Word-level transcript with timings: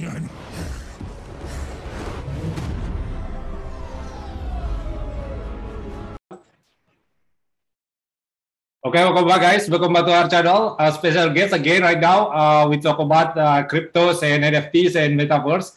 Okay, 0.00 0.16
welcome 9.04 9.28
back, 9.28 9.42
guys. 9.42 9.68
Welcome 9.68 9.92
back 9.92 10.06
to 10.06 10.12
our 10.12 10.28
channel. 10.28 10.76
Uh, 10.78 10.90
special 10.90 11.28
guest 11.30 11.52
again 11.52 11.82
right 11.82 12.00
now. 12.00 12.32
Uh, 12.32 12.66
we 12.68 12.78
talk 12.78 12.98
about 12.98 13.36
uh, 13.36 13.66
cryptos 13.68 14.22
and 14.22 14.42
NFTs 14.42 14.96
and 14.96 15.20
metaverse. 15.20 15.76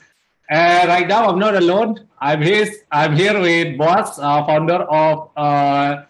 And 0.50 0.88
right 0.88 1.08
now, 1.08 1.28
I'm 1.28 1.40
not 1.40 1.56
alone. 1.56 2.08
I'm 2.20 2.42
here. 2.42 2.68
I'm 2.92 3.16
here 3.16 3.40
with 3.40 3.78
Boaz, 3.78 4.20
uh, 4.20 4.46
founder 4.46 4.84
of 4.88 5.30
uh, 5.36 6.04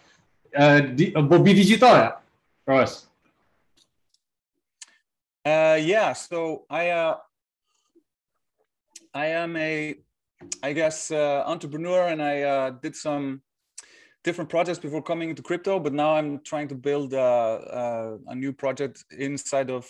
uh, 0.56 0.82
Bobby 1.22 1.54
Digital. 1.54 2.14
Ross. 2.68 3.08
Uh, 5.44 5.80
yeah. 5.82 6.14
So 6.14 6.64
I 6.70 6.90
uh, 6.90 7.18
I 9.14 9.28
am 9.28 9.56
a, 9.56 9.96
I 10.62 10.74
guess, 10.74 11.12
uh, 11.12 11.44
entrepreneur, 11.46 12.08
and 12.08 12.22
I 12.22 12.42
uh, 12.42 12.70
did 12.72 12.96
some 12.96 13.42
different 14.24 14.50
projects 14.50 14.80
before 14.80 15.02
coming 15.02 15.30
into 15.30 15.44
crypto, 15.44 15.80
but 15.80 15.94
now 15.94 16.16
I'm 16.16 16.40
trying 16.44 16.68
to 16.70 16.76
build 16.76 17.14
uh, 17.14 17.18
uh, 17.20 18.18
a 18.28 18.36
new 18.36 18.54
project 18.54 19.04
inside 19.18 19.70
of 19.70 19.90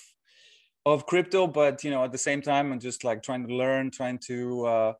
of 0.86 1.06
crypto. 1.06 1.48
But 1.48 1.84
you 1.84 1.92
know, 1.92 2.04
at 2.04 2.12
the 2.12 2.18
same 2.18 2.42
time, 2.42 2.72
I'm 2.72 2.80
just 2.80 3.04
like 3.04 3.24
trying 3.24 3.48
to 3.48 3.56
learn, 3.56 3.92
trying 3.92 4.20
to 4.28 4.66
uh, 4.66 4.94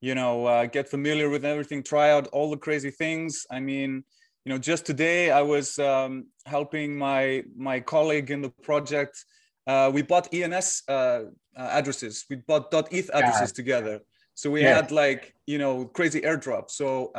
you 0.00 0.14
know 0.14 0.46
uh, 0.46 0.66
get 0.66 0.88
familiar 0.88 1.28
with 1.28 1.44
everything, 1.44 1.82
try 1.82 2.10
out 2.10 2.28
all 2.28 2.50
the 2.50 2.56
crazy 2.56 2.90
things. 2.90 3.46
I 3.50 3.60
mean, 3.60 4.04
you 4.44 4.50
know, 4.50 4.58
just 4.58 4.86
today 4.86 5.30
I 5.30 5.42
was 5.42 5.78
um, 5.78 6.28
helping 6.46 6.96
my 6.96 7.44
my 7.56 7.80
colleague 7.80 8.30
in 8.30 8.40
the 8.40 8.50
project. 8.62 9.24
Uh, 9.68 9.90
we 9.92 10.02
bought 10.02 10.32
ENS 10.32 10.82
uh, 10.88 11.20
addresses. 11.56 12.24
We 12.28 12.36
bought 12.36 12.72
.eth 12.90 13.10
addresses 13.12 13.52
together. 13.52 14.00
So 14.34 14.50
we 14.50 14.62
yeah. 14.62 14.76
had 14.76 14.90
like 14.90 15.34
you 15.46 15.58
know 15.58 15.84
crazy 15.84 16.22
airdrop. 16.22 16.70
So 16.70 17.12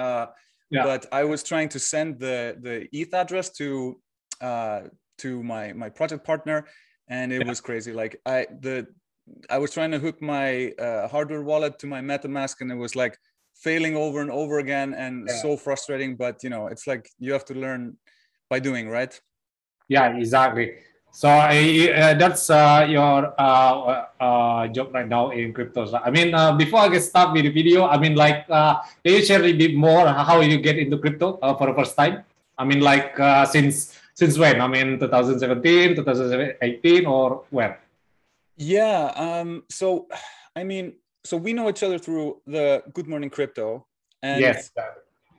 yeah. 0.70 0.84
but 0.84 1.06
I 1.12 1.24
was 1.24 1.44
trying 1.44 1.70
to 1.70 1.80
send 1.80 2.20
the 2.20 2.58
the 2.62 2.88
ETH 2.92 3.14
address 3.14 3.50
to 3.58 4.00
uh, 4.42 4.82
to 5.20 5.44
my 5.44 5.74
my 5.74 5.90
project 5.90 6.26
partner, 6.26 6.66
and 7.08 7.32
it 7.32 7.42
yeah. 7.42 7.48
was 7.48 7.62
crazy. 7.62 7.92
Like 7.92 8.22
I 8.26 8.48
the 8.62 8.88
I 9.50 9.58
was 9.58 9.72
trying 9.72 9.92
to 9.92 10.00
hook 10.00 10.22
my 10.22 10.72
uh, 10.80 11.08
hardware 11.08 11.44
wallet 11.44 11.80
to 11.80 11.88
my 11.88 12.02
MetaMask, 12.02 12.62
and 12.62 12.72
it 12.72 12.76
was 12.76 12.96
like 12.96 13.18
failing 13.56 13.96
over 13.96 14.22
and 14.22 14.32
over 14.32 14.60
again, 14.60 14.94
and 14.94 15.30
so 15.30 15.58
frustrating. 15.58 16.16
But 16.16 16.44
you 16.44 16.50
know, 16.50 16.68
it's 16.68 16.88
like 16.88 17.10
you 17.20 17.34
have 17.34 17.46
to 17.46 17.54
learn 17.54 17.98
by 18.50 18.60
doing, 18.60 18.90
right? 18.90 19.20
Yeah, 19.88 20.16
exactly. 20.16 20.76
So 21.12 21.28
uh, 21.28 22.14
that's 22.14 22.50
uh, 22.50 22.86
your 22.90 23.34
uh, 23.38 24.06
uh, 24.20 24.68
job 24.68 24.94
right 24.94 25.08
now 25.08 25.32
in 25.32 25.54
crypto. 25.54 25.90
I 25.98 26.12
mean, 26.12 26.34
uh, 26.34 26.56
before 26.56 26.82
I 26.82 26.90
get 26.90 27.02
start 27.02 27.34
with 27.34 27.44
the 27.44 27.52
video, 27.52 27.88
I 27.88 27.98
mean, 27.98 28.16
like, 28.16 28.46
uh, 28.50 28.82
can 29.04 29.16
you 29.16 29.26
share 29.26 29.44
a 29.44 29.54
bit 29.54 29.76
more 29.76 30.08
how 30.08 30.40
you 30.42 30.60
get 30.60 30.78
into 30.78 30.98
crypto 30.98 31.38
for 31.58 31.68
the 31.68 31.74
first 31.74 31.98
time? 31.98 32.24
I 32.58 32.66
mean, 32.66 32.82
like, 32.82 33.18
since 33.48 33.98
since 34.14 34.38
when? 34.38 34.62
I 34.62 34.68
mean, 34.68 35.00
2017, 35.00 35.96
2018, 35.96 37.06
or 37.06 37.44
when? 37.50 37.76
Yeah. 38.58 39.12
Um. 39.16 39.64
So, 39.70 40.08
I 40.56 40.64
mean, 40.64 40.94
so 41.24 41.38
we 41.38 41.54
know 41.54 41.70
each 41.70 41.84
other 41.84 41.98
through 41.98 42.42
the 42.46 42.84
Good 42.94 43.08
Morning 43.08 43.30
Crypto, 43.30 43.88
and 44.22 44.42
yes, 44.42 44.72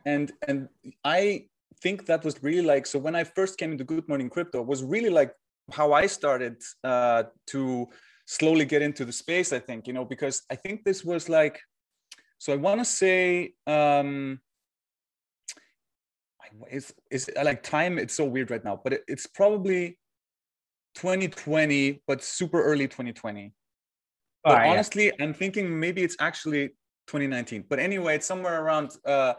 and 0.04 0.32
and 0.48 0.68
I 1.04 1.46
think 1.80 2.06
that 2.06 2.24
was 2.24 2.42
really 2.42 2.62
like 2.62 2.86
so 2.86 2.98
when 2.98 3.14
I 3.14 3.24
first 3.24 3.56
came 3.56 3.72
into 3.72 3.84
Good 3.84 4.06
Morning 4.08 4.28
Crypto 4.28 4.60
was 4.62 4.84
really 4.84 5.08
like 5.08 5.34
how 5.72 5.92
I 5.92 6.06
started 6.06 6.56
uh, 6.84 7.24
to 7.48 7.88
slowly 8.26 8.64
get 8.64 8.82
into 8.82 9.04
the 9.04 9.12
space. 9.12 9.52
I 9.52 9.58
think 9.58 9.86
you 9.86 9.92
know 9.92 10.04
because 10.04 10.42
I 10.50 10.56
think 10.56 10.84
this 10.84 11.04
was 11.04 11.28
like, 11.28 11.60
so 12.38 12.52
I 12.52 12.56
want 12.56 12.80
to 12.80 12.84
say, 12.84 13.54
um, 13.66 14.40
is 16.70 16.92
is 17.10 17.30
like 17.42 17.62
time? 17.62 17.98
It's 17.98 18.14
so 18.14 18.24
weird 18.24 18.50
right 18.50 18.64
now, 18.64 18.80
but 18.82 18.92
it, 18.94 19.04
it's 19.06 19.26
probably 19.26 19.98
2020, 20.96 22.02
but 22.06 22.22
super 22.22 22.62
early 22.62 22.86
2020. 22.88 23.52
But 24.42 24.62
oh, 24.62 24.70
honestly, 24.70 25.06
yeah. 25.06 25.12
I'm 25.20 25.34
thinking 25.34 25.78
maybe 25.78 26.02
it's 26.02 26.16
actually 26.18 26.68
2019. 27.08 27.64
But 27.68 27.78
anyway, 27.78 28.16
it's 28.16 28.26
somewhere 28.26 28.62
around 28.62 28.92
uh, 29.04 29.34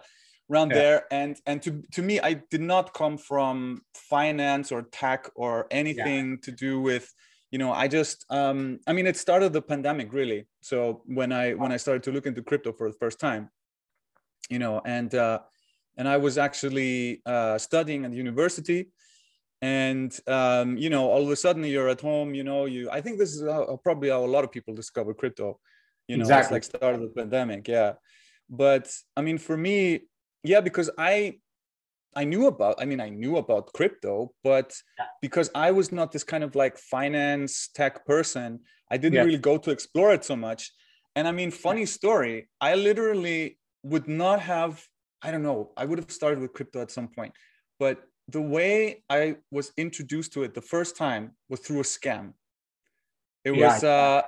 around 0.52 0.70
yeah. 0.70 0.76
there 0.76 1.04
and 1.12 1.40
and 1.46 1.62
to 1.62 1.82
to 1.92 2.02
me 2.02 2.20
i 2.20 2.34
did 2.34 2.62
not 2.62 2.94
come 2.94 3.18
from 3.18 3.82
finance 3.94 4.72
or 4.72 4.84
tech 4.92 5.30
or 5.36 5.68
anything 5.72 6.32
yeah. 6.32 6.36
to 6.42 6.52
do 6.52 6.82
with 6.82 7.14
you 7.52 7.58
know 7.58 7.72
i 7.72 7.88
just 7.88 8.26
um 8.30 8.80
i 8.88 8.94
mean 8.94 9.08
it 9.08 9.18
started 9.18 9.54
the 9.54 9.62
pandemic 9.62 10.12
really 10.14 10.48
so 10.62 11.02
when 11.06 11.32
i 11.32 11.54
when 11.54 11.72
i 11.72 11.78
started 11.78 12.04
to 12.04 12.12
look 12.12 12.26
into 12.26 12.42
crypto 12.42 12.72
for 12.74 12.90
the 12.90 12.98
first 12.98 13.20
time 13.20 13.50
you 14.50 14.60
know 14.60 14.82
and 14.86 15.16
uh 15.16 15.40
and 15.98 16.08
i 16.08 16.18
was 16.18 16.38
actually 16.38 17.22
uh 17.26 17.58
studying 17.58 18.06
at 18.06 18.14
university 18.14 18.90
and 19.62 20.20
um 20.28 20.78
you 20.78 20.90
know 20.90 21.10
all 21.10 21.24
of 21.24 21.30
a 21.30 21.36
sudden 21.36 21.64
you're 21.64 21.90
at 21.90 22.02
home 22.02 22.34
you 22.34 22.44
know 22.44 22.66
you 22.66 22.90
i 22.92 23.00
think 23.00 23.18
this 23.18 23.36
is 23.36 23.44
how, 23.44 23.80
probably 23.84 24.10
how 24.10 24.24
a 24.26 24.34
lot 24.36 24.44
of 24.44 24.52
people 24.52 24.74
discover 24.74 25.14
crypto 25.14 25.60
you 26.08 26.18
know 26.18 26.24
exactly. 26.24 26.58
it's 26.58 26.74
like 26.74 26.82
start 26.82 26.96
of 26.96 27.02
the 27.02 27.08
pandemic 27.10 27.68
yeah 27.68 27.94
but 28.50 28.92
i 29.16 29.22
mean 29.22 29.38
for 29.38 29.56
me 29.56 30.02
yeah 30.44 30.62
because 30.62 30.90
i 30.98 31.36
i 32.16 32.24
knew 32.24 32.48
about 32.48 32.76
i 32.80 32.86
mean 32.86 33.00
i 33.00 33.10
knew 33.10 33.38
about 33.38 33.72
crypto 33.74 34.32
but 34.44 34.74
yeah. 34.98 35.06
because 35.22 35.50
i 35.56 35.72
was 35.72 35.92
not 35.92 36.12
this 36.12 36.24
kind 36.24 36.44
of 36.44 36.56
like 36.56 36.78
finance 36.78 37.70
tech 37.74 38.06
person 38.06 38.60
i 38.90 38.98
didn't 38.98 39.16
yeah. 39.16 39.24
really 39.24 39.38
go 39.38 39.58
to 39.58 39.72
explore 39.72 40.14
it 40.14 40.24
so 40.26 40.36
much. 40.36 40.72
And 41.16 41.28
i 41.28 41.32
mean 41.32 41.52
funny 41.52 41.86
story 41.86 42.50
i 42.60 42.76
literally 42.76 43.58
would 43.84 44.08
not 44.08 44.40
have 44.40 44.82
i 45.22 45.32
don't 45.32 45.44
know 45.44 45.72
i 45.78 45.86
would 45.86 46.00
have 46.00 46.12
started 46.12 46.40
with 46.40 46.54
crypto 46.54 46.82
at 46.82 46.92
some 46.92 47.08
point. 47.08 47.34
But 47.80 48.04
the 48.28 48.42
way 48.42 49.04
i 49.10 49.36
was 49.52 49.72
introduced 49.76 50.34
to 50.34 50.44
it 50.44 50.54
the 50.54 50.62
first 50.62 50.96
time 50.96 51.32
was 51.50 51.60
through 51.60 51.82
a 51.82 51.84
scam. 51.84 52.34
It 53.44 53.56
yeah. 53.56 53.68
was 53.68 53.84
uh 53.84 54.22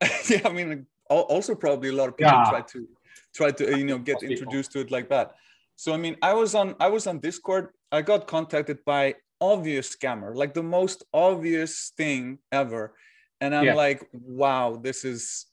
yeah 0.30 0.42
i 0.44 0.52
mean 0.52 0.86
also 1.10 1.54
probably 1.54 1.88
a 1.88 1.92
lot 1.92 2.08
of 2.08 2.16
people 2.16 2.42
try 2.50 2.60
to 2.60 2.88
try 3.34 3.50
to 3.50 3.78
you 3.78 3.84
know 3.84 3.98
get 3.98 4.22
introduced 4.22 4.72
to 4.72 4.80
it 4.80 4.90
like 4.90 5.08
that 5.08 5.34
so 5.78 5.94
I 5.94 5.96
mean, 5.96 6.16
I 6.22 6.34
was 6.34 6.56
on 6.56 6.74
I 6.80 6.88
was 6.88 7.06
on 7.06 7.20
Discord. 7.20 7.68
I 7.92 8.02
got 8.02 8.26
contacted 8.26 8.78
by 8.84 9.14
obvious 9.40 9.94
scammer, 9.94 10.34
like 10.34 10.52
the 10.52 10.62
most 10.62 11.04
obvious 11.14 11.92
thing 11.96 12.40
ever. 12.50 12.96
And 13.40 13.54
I'm 13.54 13.66
yeah. 13.66 13.74
like, 13.74 14.04
wow, 14.12 14.80
this 14.82 15.04
is 15.04 15.46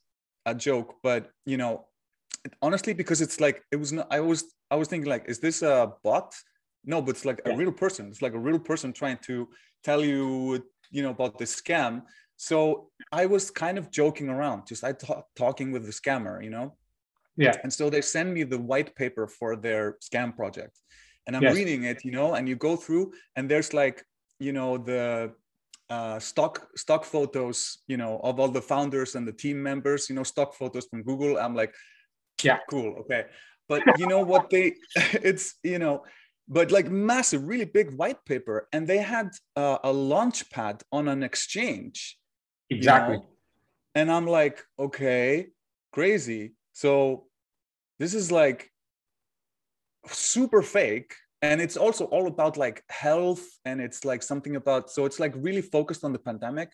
a 0.44 0.52
joke. 0.52 0.96
But 1.04 1.30
you 1.44 1.56
know, 1.56 1.86
honestly, 2.60 2.92
because 2.92 3.20
it's 3.20 3.38
like 3.38 3.62
it 3.70 3.76
was 3.76 3.92
not 3.92 4.08
I 4.10 4.18
was 4.18 4.52
I 4.68 4.74
was 4.74 4.88
thinking 4.88 5.08
like, 5.08 5.26
is 5.28 5.38
this 5.38 5.62
a 5.62 5.92
bot? 6.02 6.34
No, 6.84 7.00
but 7.00 7.10
it's 7.10 7.24
like 7.24 7.40
yeah. 7.46 7.52
a 7.52 7.56
real 7.56 7.70
person. 7.70 8.08
It's 8.08 8.20
like 8.20 8.34
a 8.34 8.44
real 8.48 8.58
person 8.58 8.92
trying 8.92 9.18
to 9.28 9.48
tell 9.84 10.04
you, 10.04 10.66
you 10.90 11.02
know, 11.04 11.10
about 11.10 11.38
this 11.38 11.54
scam. 11.54 12.02
So 12.34 12.90
I 13.12 13.26
was 13.26 13.52
kind 13.52 13.78
of 13.78 13.92
joking 13.92 14.28
around, 14.28 14.66
just 14.66 14.82
I 14.82 14.90
talk, 14.90 15.28
talking 15.36 15.70
with 15.70 15.86
the 15.86 15.92
scammer, 15.92 16.42
you 16.42 16.50
know. 16.50 16.74
Yeah. 17.36 17.56
And 17.62 17.72
so 17.72 17.90
they 17.90 18.00
send 18.00 18.32
me 18.32 18.44
the 18.44 18.58
white 18.58 18.94
paper 18.94 19.26
for 19.26 19.56
their 19.56 19.96
scam 20.02 20.34
project. 20.34 20.78
And 21.26 21.36
I'm 21.36 21.42
yes. 21.42 21.54
reading 21.54 21.84
it, 21.84 22.04
you 22.04 22.12
know, 22.12 22.34
and 22.34 22.48
you 22.48 22.56
go 22.56 22.76
through 22.76 23.12
and 23.34 23.48
there's 23.48 23.74
like, 23.74 24.04
you 24.38 24.52
know, 24.52 24.78
the 24.78 25.32
uh, 25.90 26.18
stock 26.18 26.68
stock 26.76 27.04
photos, 27.04 27.78
you 27.88 27.96
know, 27.96 28.20
of 28.22 28.38
all 28.40 28.48
the 28.48 28.62
founders 28.62 29.14
and 29.14 29.26
the 29.26 29.32
team 29.32 29.62
members, 29.62 30.08
you 30.08 30.14
know, 30.14 30.22
stock 30.22 30.54
photos 30.54 30.86
from 30.86 31.02
Google. 31.02 31.38
I'm 31.38 31.54
like, 31.54 31.74
yeah, 32.42 32.58
cool, 32.70 32.96
okay. 33.00 33.24
But 33.68 33.82
you 33.98 34.06
know 34.06 34.20
what 34.22 34.50
they 34.50 34.74
it's, 35.12 35.54
you 35.62 35.78
know, 35.78 36.04
but 36.48 36.70
like 36.70 36.88
massive, 36.90 37.44
really 37.44 37.64
big 37.64 37.96
white 37.96 38.24
paper. 38.24 38.68
And 38.72 38.86
they 38.86 38.98
had 38.98 39.30
uh, 39.56 39.78
a 39.82 39.92
launch 39.92 40.48
pad 40.50 40.82
on 40.92 41.08
an 41.08 41.22
exchange. 41.22 42.18
Exactly. 42.70 43.16
You 43.16 43.20
know? 43.20 43.28
And 43.94 44.12
I'm 44.12 44.26
like, 44.26 44.62
okay, 44.78 45.48
crazy. 45.92 46.52
So 46.76 47.24
this 47.98 48.12
is 48.12 48.30
like 48.30 48.70
super 50.08 50.60
fake 50.60 51.14
and 51.40 51.58
it's 51.58 51.78
also 51.78 52.04
all 52.04 52.26
about 52.26 52.58
like 52.58 52.84
health 52.90 53.44
and 53.64 53.80
it's 53.80 54.04
like 54.04 54.22
something 54.22 54.56
about 54.56 54.90
so 54.90 55.06
it's 55.06 55.18
like 55.18 55.32
really 55.36 55.62
focused 55.62 56.04
on 56.04 56.12
the 56.12 56.18
pandemic. 56.18 56.68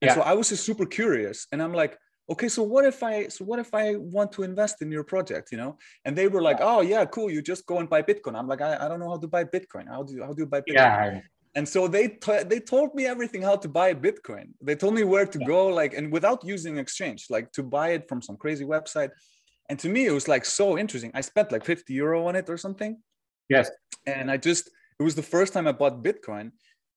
And 0.00 0.10
yeah. 0.10 0.14
so 0.14 0.20
i 0.20 0.32
was 0.32 0.50
just 0.50 0.64
super 0.64 0.86
curious 0.86 1.48
and 1.50 1.60
i'm 1.60 1.72
like 1.72 1.98
okay 2.30 2.48
so 2.48 2.62
what 2.62 2.84
if 2.84 3.02
i 3.02 3.26
so 3.26 3.44
what 3.44 3.58
if 3.58 3.74
i 3.74 3.96
want 3.96 4.30
to 4.32 4.44
invest 4.44 4.80
in 4.82 4.92
your 4.92 5.02
project 5.02 5.50
you 5.50 5.58
know? 5.58 5.76
And 6.04 6.14
they 6.14 6.28
were 6.28 6.42
like 6.42 6.58
oh 6.60 6.82
yeah 6.82 7.04
cool 7.06 7.28
you 7.28 7.42
just 7.42 7.66
go 7.66 7.78
and 7.80 7.88
buy 7.90 8.02
bitcoin. 8.02 8.36
I'm 8.38 8.46
like 8.46 8.60
i, 8.60 8.76
I 8.82 8.86
don't 8.88 9.00
know 9.00 9.10
how 9.10 9.20
to 9.24 9.30
buy 9.36 9.42
bitcoin. 9.42 9.88
How 9.88 10.04
do 10.04 10.14
you 10.14 10.22
how 10.22 10.34
do 10.34 10.42
you 10.42 10.50
buy 10.54 10.60
bitcoin? 10.60 10.74
Yeah. 10.74 11.20
And 11.56 11.68
so 11.68 11.88
they 11.88 12.06
t- 12.08 12.44
they 12.44 12.60
told 12.60 12.94
me 12.94 13.06
everything 13.06 13.42
how 13.42 13.56
to 13.56 13.68
buy 13.68 13.92
bitcoin 13.92 14.48
they 14.60 14.76
told 14.76 14.94
me 14.94 15.02
where 15.02 15.26
to 15.26 15.38
yeah. 15.40 15.46
go 15.46 15.66
like 15.66 15.92
and 15.94 16.12
without 16.12 16.44
using 16.44 16.78
exchange 16.78 17.26
like 17.30 17.50
to 17.50 17.62
buy 17.62 17.88
it 17.90 18.08
from 18.08 18.22
some 18.22 18.36
crazy 18.36 18.64
website 18.64 19.10
and 19.68 19.78
to 19.78 19.88
me 19.88 20.06
it 20.06 20.12
was 20.12 20.28
like 20.28 20.44
so 20.44 20.78
interesting 20.78 21.10
i 21.14 21.20
spent 21.20 21.50
like 21.50 21.64
50 21.64 21.92
euro 21.92 22.28
on 22.28 22.36
it 22.36 22.48
or 22.48 22.56
something 22.56 22.96
yes 23.48 23.70
and 24.06 24.30
i 24.30 24.36
just 24.36 24.70
it 25.00 25.02
was 25.02 25.16
the 25.16 25.28
first 25.34 25.52
time 25.52 25.66
i 25.66 25.72
bought 25.72 26.04
bitcoin 26.04 26.52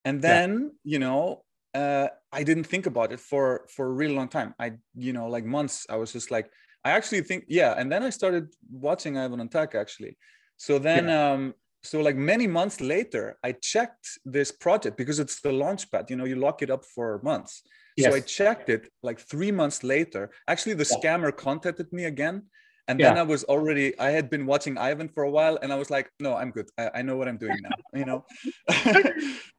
and 0.06 0.21
then 0.21 0.71
yeah. 0.83 0.94
you 0.94 1.00
know 1.00 1.44
uh, 1.73 2.07
I 2.31 2.44
didn't 2.44 2.65
think 2.65 2.85
about 2.85 3.11
it 3.11 3.19
for 3.19 3.65
for 3.69 3.88
a 3.88 3.91
really 3.91 4.15
long 4.15 4.27
time. 4.27 4.56
I 4.59 4.73
you 4.95 5.13
know 5.13 5.27
like 5.27 5.45
months. 5.45 5.85
I 5.89 5.97
was 5.97 6.11
just 6.11 6.31
like 6.31 6.50
I 6.83 6.91
actually 6.91 7.21
think 7.21 7.45
yeah, 7.47 7.75
and 7.77 7.91
then 7.91 8.03
I 8.03 8.09
started 8.09 8.53
watching 8.71 9.17
Ivan 9.17 9.39
on 9.39 9.50
Tech 9.50 9.75
actually. 9.75 10.17
So 10.57 10.79
then 10.79 11.07
yeah. 11.07 11.31
um 11.31 11.53
so 11.84 12.02
like 12.02 12.16
many 12.16 12.48
months 12.48 12.81
later, 12.81 13.38
I 13.44 13.54
checked 13.54 14.20
this 14.26 14.52
project 14.52 14.98
because 14.98 15.20
it's 15.20 15.42
the 15.42 15.50
launchpad. 15.50 16.10
You 16.10 16.18
know, 16.18 16.26
you 16.26 16.36
lock 16.36 16.62
it 16.62 16.70
up 16.70 16.84
for 16.84 17.22
months. 17.24 17.64
Yes. 17.96 18.12
So 18.12 18.18
I 18.18 18.20
checked 18.22 18.70
it 18.70 18.90
like 19.02 19.20
three 19.20 19.52
months 19.52 19.84
later. 19.84 20.31
Actually, 20.48 20.76
the 20.76 20.90
yeah. 20.90 20.98
scammer 20.98 21.36
contacted 21.36 21.92
me 21.92 22.06
again. 22.06 22.44
And 22.88 23.00
yeah. 23.00 23.10
then 23.10 23.18
I 23.20 23.24
was 23.24 23.44
already, 23.44 23.98
I 24.00 24.10
had 24.10 24.30
been 24.30 24.46
watching 24.46 24.78
Ivan 24.78 25.10
for 25.10 25.24
a 25.24 25.30
while 25.30 25.60
and 25.62 25.72
I 25.72 25.76
was 25.76 25.92
like, 25.92 26.10
no, 26.20 26.36
I'm 26.36 26.50
good. 26.50 26.70
I, 26.78 26.90
I 26.96 27.02
know 27.04 27.18
what 27.18 27.28
I'm 27.28 27.38
doing 27.38 27.58
now, 27.62 27.70
you 27.94 28.06
know? 28.06 28.26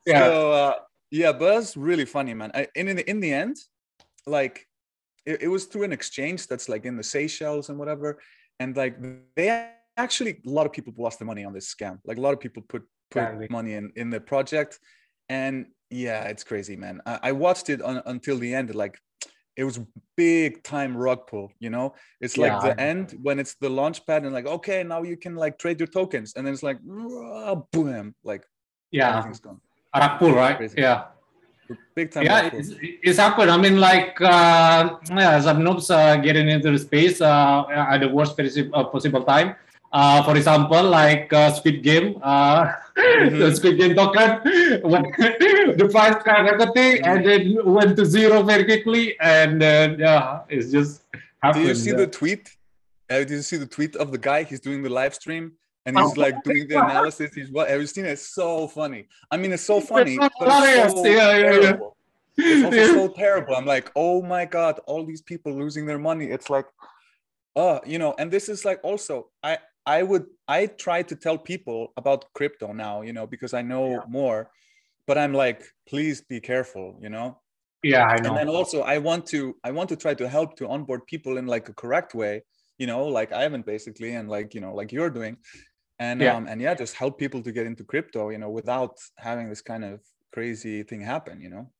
yeah. 0.05 0.25
So, 0.25 0.53
uh, 0.53 0.75
yeah, 1.13 1.33
but 1.33 1.59
it's 1.59 1.77
really 1.77 2.07
funny, 2.07 2.35
man. 2.35 2.51
I, 2.55 2.67
and 2.75 2.89
in 2.89 2.97
the, 2.97 3.09
in 3.09 3.21
the 3.21 3.33
end, 3.33 3.57
like 4.27 4.67
it, 5.27 5.43
it 5.43 5.49
was 5.49 5.67
through 5.67 5.85
an 5.85 5.93
exchange 5.93 6.49
that's 6.49 6.69
like 6.69 6.85
in 6.85 6.97
the 6.97 7.05
Seychelles 7.05 7.69
and 7.69 7.79
whatever. 7.79 8.21
And 8.59 8.77
like 8.77 8.97
they 9.37 9.71
actually, 10.03 10.41
a 10.47 10.51
lot 10.51 10.67
of 10.67 10.73
people 10.73 10.93
lost 10.97 11.19
their 11.19 11.27
money 11.27 11.45
on 11.45 11.53
this 11.53 11.73
scam. 11.73 11.99
Like 12.05 12.19
a 12.19 12.21
lot 12.21 12.33
of 12.33 12.41
people 12.41 12.63
put, 12.69 12.83
put 13.11 13.51
money 13.51 13.75
in, 13.75 13.93
in 13.97 14.11
the 14.11 14.21
project. 14.21 14.79
And 15.29 15.67
yeah, 15.91 16.25
it's 16.25 16.45
crazy, 16.45 16.77
man. 16.77 17.01
I, 17.07 17.19
I 17.25 17.33
watched 17.33 17.71
it 17.71 17.81
on, 17.83 18.03
until 18.07 18.39
the 18.39 18.55
end. 18.55 18.75
Like 18.75 18.99
it 19.57 19.65
was 19.65 19.81
big 20.17 20.63
time 20.63 20.97
rug 20.97 21.27
pull 21.27 21.53
you 21.59 21.71
know 21.71 21.93
it's 22.21 22.39
like 22.39 22.53
yeah. 22.53 22.69
the 22.69 22.81
end 22.81 23.15
when 23.23 23.39
it's 23.39 23.55
the 23.57 23.69
launch 23.69 24.05
pad 24.07 24.23
and 24.25 24.33
like 24.33 24.47
okay 24.47 24.83
now 24.83 25.03
you 25.03 25.17
can 25.17 25.35
like 25.37 25.59
trade 25.59 25.79
your 25.79 25.87
tokens 25.87 26.35
and 26.35 26.47
then 26.47 26.55
it's 26.55 26.63
like 26.63 26.79
boom 27.73 28.15
like 28.25 28.45
yeah 28.91 29.11
everything's 29.11 29.41
gone 29.41 29.61
rug 29.95 30.19
pull 30.19 30.33
right 30.33 30.57
Crazy. 30.57 30.81
yeah 30.81 31.05
big 31.95 32.11
time 32.11 32.25
yeah 32.25 32.51
it's, 32.53 32.71
it's 32.81 33.19
happened 33.19 33.51
i 33.51 33.57
mean 33.57 33.79
like 33.79 34.21
uh 34.21 34.97
yeah 35.11 35.41
some 35.41 35.59
noobs 35.61 35.91
uh, 35.91 36.17
getting 36.17 36.49
into 36.49 36.71
the 36.71 36.79
space 36.79 37.21
uh 37.21 37.65
at 37.69 37.99
the 37.99 38.09
worst 38.09 38.37
possible 38.93 39.25
time 39.25 39.55
uh, 39.93 40.23
for 40.23 40.37
example, 40.37 40.83
like 40.83 41.33
uh, 41.33 41.53
Squid 41.53 41.83
Game, 41.83 42.19
uh, 42.23 42.73
mm-hmm. 42.97 43.39
the 43.39 43.55
Squid 43.57 43.79
Game 43.79 43.95
token, 43.95 44.41
when 44.83 45.03
the 45.77 45.89
price 45.91 46.15
skyrocketed 46.23 47.01
and 47.05 47.27
then 47.27 47.65
went 47.65 47.97
to 47.97 48.05
zero 48.05 48.43
very 48.43 48.65
quickly, 48.65 49.19
and 49.21 49.63
uh, 49.63 49.95
yeah, 49.99 50.41
it's 50.49 50.71
just 50.71 51.03
happened. 51.43 51.65
Did 51.65 51.69
you 51.69 51.75
see 51.75 51.93
the 51.93 52.07
tweet? 52.07 52.57
Uh, 53.09 53.19
did 53.19 53.31
you 53.31 53.43
see 53.43 53.57
the 53.57 53.67
tweet 53.67 53.97
of 53.97 54.13
the 54.13 54.19
guy? 54.19 54.45
He's 54.45 54.61
doing 54.61 54.83
the 54.83 54.91
live 54.91 55.15
stream 55.15 55.53
and 55.87 55.99
he's 55.99 56.17
like 56.17 56.43
doing 56.45 56.69
the 56.69 56.77
analysis. 56.77 57.35
He's 57.35 57.51
what? 57.51 57.69
Have 57.69 57.81
you 57.81 57.87
seen 57.87 58.05
it? 58.05 58.11
It's 58.11 58.29
so 58.29 58.69
funny. 58.69 59.09
I 59.31 59.37
mean, 59.37 59.53
it's 59.53 59.63
so 59.63 59.81
funny. 59.81 60.19
It's 60.21 60.95
so 60.95 61.05
yeah, 61.07 61.37
yeah, 61.37 61.61
yeah. 61.61 61.77
It's 62.37 62.65
also 62.65 63.09
so 63.09 63.09
terrible. 63.17 63.55
I'm 63.55 63.67
like, 63.67 63.91
oh 63.97 64.23
my 64.23 64.45
god, 64.45 64.81
all 64.87 65.05
these 65.05 65.23
people 65.23 65.53
losing 65.53 65.87
their 65.87 65.99
money. 65.99 66.27
It's 66.27 66.51
like, 66.51 66.67
uh, 67.57 67.81
you 67.87 67.99
know, 67.99 68.15
and 68.19 68.31
this 68.31 68.49
is 68.49 68.65
like 68.65 68.81
also, 68.83 69.29
I 69.43 69.59
I 69.87 70.03
would 70.03 70.27
I 70.47 70.67
try 70.67 71.03
to 71.03 71.17
tell 71.17 71.39
people 71.39 71.93
about 71.97 72.33
crypto 72.35 72.73
now, 72.73 73.03
you 73.03 73.13
know, 73.13 73.27
because 73.27 73.55
I 73.55 73.63
know 73.63 73.91
yeah. 73.91 74.01
more, 74.09 74.51
but 75.07 75.19
I'm 75.19 75.33
like, 75.33 75.65
please 75.89 76.21
be 76.21 76.41
careful, 76.41 76.99
you 77.01 77.09
know. 77.09 77.39
Yeah, 77.83 78.07
I 78.07 78.21
know. 78.21 78.31
And 78.31 78.39
then 78.39 78.49
also 78.49 78.83
I 78.83 78.99
want 78.99 79.27
to 79.27 79.57
I 79.65 79.71
want 79.71 79.89
to 79.91 79.97
try 79.97 80.15
to 80.15 80.29
help 80.29 80.57
to 80.57 80.69
onboard 80.69 81.07
people 81.07 81.39
in 81.39 81.47
like 81.47 81.69
a 81.69 81.75
correct 81.75 82.15
way, 82.15 82.43
you 82.79 82.87
know, 82.87 83.05
like 83.07 83.33
Ivan 83.33 83.63
basically, 83.63 84.15
and 84.15 84.29
like 84.29 84.55
you 84.55 84.61
know, 84.61 84.75
like 84.75 84.93
you're 84.93 85.11
doing, 85.11 85.39
and 85.99 86.21
yeah. 86.21 86.37
um 86.37 86.47
and 86.47 86.61
yeah, 86.61 86.75
just 86.75 86.95
help 86.95 87.19
people 87.19 87.43
to 87.43 87.53
get 87.53 87.67
into 87.67 87.85
crypto, 87.85 88.31
you 88.31 88.39
know, 88.39 88.51
without 88.51 88.99
having 89.17 89.49
this 89.49 89.63
kind 89.63 89.85
of 89.85 90.01
crazy 90.33 90.83
thing 90.83 91.01
happen, 91.01 91.41
you 91.41 91.49
know 91.49 91.71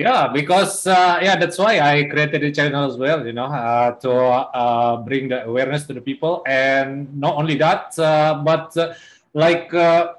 yeah 0.00 0.26
because 0.28 0.86
uh, 0.86 1.18
yeah 1.20 1.36
that's 1.36 1.58
why 1.58 1.78
i 1.80 2.04
created 2.04 2.40
the 2.40 2.50
channel 2.50 2.88
as 2.90 2.96
well 2.96 3.20
you 3.26 3.34
know 3.34 3.44
uh, 3.44 3.92
to 4.04 4.10
uh, 4.10 4.96
bring 4.96 5.28
the 5.28 5.44
awareness 5.44 5.86
to 5.86 5.92
the 5.92 6.00
people. 6.00 6.42
And 6.46 7.12
not 7.24 7.36
only 7.36 7.56
that 7.58 7.98
uh, 7.98 8.40
but 8.42 8.76
uh, 8.76 8.94
like 9.34 9.72
uh, 9.74 10.14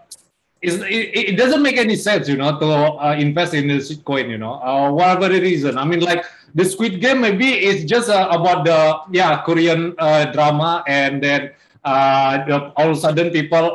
it, 0.62 1.32
it, 1.32 1.36
doesn't 1.42 1.64
make 1.64 1.78
any 1.78 1.96
sense 1.96 2.30
you 2.30 2.38
know 2.38 2.60
to 2.60 3.18
invest 3.18 3.56
in 3.56 3.68
this 3.68 3.96
coin 4.06 4.30
you 4.30 4.38
know 4.38 4.62
whatever 4.94 5.28
the 5.34 5.42
reason. 5.42 5.78
I 5.78 5.86
mean 5.86 6.02
like 6.02 6.24
the 6.54 6.66
squid 6.66 7.02
game 7.02 7.22
maybe 7.22 7.50
it's 7.50 7.84
just 7.90 8.10
about 8.10 8.66
the 8.66 8.80
yeah 9.12 9.42
korean 9.42 9.96
drama 10.36 10.84
and 10.88 11.24
then 11.24 11.52
the, 11.84 12.72
all 12.78 12.92
of 12.92 12.98
a 12.98 13.00
sudden 13.00 13.32
people 13.32 13.66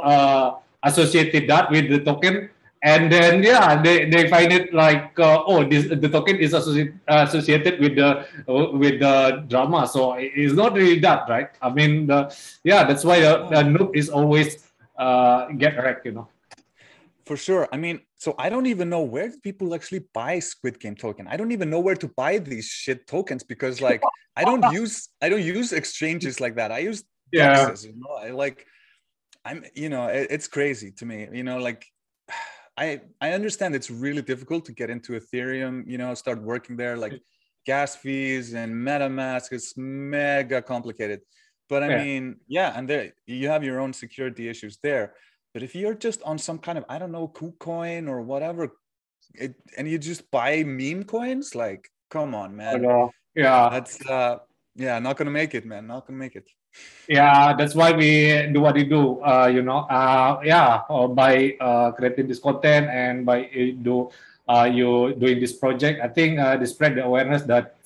associated 0.84 1.48
that 1.50 1.70
with 1.70 1.90
the 1.90 1.98
token 2.00 2.50
and 2.82 3.10
then 3.10 3.42
yeah 3.42 3.80
they, 3.80 4.08
they 4.08 4.28
find 4.28 4.52
it 4.52 4.72
like 4.72 5.18
uh, 5.18 5.42
oh 5.46 5.64
this 5.64 5.88
the 5.88 6.08
token 6.08 6.36
is 6.36 6.52
associated 6.52 7.00
associated 7.08 7.80
with 7.80 7.96
the 7.96 8.26
with 8.46 9.00
the 9.00 9.44
drama. 9.48 9.88
So 9.88 10.14
it's 10.14 10.54
not 10.54 10.74
really 10.74 10.98
that 11.00 11.28
right? 11.28 11.50
I 11.62 11.70
mean 11.70 12.06
the, 12.06 12.34
yeah 12.64 12.84
that's 12.84 13.04
why 13.04 13.20
the, 13.20 13.46
the 13.48 13.62
noob 13.62 13.96
is 13.96 14.08
always 14.08 14.66
uh, 14.98 15.48
get 15.58 15.76
wrecked 15.76 16.06
you 16.06 16.12
know? 16.12 16.28
For 17.24 17.36
sure. 17.36 17.68
I 17.72 17.76
mean 17.76 18.00
so 18.18 18.34
i 18.38 18.48
don't 18.48 18.64
even 18.64 18.88
know 18.88 19.02
where 19.02 19.30
people 19.42 19.74
actually 19.74 20.04
buy 20.14 20.38
squid 20.38 20.78
game 20.80 20.94
token. 20.96 21.26
I 21.28 21.36
don't 21.36 21.52
even 21.52 21.70
know 21.70 21.80
where 21.80 21.96
to 21.96 22.08
buy 22.08 22.38
these 22.38 22.66
shit 22.66 23.06
tokens 23.06 23.42
because 23.42 23.80
like 23.80 24.02
i 24.36 24.44
don't 24.44 24.72
use 24.80 25.08
i 25.22 25.28
don't 25.28 25.42
use 25.42 25.72
exchanges 25.72 26.40
like 26.40 26.56
that. 26.56 26.72
I 26.72 26.78
use 26.78 27.04
yeah. 27.32 27.74
you 27.80 27.94
know? 27.96 28.14
I, 28.14 28.30
like 28.30 28.66
i'm 29.44 29.64
you 29.74 29.88
know 29.88 30.06
it, 30.06 30.28
it's 30.30 30.48
crazy 30.48 30.92
to 30.92 31.06
me 31.06 31.28
you 31.32 31.42
know? 31.42 31.58
Like 31.58 31.86
I 32.76 33.00
I 33.20 33.32
understand 33.32 33.74
it's 33.74 33.90
really 33.90 34.22
difficult 34.22 34.64
to 34.66 34.72
get 34.72 34.90
into 34.90 35.12
Ethereum, 35.12 35.84
you 35.86 35.98
know, 35.98 36.14
start 36.14 36.42
working 36.42 36.76
there, 36.76 36.96
like 36.96 37.20
gas 37.64 37.96
fees 37.96 38.54
and 38.54 38.72
MetaMask. 38.74 39.52
is 39.52 39.74
mega 39.76 40.62
complicated. 40.62 41.20
But 41.68 41.82
I 41.82 41.88
yeah. 41.88 42.04
mean, 42.04 42.36
yeah, 42.46 42.72
and 42.76 42.88
there 42.88 43.12
you 43.26 43.48
have 43.48 43.64
your 43.64 43.80
own 43.80 43.92
security 43.92 44.48
issues 44.48 44.78
there. 44.82 45.14
But 45.52 45.62
if 45.62 45.74
you're 45.74 45.94
just 45.94 46.22
on 46.22 46.38
some 46.38 46.58
kind 46.58 46.78
of 46.78 46.84
I 46.88 46.98
don't 46.98 47.12
know 47.12 47.28
KuCoin 47.28 48.08
or 48.08 48.22
whatever, 48.22 48.72
it, 49.34 49.54
and 49.76 49.88
you 49.88 49.98
just 49.98 50.30
buy 50.30 50.62
meme 50.64 51.04
coins, 51.04 51.54
like 51.54 51.88
come 52.10 52.34
on, 52.34 52.54
man. 52.54 52.82
Yeah, 53.34 53.68
that's 53.70 54.04
uh, 54.06 54.38
yeah, 54.74 54.98
not 54.98 55.16
gonna 55.16 55.30
make 55.30 55.54
it, 55.54 55.66
man. 55.66 55.86
Not 55.86 56.06
gonna 56.06 56.18
make 56.18 56.36
it 56.36 56.48
yeah 57.08 57.54
that's 57.54 57.74
why 57.74 57.92
we 57.92 58.46
do 58.52 58.60
what 58.60 58.74
we 58.74 58.84
do 58.84 59.20
uh, 59.22 59.46
you 59.46 59.62
know 59.62 59.86
uh, 59.90 60.40
yeah 60.44 60.82
uh, 60.90 61.06
by 61.06 61.56
uh, 61.60 61.92
creating 61.92 62.26
this 62.26 62.38
content 62.38 62.88
and 62.90 63.24
by 63.24 63.46
uh, 63.46 63.72
do 63.82 64.10
uh, 64.48 64.68
you 64.70 65.14
doing 65.14 65.40
this 65.40 65.52
project 65.52 66.00
i 66.02 66.08
think 66.08 66.38
uh, 66.38 66.56
they 66.56 66.66
spread 66.66 66.94
the 66.94 67.04
awareness 67.04 67.42
that 67.42 67.76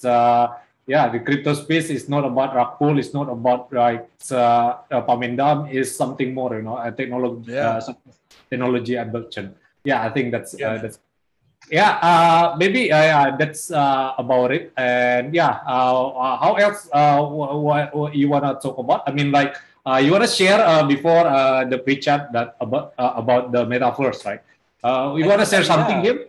yeah 0.87 1.09
the 1.09 1.21
crypto 1.21 1.55
space 1.55 1.91
is 1.91 2.09
not 2.09 2.25
about 2.25 2.55
rug 2.55 2.79
pull 2.79 2.99
it's 2.99 3.15
not 3.15 3.29
about 3.29 3.73
like 3.73 4.09
uh, 4.33 4.75
uh, 4.91 5.67
is 5.71 5.95
something 5.95 6.35
more 6.35 6.57
you 6.57 6.63
know 6.63 6.79
a 6.79 6.91
technology 6.91 7.53
yeah. 7.53 7.81
technology 8.51 8.95
adoption 8.97 9.55
yeah 9.85 10.03
i 10.03 10.09
think 10.11 10.33
that's 10.33 10.59
yeah. 10.59 10.79
that's 10.79 10.99
yeah 11.71 11.99
uh, 12.03 12.57
maybe 12.59 12.93
uh, 12.93 13.03
yeah, 13.03 13.37
that's 13.37 13.71
uh, 13.71 14.15
about 14.19 14.51
it. 14.53 14.73
And 14.77 15.35
yeah 15.35 15.63
uh, 15.67 16.11
uh 16.11 16.37
how 16.37 16.55
else 16.55 16.91
uh, 16.93 17.23
what, 17.23 17.95
what 17.95 18.15
you 18.15 18.29
want 18.29 18.45
to 18.45 18.59
talk 18.59 18.79
about? 18.79 19.07
I 19.07 19.13
mean 19.13 19.31
like 19.31 19.57
uh, 19.87 19.97
you 19.97 20.13
want 20.13 20.25
to 20.25 20.31
share 20.31 20.61
uh, 20.61 20.85
before 20.85 21.27
uh, 21.27 21.65
the 21.65 21.79
pre-chat 21.79 22.33
that 22.33 22.57
about 22.61 22.93
uh, 22.99 23.15
about 23.17 23.53
the 23.53 23.65
metaverse 23.65 24.25
right? 24.27 24.43
Uh, 24.83 25.15
you 25.17 25.27
want 25.27 25.41
to 25.41 25.47
share 25.47 25.65
something 25.65 26.05
yeah. 26.05 26.13
here? 26.13 26.27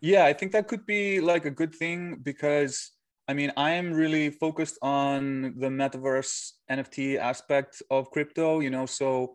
Yeah 0.00 0.24
i 0.26 0.34
think 0.34 0.52
that 0.52 0.68
could 0.68 0.84
be 0.84 1.20
like 1.20 1.46
a 1.46 1.50
good 1.50 1.74
thing 1.74 2.20
because 2.22 2.92
i 3.26 3.32
mean 3.32 3.50
i 3.56 3.70
am 3.70 3.88
really 3.90 4.28
focused 4.28 4.76
on 4.82 5.54
the 5.56 5.68
metaverse 5.72 6.60
nft 6.68 7.16
aspect 7.16 7.82
of 7.90 8.10
crypto 8.10 8.60
you 8.60 8.68
know 8.68 8.84
so 8.84 9.32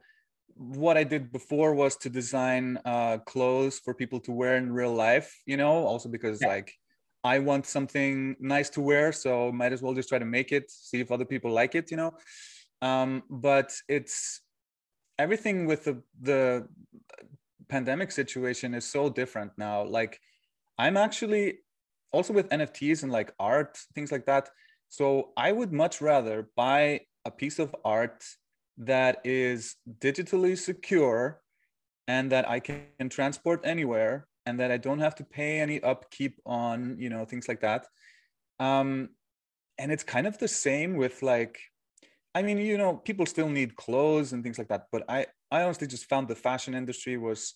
what 0.60 0.98
I 0.98 1.06
did 1.06 1.32
before 1.32 1.74
was 1.74 1.96
to 1.98 2.10
design 2.10 2.78
uh, 2.84 3.20
clothes 3.20 3.80
for 3.80 3.94
people 3.94 4.20
to 4.22 4.34
wear 4.34 4.58
in 4.58 4.74
real 4.74 4.94
life, 4.94 5.42
you 5.46 5.56
know, 5.56 5.72
also 5.72 6.10
because 6.10 6.42
yeah. 6.42 6.50
like 6.50 6.74
I 7.24 7.40
want 7.40 7.66
something 7.66 8.36
nice 8.42 8.70
to 8.72 8.82
wear, 8.82 9.14
so 9.14 9.54
might 9.54 9.72
as 9.72 9.82
well 9.82 9.94
just 9.94 10.10
try 10.10 10.20
to 10.20 10.26
make 10.26 10.52
it, 10.52 10.70
see 10.70 11.00
if 11.00 11.14
other 11.14 11.24
people 11.24 11.52
like 11.52 11.76
it, 11.76 11.90
you 11.90 11.96
know. 11.96 12.14
Um, 12.82 13.24
but 13.30 13.74
it's 13.88 14.42
everything 15.18 15.66
with 15.66 15.86
the 15.86 16.04
the 16.22 16.68
pandemic 17.70 18.12
situation 18.12 18.74
is 18.74 18.84
so 18.84 19.10
different 19.10 19.54
now. 19.58 19.86
Like 19.86 20.20
I'm 20.78 20.98
actually 20.98 21.60
also 22.12 22.34
with 22.34 22.50
NFTs 22.50 23.04
and 23.04 23.12
like 23.14 23.34
art, 23.40 23.78
things 23.96 24.12
like 24.12 24.26
that. 24.26 24.50
So 24.90 25.32
I 25.38 25.54
would 25.54 25.72
much 25.72 26.02
rather 26.02 26.50
buy 26.58 27.02
a 27.24 27.32
piece 27.32 27.60
of 27.60 27.74
art 27.86 28.26
that 28.80 29.20
is 29.24 29.76
digitally 30.00 30.58
secure 30.58 31.42
and 32.08 32.32
that 32.32 32.50
I 32.50 32.60
can 32.60 33.10
transport 33.10 33.62
anywhere 33.64 34.28
and 34.46 34.60
that 34.60 34.72
I 34.72 34.78
don't 34.78 35.00
have 35.00 35.16
to 35.16 35.24
pay 35.24 35.60
any 35.60 35.82
upkeep 35.82 36.40
on, 36.46 36.96
you 36.98 37.10
know, 37.10 37.26
things 37.26 37.48
like 37.48 37.62
that. 37.62 37.86
Um, 38.60 39.10
and 39.78 39.92
it's 39.92 40.04
kind 40.04 40.26
of 40.26 40.38
the 40.38 40.48
same 40.48 40.96
with 40.96 41.22
like, 41.22 41.60
I 42.34 42.42
mean, 42.42 42.58
you 42.58 42.78
know, 42.78 42.96
people 42.96 43.26
still 43.26 43.50
need 43.50 43.76
clothes 43.76 44.34
and 44.34 44.44
things 44.44 44.58
like 44.58 44.70
that, 44.70 44.88
but 44.92 45.04
I, 45.10 45.28
I 45.52 45.64
honestly 45.64 45.88
just 45.88 46.06
found 46.06 46.28
the 46.28 46.36
fashion 46.36 46.74
industry 46.74 47.18
was 47.18 47.56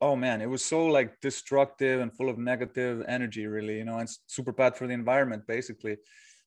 oh 0.00 0.16
man 0.16 0.40
it 0.40 0.46
was 0.46 0.64
so 0.64 0.86
like 0.86 1.20
destructive 1.20 2.00
and 2.00 2.14
full 2.16 2.28
of 2.28 2.38
negative 2.38 3.04
energy 3.08 3.46
really 3.46 3.78
you 3.78 3.84
know 3.84 3.98
and 3.98 4.08
super 4.26 4.52
bad 4.52 4.76
for 4.76 4.86
the 4.86 4.92
environment 4.92 5.46
basically 5.46 5.96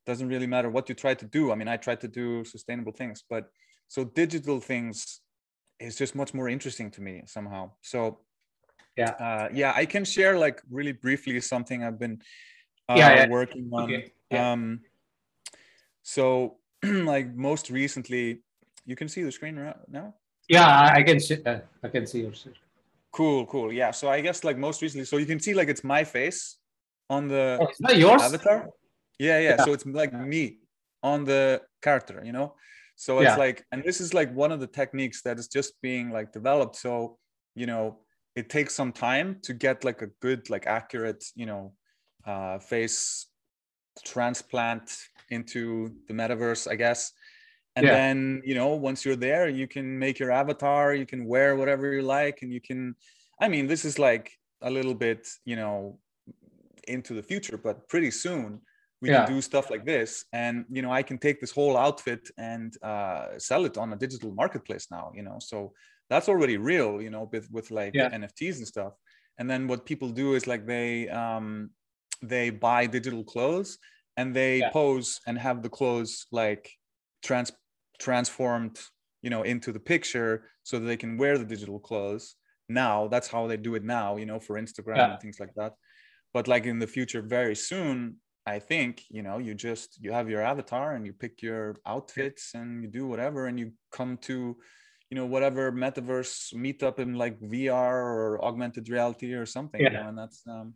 doesn't 0.05 0.27
really 0.27 0.47
matter 0.47 0.69
what 0.69 0.87
you 0.89 0.95
try 0.95 1.13
to 1.13 1.25
do 1.25 1.51
i 1.51 1.55
mean 1.55 1.67
i 1.67 1.77
try 1.77 1.95
to 1.95 2.07
do 2.07 2.43
sustainable 2.43 2.91
things 2.91 3.23
but 3.29 3.49
so 3.87 4.03
digital 4.03 4.59
things 4.59 5.21
is 5.79 5.95
just 5.95 6.15
much 6.15 6.33
more 6.33 6.49
interesting 6.49 6.91
to 6.91 7.01
me 7.01 7.23
somehow. 7.25 7.71
So 7.81 8.19
yeah. 8.97 9.11
uh, 9.11 9.49
yeah 9.53 9.73
i 9.75 9.85
can 9.85 10.03
share 10.03 10.37
like 10.37 10.61
really 10.69 10.91
briefly 10.91 11.39
something 11.39 11.83
i've 11.83 11.99
been 11.99 12.19
uh, 12.89 12.95
yeah, 12.97 13.15
yeah, 13.15 13.27
working 13.27 13.69
on. 13.71 13.83
Okay. 13.83 14.11
yeah. 14.31 14.51
um 14.51 14.79
so 16.01 16.57
like 16.83 17.33
most 17.35 17.69
recently 17.69 18.41
you 18.85 18.95
can 18.95 19.07
see 19.07 19.23
the 19.23 19.31
screen 19.31 19.57
right 19.57 19.75
now 19.89 20.13
yeah 20.49 20.91
i 20.93 21.03
can 21.03 21.19
see 21.19 21.37
uh, 21.45 21.59
i 21.83 21.87
can 21.87 22.05
see 22.05 22.21
your 22.21 22.33
screen. 22.33 22.55
Cool 23.13 23.47
cool. 23.47 23.73
Yeah 23.73 23.91
so 23.91 24.09
i 24.09 24.21
guess 24.21 24.43
like 24.43 24.57
most 24.57 24.81
recently 24.81 25.05
so 25.05 25.17
you 25.17 25.25
can 25.25 25.39
see 25.39 25.53
like 25.53 25.69
it's 25.69 25.83
my 25.83 26.03
face 26.03 26.57
on 27.09 27.27
the 27.27 27.57
oh, 27.59 27.91
yours? 27.93 28.21
avatar. 28.21 28.69
Yeah, 29.17 29.39
yeah, 29.39 29.55
yeah. 29.57 29.65
so 29.65 29.73
it's 29.73 29.85
like 29.85 30.13
me 30.13 30.59
on 31.01 31.23
the 31.23 31.61
character 31.81 32.21
you 32.23 32.31
know 32.31 32.53
so 32.97 33.19
it's 33.19 33.29
yeah. 33.29 33.35
like 33.35 33.63
and 33.71 33.83
this 33.83 34.01
is 34.01 34.13
like 34.13 34.33
one 34.33 34.51
of 34.51 34.59
the 34.59 34.67
techniques 34.67 35.21
that 35.21 35.37
is 35.37 35.47
just 35.47 35.79
being 35.81 36.09
like 36.11 36.33
developed 36.33 36.75
so 36.75 37.17
you 37.55 37.67
know 37.67 37.99
it 38.35 38.49
takes 38.49 38.73
some 38.73 38.91
time 38.91 39.37
to 39.43 39.53
get 39.53 39.83
like 39.83 40.01
a 40.01 40.07
good 40.19 40.49
like 40.49 40.65
accurate 40.65 41.23
you 41.35 41.45
know 41.45 41.73
uh, 42.25 42.57
face 42.59 43.27
transplant 44.03 44.97
into 45.29 45.91
the 46.07 46.13
metaverse 46.13 46.69
i 46.69 46.75
guess 46.75 47.13
and 47.75 47.85
yeah. 47.85 47.93
then 47.93 48.41
you 48.43 48.55
know 48.55 48.69
once 48.69 49.05
you're 49.05 49.15
there 49.15 49.47
you 49.47 49.67
can 49.67 49.97
make 49.97 50.17
your 50.17 50.31
avatar 50.31 50.95
you 50.95 51.05
can 51.05 51.25
wear 51.25 51.55
whatever 51.55 51.93
you 51.93 52.01
like 52.01 52.39
and 52.41 52.51
you 52.51 52.61
can 52.61 52.95
i 53.39 53.47
mean 53.47 53.67
this 53.67 53.85
is 53.85 53.99
like 53.99 54.31
a 54.61 54.71
little 54.71 54.95
bit 54.95 55.27
you 55.45 55.55
know 55.55 55.99
into 56.87 57.13
the 57.13 57.23
future 57.23 57.57
but 57.57 57.87
pretty 57.89 58.09
soon 58.09 58.59
we 59.01 59.09
yeah. 59.09 59.25
can 59.25 59.35
do 59.35 59.41
stuff 59.41 59.69
like 59.69 59.85
this 59.85 60.25
and 60.33 60.65
you 60.71 60.81
know 60.81 60.91
i 60.91 61.03
can 61.03 61.17
take 61.17 61.39
this 61.39 61.51
whole 61.51 61.77
outfit 61.77 62.29
and 62.37 62.77
uh, 62.83 63.27
sell 63.37 63.65
it 63.65 63.77
on 63.77 63.93
a 63.93 63.95
digital 63.95 64.31
marketplace 64.33 64.87
now 64.91 65.11
you 65.13 65.23
know 65.23 65.37
so 65.39 65.73
that's 66.09 66.29
already 66.29 66.57
real 66.57 67.01
you 67.01 67.09
know 67.09 67.29
with 67.31 67.49
with 67.51 67.69
like 67.71 67.93
yeah. 67.93 68.09
nfts 68.09 68.57
and 68.57 68.67
stuff 68.67 68.93
and 69.37 69.49
then 69.49 69.67
what 69.67 69.85
people 69.85 70.09
do 70.09 70.33
is 70.33 70.47
like 70.47 70.65
they 70.65 71.07
um 71.09 71.69
they 72.21 72.49
buy 72.49 72.85
digital 72.85 73.23
clothes 73.23 73.77
and 74.15 74.35
they 74.35 74.59
yeah. 74.59 74.69
pose 74.71 75.19
and 75.27 75.37
have 75.37 75.61
the 75.61 75.69
clothes 75.69 76.25
like 76.31 76.71
trans 77.23 77.51
transformed 77.99 78.79
you 79.21 79.29
know 79.29 79.43
into 79.43 79.71
the 79.71 79.79
picture 79.79 80.49
so 80.63 80.79
that 80.79 80.85
they 80.85 80.97
can 80.97 81.17
wear 81.17 81.37
the 81.37 81.45
digital 81.45 81.79
clothes 81.79 82.35
now 82.69 83.07
that's 83.07 83.27
how 83.27 83.47
they 83.47 83.57
do 83.57 83.75
it 83.75 83.83
now 83.83 84.17
you 84.17 84.25
know 84.25 84.39
for 84.39 84.59
instagram 84.59 85.11
and 85.11 85.19
things 85.19 85.39
like 85.39 85.53
that 85.55 85.73
but 86.33 86.47
like 86.47 86.65
in 86.65 86.79
the 86.79 86.87
future 86.87 87.21
very 87.21 87.55
soon 87.55 88.15
I 88.47 88.59
think 88.59 89.03
you 89.09 89.23
know 89.27 89.37
you 89.39 89.53
just 89.53 89.99
you 89.99 90.13
have 90.13 90.29
your 90.31 90.41
avatar 90.41 90.95
and 90.95 91.05
you 91.05 91.11
pick 91.11 91.41
your 91.41 91.75
outfits 91.85 92.55
and 92.55 92.81
you 92.81 92.87
do 92.87 93.05
whatever 93.05 93.47
and 93.47 93.59
you 93.59 93.73
come 93.91 94.15
to 94.29 94.55
you 95.09 95.15
know 95.17 95.25
whatever 95.25 95.69
metaverse 95.71 96.55
meetup 96.55 96.99
in 96.99 97.15
like 97.15 97.35
VR 97.41 97.91
or 98.15 98.39
augmented 98.43 98.87
reality 98.87 99.33
or 99.33 99.45
something. 99.45 99.81
Yeah. 99.81 99.91
You 99.91 99.97
know, 99.99 100.07
and 100.09 100.17
that's 100.17 100.47
um, 100.47 100.73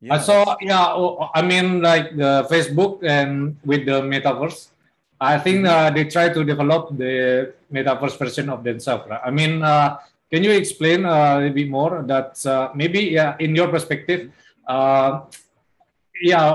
yeah. 0.00 0.18
So 0.18 0.56
yeah, 0.60 0.90
I 1.32 1.42
mean 1.42 1.80
like 1.80 2.16
the 2.16 2.50
Facebook 2.50 3.06
and 3.06 3.56
with 3.64 3.86
the 3.86 4.02
metaverse, 4.02 4.70
I 5.20 5.38
think 5.38 5.58
mm-hmm. 5.62 5.86
uh, 5.86 5.90
they 5.94 6.10
try 6.10 6.28
to 6.34 6.42
develop 6.42 6.90
the 6.98 7.54
metaverse 7.72 8.18
version 8.18 8.50
of 8.50 8.64
themselves. 8.64 9.06
Right? 9.08 9.22
I 9.24 9.30
mean, 9.30 9.62
uh, 9.62 9.98
can 10.26 10.42
you 10.42 10.50
explain 10.50 11.06
uh, 11.06 11.38
a 11.38 11.50
bit 11.50 11.70
more 11.70 12.02
that 12.02 12.34
uh, 12.46 12.70
maybe 12.74 13.14
yeah, 13.14 13.36
in 13.38 13.54
your 13.54 13.68
perspective? 13.68 14.32
Yeah, 16.20 16.52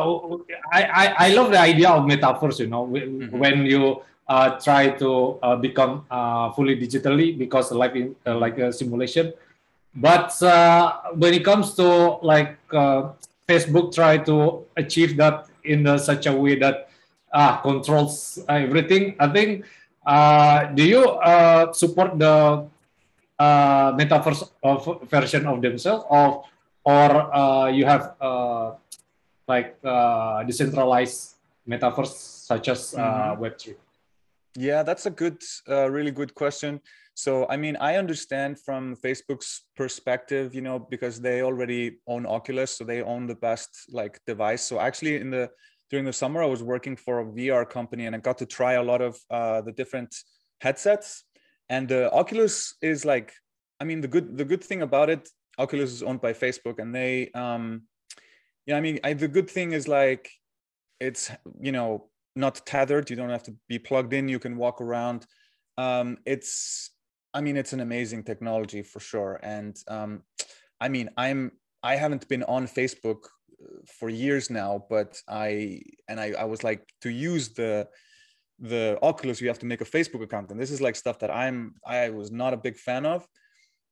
I, 0.72 0.84
I, 0.84 1.15
I 1.17 1.34
love 1.34 1.51
the 1.51 1.60
idea 1.60 1.89
of 1.89 2.05
metaverse, 2.05 2.60
You 2.60 2.67
know, 2.67 2.86
mm-hmm. 2.86 3.38
when 3.38 3.65
you 3.65 4.01
uh, 4.27 4.60
try 4.60 4.89
to 4.89 5.38
uh, 5.41 5.55
become 5.55 6.05
uh, 6.10 6.51
fully 6.51 6.75
digitally 6.77 7.38
because 7.38 7.72
like 7.72 7.95
in, 7.95 8.15
uh, 8.25 8.36
like 8.38 8.57
a 8.57 8.74
simulation. 8.74 9.34
But 9.95 10.41
uh, 10.41 11.13
when 11.15 11.34
it 11.34 11.45
comes 11.45 11.74
to 11.75 12.17
like 12.22 12.57
uh, 12.74 13.13
Facebook, 13.48 13.93
try 13.93 14.17
to 14.17 14.65
achieve 14.75 15.15
that 15.17 15.48
in 15.63 15.86
such 16.00 16.25
a 16.25 16.34
way 16.34 16.57
that 16.60 16.89
controls 17.62 18.39
everything. 18.50 19.15
I 19.19 19.27
think. 19.29 19.65
do 20.75 20.84
you 20.84 21.01
support 21.74 22.19
the 22.19 22.67
metaverse 23.39 24.50
of 24.63 25.10
version 25.10 25.48
of 25.48 25.62
themselves, 25.62 26.05
or 26.10 26.43
or 26.84 27.69
you 27.72 27.86
have 27.86 28.13
like 29.47 29.77
uh, 29.83 30.43
decentralized 30.43 31.35
metaverse 31.67 32.15
such 32.49 32.69
as 32.69 32.93
uh, 32.95 32.99
mm-hmm. 32.99 33.43
Web3? 33.43 33.75
Yeah, 34.57 34.83
that's 34.83 35.05
a 35.05 35.11
good, 35.11 35.41
uh, 35.69 35.89
really 35.89 36.11
good 36.11 36.33
question. 36.33 36.79
So, 37.13 37.47
I 37.49 37.57
mean, 37.57 37.77
I 37.77 37.95
understand 37.95 38.59
from 38.59 38.95
Facebook's 38.95 39.63
perspective, 39.75 40.53
you 40.53 40.61
know, 40.61 40.79
because 40.79 41.19
they 41.21 41.43
already 41.43 41.97
own 42.07 42.25
Oculus, 42.25 42.71
so 42.71 42.83
they 42.83 43.01
own 43.01 43.25
the 43.25 43.35
best 43.35 43.69
like 43.89 44.19
device. 44.25 44.63
So, 44.63 44.79
actually, 44.79 45.15
in 45.17 45.29
the 45.29 45.49
during 45.89 46.05
the 46.05 46.13
summer, 46.13 46.41
I 46.43 46.45
was 46.45 46.63
working 46.63 46.95
for 46.97 47.19
a 47.19 47.25
VR 47.25 47.69
company, 47.69 48.05
and 48.05 48.15
I 48.15 48.19
got 48.19 48.37
to 48.39 48.45
try 48.45 48.73
a 48.73 48.83
lot 48.83 49.01
of 49.01 49.17
uh, 49.29 49.61
the 49.61 49.71
different 49.71 50.13
headsets. 50.59 51.23
And 51.69 51.87
the 51.87 52.11
Oculus 52.11 52.75
is 52.81 53.05
like, 53.05 53.33
I 53.79 53.85
mean, 53.85 54.01
the 54.01 54.09
good 54.09 54.37
the 54.37 54.45
good 54.45 54.63
thing 54.63 54.81
about 54.81 55.09
it, 55.09 55.29
Oculus 55.57 55.91
is 55.91 56.03
owned 56.03 56.21
by 56.21 56.33
Facebook, 56.33 56.79
and 56.79 56.93
they 56.93 57.31
um, 57.31 57.83
yeah 58.65 58.77
i 58.77 58.81
mean? 58.81 59.00
I, 59.03 59.13
the 59.13 59.27
good 59.27 59.50
thing 59.50 59.74
is 59.74 59.88
like 59.88 60.29
it's 61.00 61.31
you 61.60 61.72
know 61.72 62.10
not 62.36 62.65
tethered. 62.65 63.10
You 63.10 63.15
don't 63.15 63.29
have 63.29 63.43
to 63.43 63.55
be 63.69 63.79
plugged 63.79 64.13
in. 64.13 64.27
You 64.27 64.39
can 64.39 64.57
walk 64.57 64.81
around. 64.81 65.25
Um, 65.77 66.17
it's 66.25 66.91
i 67.34 67.41
mean 67.41 67.57
it's 67.57 67.74
an 67.74 67.81
amazing 67.81 68.24
technology 68.24 68.81
for 68.81 69.00
sure. 69.00 69.39
And 69.43 69.75
um, 69.88 70.24
i 70.79 70.89
mean 70.89 71.10
i'm 71.17 71.51
i 71.84 71.95
haven't 71.95 72.27
been 72.27 72.43
on 72.43 72.67
facebook 72.67 73.22
uh, 73.62 73.79
for 73.98 74.10
years 74.10 74.50
now 74.50 74.86
but 74.89 75.22
i 75.27 75.81
and 76.10 76.19
I, 76.19 76.34
I 76.39 76.45
was 76.45 76.63
like 76.63 76.81
to 77.01 77.10
use 77.10 77.50
the 77.50 77.88
the 78.60 78.98
oculus 79.01 79.41
you 79.41 79.48
have 79.48 79.60
to 79.60 79.65
make 79.65 79.81
a 79.81 79.86
facebook 79.86 80.24
account. 80.24 80.51
And 80.51 80.60
this 80.60 80.72
is 80.72 80.81
like 80.81 80.95
stuff 80.95 81.19
that 81.19 81.31
i'm 81.31 81.75
i 81.86 82.10
was 82.10 82.31
not 82.31 82.53
a 82.53 82.57
big 82.57 82.77
fan 82.77 83.05
of. 83.05 83.27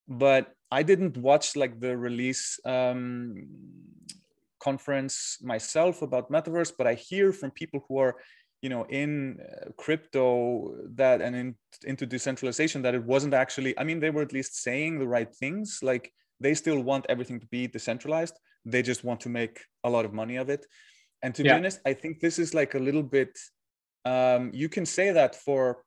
But 0.08 0.54
i 0.72 0.84
didn't 0.84 1.18
watch 1.18 1.56
like 1.56 1.80
the 1.80 1.96
release 1.98 2.60
um 2.66 3.36
conference 4.64 5.38
myself 5.42 6.02
about 6.02 6.32
metaverse, 6.32 6.72
but 6.78 6.88
I 6.88 6.94
hear 6.94 7.34
from 7.34 7.52
people 7.52 7.84
who 7.88 7.98
are, 7.98 8.16
you 8.62 8.70
know, 8.70 8.84
in 9.02 9.40
uh, 9.42 9.72
crypto 9.84 10.76
that 10.96 11.22
and 11.22 11.36
in, 11.36 11.56
into 11.84 12.06
decentralization 12.06 12.82
that 12.84 12.96
it 12.96 13.04
wasn't 13.04 13.34
actually. 13.34 13.78
I 13.78 13.84
mean, 13.84 14.00
they 14.00 14.10
were 14.10 14.22
at 14.22 14.34
least 14.34 14.62
saying 14.68 15.00
the 15.00 15.08
right 15.08 15.32
things. 15.42 15.80
Like 15.82 16.14
they 16.40 16.54
still 16.54 16.80
want 16.82 17.06
everything 17.10 17.40
to 17.42 17.48
be 17.48 17.68
decentralized. 17.68 18.36
They 18.66 18.82
just 18.82 19.04
want 19.04 19.20
to 19.22 19.30
make 19.30 19.56
a 19.84 19.90
lot 19.90 20.06
of 20.06 20.14
money 20.14 20.38
of 20.38 20.50
it. 20.50 20.66
And 21.22 21.36
to 21.36 21.44
yeah. 21.44 21.54
be 21.54 21.58
honest, 21.60 21.80
I 21.86 21.94
think 21.94 22.20
this 22.20 22.40
is 22.40 22.54
like 22.54 22.74
a 22.76 22.80
little 22.88 23.04
bit. 23.04 23.38
Um, 24.06 24.52
you 24.54 24.70
can 24.70 24.86
say 24.86 25.12
that 25.12 25.36
for. 25.36 25.84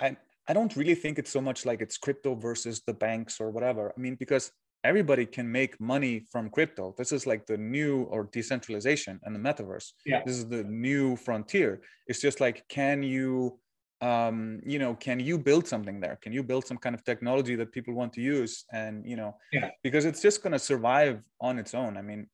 I 0.00 0.16
I 0.46 0.52
don't 0.52 0.76
really 0.76 0.94
think 0.94 1.18
it's 1.18 1.30
so 1.30 1.40
much 1.40 1.64
like 1.64 1.80
it's 1.80 1.96
crypto 1.96 2.34
versus 2.34 2.82
the 2.86 2.92
banks 3.06 3.40
or 3.40 3.50
whatever. 3.50 3.92
I 3.96 4.00
mean, 4.00 4.16
because 4.16 4.50
everybody 4.84 5.24
can 5.24 5.50
make 5.50 5.80
money 5.80 6.26
from 6.30 6.50
crypto. 6.50 6.94
This 6.98 7.10
is 7.10 7.26
like 7.26 7.46
the 7.46 7.56
new 7.56 8.02
or 8.04 8.28
decentralization 8.32 9.18
and 9.24 9.34
the 9.34 9.40
metaverse. 9.40 9.92
Yeah. 10.04 10.22
This 10.24 10.36
is 10.36 10.46
the 10.46 10.62
new 10.64 11.16
frontier. 11.16 11.80
It's 12.06 12.20
just 12.20 12.38
like, 12.40 12.68
can 12.68 13.02
you, 13.02 13.58
um, 14.02 14.60
you 14.64 14.78
know, 14.78 14.94
can 14.94 15.18
you 15.18 15.38
build 15.38 15.66
something 15.66 16.00
there? 16.00 16.18
Can 16.20 16.34
you 16.34 16.42
build 16.42 16.66
some 16.66 16.76
kind 16.76 16.94
of 16.94 17.02
technology 17.02 17.56
that 17.56 17.72
people 17.72 17.94
want 17.94 18.12
to 18.12 18.20
use? 18.20 18.64
And, 18.72 19.06
you 19.06 19.16
know, 19.16 19.36
yeah. 19.52 19.70
because 19.82 20.04
it's 20.04 20.20
just 20.20 20.42
going 20.42 20.52
to 20.52 20.58
survive 20.58 21.22
on 21.40 21.58
its 21.58 21.74
own. 21.74 21.96
I 21.96 22.02
mean, 22.02 22.26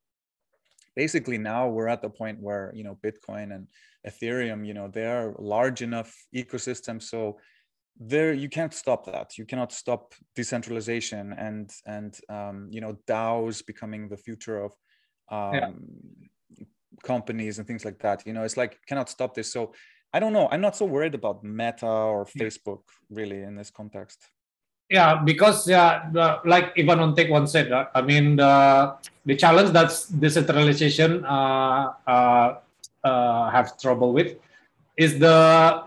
basically 0.95 1.37
now 1.37 1.69
we're 1.69 1.87
at 1.87 2.01
the 2.01 2.09
point 2.09 2.39
where, 2.41 2.73
you 2.75 2.83
know, 2.83 2.97
Bitcoin 3.01 3.55
and 3.55 3.67
Ethereum, 4.05 4.67
you 4.67 4.73
know, 4.73 4.89
they're 4.89 5.33
large 5.39 5.81
enough 5.81 6.13
ecosystems. 6.35 7.03
So 7.03 7.39
there 7.99 8.33
you 8.33 8.49
can't 8.49 8.73
stop 8.73 9.05
that. 9.05 9.37
You 9.37 9.45
cannot 9.45 9.71
stop 9.71 10.13
decentralization 10.35 11.33
and 11.33 11.69
and 11.85 12.17
um, 12.29 12.67
you 12.71 12.81
know 12.81 12.97
daos 13.07 13.65
becoming 13.65 14.07
the 14.07 14.17
future 14.17 14.63
of 14.63 14.71
um, 15.29 15.53
yeah. 15.53 16.65
companies 17.03 17.59
and 17.59 17.67
things 17.67 17.85
like 17.85 17.99
that. 17.99 18.25
You 18.25 18.33
know 18.33 18.43
it's 18.43 18.57
like 18.57 18.79
cannot 18.87 19.09
stop 19.09 19.33
this. 19.33 19.51
So 19.51 19.73
i 20.13 20.19
don't 20.19 20.33
know. 20.33 20.49
I'm 20.51 20.61
not 20.61 20.75
so 20.75 20.85
worried 20.85 21.15
about 21.15 21.43
meta 21.43 21.87
or 21.87 22.25
facebook 22.25 22.83
really 23.09 23.43
in 23.43 23.55
this 23.55 23.71
context. 23.71 24.19
Yeah 24.89 25.23
because 25.23 25.67
yeah 25.69 26.11
like 26.43 26.73
Ivan 26.77 26.99
on 26.99 27.15
Tech 27.15 27.29
once 27.29 27.53
said 27.53 27.71
uh, 27.71 27.85
i 27.95 28.01
mean 28.01 28.35
the, 28.35 28.93
the 29.25 29.35
challenge 29.37 29.71
that 29.71 29.89
decentralization 30.19 31.23
uh, 31.23 31.93
uh, 32.05 32.59
uh, 33.03 33.49
have 33.49 33.79
trouble 33.79 34.11
with 34.11 34.35
is 34.97 35.17
the 35.17 35.81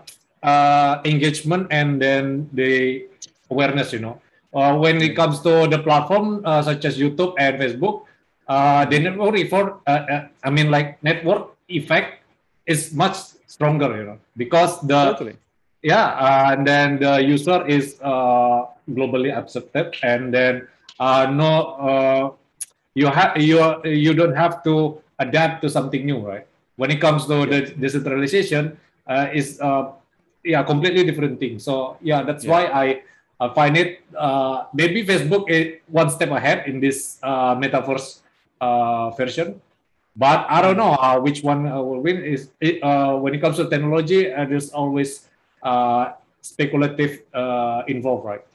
uh, 0.45 1.01
engagement 1.05 1.67
and 1.71 2.01
then 2.01 2.49
the 2.53 3.07
awareness 3.49 3.91
you 3.91 3.99
know 3.99 4.21
uh, 4.55 4.73
when 4.77 5.01
it 5.01 5.15
comes 5.15 5.41
to 5.41 5.67
the 5.67 5.77
platform 5.79 6.41
uh, 6.45 6.61
such 6.63 6.85
as 6.85 6.97
YouTube 6.97 7.35
and 7.37 7.59
Facebook, 7.59 8.07
uh, 8.47 8.85
the 8.85 8.99
network 8.99 9.35
effect, 9.35 9.69
uh, 9.85 9.89
uh, 9.91 10.27
I 10.43 10.49
mean, 10.49 10.71
like 10.71 11.03
network 11.03 11.55
effect 11.67 12.23
is 12.65 12.93
much 12.93 13.17
stronger, 13.47 13.91
you 13.97 14.03
know, 14.05 14.19
because 14.37 14.79
the 14.81 15.11
totally. 15.11 15.35
yeah, 15.83 16.15
uh, 16.15 16.55
and 16.55 16.65
then 16.65 16.99
the 16.99 17.21
user 17.21 17.67
is 17.67 17.95
globally 18.87 19.35
accepted, 19.35 19.93
and 20.03 20.33
then 20.33 20.67
no, 20.99 22.37
you 22.95 23.07
have 23.07 23.35
you 23.35 23.59
you 23.83 24.13
don't 24.13 24.35
have 24.35 24.63
to 24.63 25.01
adapt 25.19 25.63
to 25.63 25.69
something 25.69 26.05
new, 26.05 26.19
right? 26.19 26.47
When 26.77 26.91
it 26.91 27.01
comes 27.01 27.25
to 27.27 27.45
the 27.45 27.75
decentralization, 27.75 28.77
is 29.33 29.59
yeah 30.45 30.63
completely 30.63 31.03
different 31.03 31.39
thing. 31.39 31.59
So 31.59 31.97
yeah, 32.01 32.23
that's 32.23 32.45
yeah. 32.45 32.51
why 32.51 32.61
I 32.67 32.85
I 33.39 33.53
find 33.53 33.75
it 33.75 33.99
uh, 34.15 34.65
maybe 34.73 35.03
Facebook 35.05 35.49
is 35.49 35.81
one 35.87 36.09
step 36.09 36.29
ahead 36.29 36.69
in 36.69 36.79
this 36.79 37.19
uh, 37.21 37.55
metaverse 37.55 38.21
uh, 38.61 39.09
version, 39.11 39.59
but 40.15 40.45
I 40.47 40.61
don't 40.61 40.77
know 40.77 40.95
uh, 40.95 41.19
which 41.19 41.43
one 41.43 41.67
uh, 41.67 41.81
will 41.81 41.99
win. 41.99 42.23
Is 42.23 42.49
it, 42.61 42.81
uh, 42.81 43.17
when 43.17 43.35
it 43.35 43.41
comes 43.41 43.57
to 43.57 43.67
technology, 43.67 44.23
there's 44.23 44.71
always 44.71 45.27
speculative 46.41 47.27
involved, 47.87 48.23
right? 48.23 48.45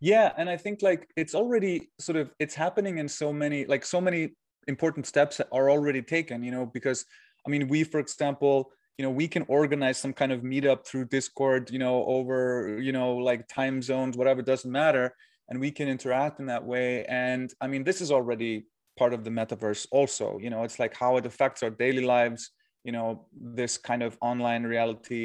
Yeah, 0.00 0.32
and 0.36 0.48
I 0.48 0.56
think 0.56 0.82
like 0.82 1.08
it's 1.16 1.34
already 1.34 1.88
sort 1.98 2.16
of 2.16 2.32
it's 2.38 2.54
happening 2.54 2.98
in 2.98 3.08
so 3.08 3.32
many 3.32 3.64
like 3.64 3.84
so 3.84 4.00
many 4.00 4.32
important 4.66 5.06
steps 5.06 5.40
are 5.52 5.70
already 5.70 6.02
taken. 6.02 6.42
You 6.42 6.50
know, 6.50 6.66
because 6.66 7.04
I 7.46 7.50
mean, 7.50 7.68
we 7.68 7.84
for 7.84 8.00
example 8.00 8.72
you 9.00 9.06
know 9.06 9.10
we 9.22 9.28
can 9.28 9.46
organize 9.48 9.96
some 9.96 10.12
kind 10.12 10.30
of 10.30 10.42
meetup 10.42 10.86
through 10.86 11.06
discord 11.06 11.70
you 11.70 11.78
know 11.78 12.04
over 12.04 12.78
you 12.78 12.92
know 12.92 13.16
like 13.16 13.48
time 13.48 13.80
zones 13.80 14.14
whatever 14.14 14.42
doesn't 14.42 14.70
matter. 14.70 15.14
And 15.48 15.58
we 15.58 15.70
can 15.72 15.88
interact 15.88 16.38
in 16.38 16.46
that 16.52 16.64
way. 16.72 17.06
And 17.06 17.46
i 17.62 17.66
mean 17.66 17.82
this 17.82 18.02
is 18.02 18.10
already 18.12 18.66
part 18.98 19.14
of 19.14 19.24
the 19.24 19.30
metaverse 19.30 19.86
also 19.90 20.26
you 20.44 20.50
know 20.50 20.64
it's 20.64 20.78
like 20.78 20.94
how 21.02 21.16
it 21.16 21.24
affects 21.24 21.62
our 21.62 21.70
daily 21.70 22.04
lives 22.04 22.50
you 22.84 22.92
know 22.92 23.24
this 23.32 23.78
kind 23.78 24.02
of 24.02 24.18
online 24.20 24.64
reality. 24.64 25.24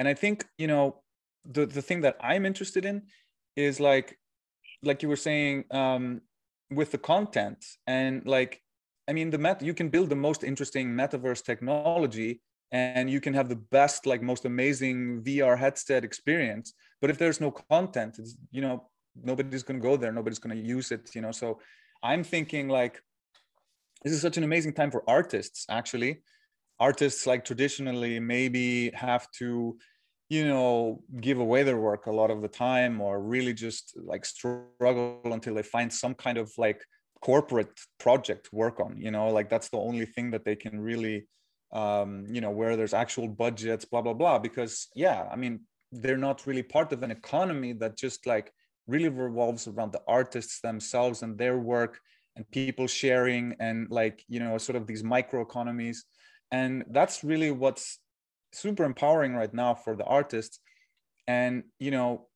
And 0.00 0.08
i 0.08 0.14
think 0.22 0.36
you 0.58 0.66
know 0.66 0.84
the 1.56 1.66
the 1.66 1.84
thing 1.88 2.00
that 2.06 2.16
i'm 2.20 2.44
interested 2.50 2.84
in 2.84 2.96
is 3.54 3.78
like 3.78 4.18
like 4.82 5.02
you 5.02 5.08
were 5.12 5.24
saying 5.28 5.54
um 5.70 6.04
with 6.78 6.90
the 6.90 7.02
content 7.12 7.60
and 7.86 8.26
like 8.36 8.52
i 9.08 9.12
mean 9.12 9.30
the 9.30 9.42
met 9.46 9.62
you 9.62 9.74
can 9.80 9.88
build 9.94 10.08
the 10.10 10.22
most 10.28 10.42
interesting 10.42 10.86
metaverse 11.00 11.44
technology 11.50 12.40
and 12.74 13.08
you 13.08 13.20
can 13.20 13.32
have 13.32 13.48
the 13.48 13.62
best 13.78 14.04
like 14.04 14.20
most 14.22 14.44
amazing 14.44 15.22
vr 15.22 15.56
headset 15.56 16.04
experience 16.04 16.74
but 17.00 17.08
if 17.08 17.16
there's 17.18 17.40
no 17.40 17.50
content 17.50 18.16
it's 18.18 18.36
you 18.50 18.60
know 18.60 18.88
nobody's 19.22 19.62
going 19.62 19.80
to 19.80 19.88
go 19.88 19.96
there 19.96 20.12
nobody's 20.12 20.40
going 20.40 20.56
to 20.56 20.62
use 20.62 20.90
it 20.90 21.14
you 21.14 21.20
know? 21.20 21.32
So 21.32 21.60
i'm 22.02 22.24
thinking 22.24 22.68
like 22.68 23.00
this 24.04 24.12
is 24.12 24.20
such 24.20 24.36
an 24.36 24.44
amazing 24.44 24.74
time 24.74 24.90
for 24.90 25.02
artists 25.08 25.64
actually. 25.68 26.22
Artists 26.78 27.26
like 27.26 27.44
traditionally 27.44 28.20
maybe 28.20 28.90
have 28.90 29.30
to 29.38 29.78
you 30.28 30.46
know 30.46 31.02
give 31.20 31.38
away 31.38 31.62
their 31.62 31.76
work 31.78 32.06
a 32.06 32.12
lot 32.12 32.30
of 32.30 32.42
the 32.42 32.48
time 32.48 33.00
or 33.00 33.22
really 33.22 33.54
just 33.54 33.96
like 33.96 34.24
struggle 34.26 35.20
until 35.24 35.54
they 35.54 35.62
find 35.62 35.92
some 35.92 36.14
kind 36.14 36.36
of 36.36 36.52
like 36.58 36.84
corporate 37.22 37.80
project 37.98 38.50
to 38.50 38.56
work 38.56 38.80
on 38.80 38.96
you 38.98 39.10
know? 39.10 39.28
Like 39.28 39.48
that's 39.48 39.70
the 39.70 39.78
only 39.78 40.06
thing 40.06 40.30
that 40.32 40.44
they 40.44 40.56
can 40.56 40.78
really 40.78 41.26
um, 41.74 42.26
you 42.30 42.40
know, 42.40 42.50
where 42.50 42.76
there's 42.76 42.94
actual 42.94 43.28
budgets, 43.28 43.84
blah, 43.84 44.00
blah, 44.00 44.14
blah. 44.14 44.38
Because, 44.38 44.88
yeah, 44.94 45.28
I 45.30 45.36
mean, 45.36 45.60
they're 45.92 46.16
not 46.16 46.46
really 46.46 46.62
part 46.62 46.92
of 46.92 47.02
an 47.02 47.10
economy 47.10 47.72
that 47.74 47.96
just 47.96 48.26
like 48.26 48.52
really 48.86 49.08
revolves 49.08 49.66
around 49.66 49.92
the 49.92 50.02
artists 50.06 50.60
themselves 50.60 51.22
and 51.22 51.36
their 51.36 51.58
work 51.58 52.00
and 52.36 52.48
people 52.50 52.86
sharing 52.86 53.54
and 53.60 53.88
like, 53.90 54.24
you 54.28 54.40
know, 54.40 54.56
sort 54.58 54.76
of 54.76 54.86
these 54.86 55.04
micro 55.04 55.40
economies. 55.40 56.04
And 56.50 56.84
that's 56.90 57.24
really 57.24 57.50
what's 57.50 57.98
super 58.52 58.84
empowering 58.84 59.34
right 59.34 59.52
now 59.52 59.74
for 59.74 59.96
the 59.96 60.04
artists. 60.04 60.60
And, 61.26 61.64
you 61.78 61.90
know, 61.90 62.28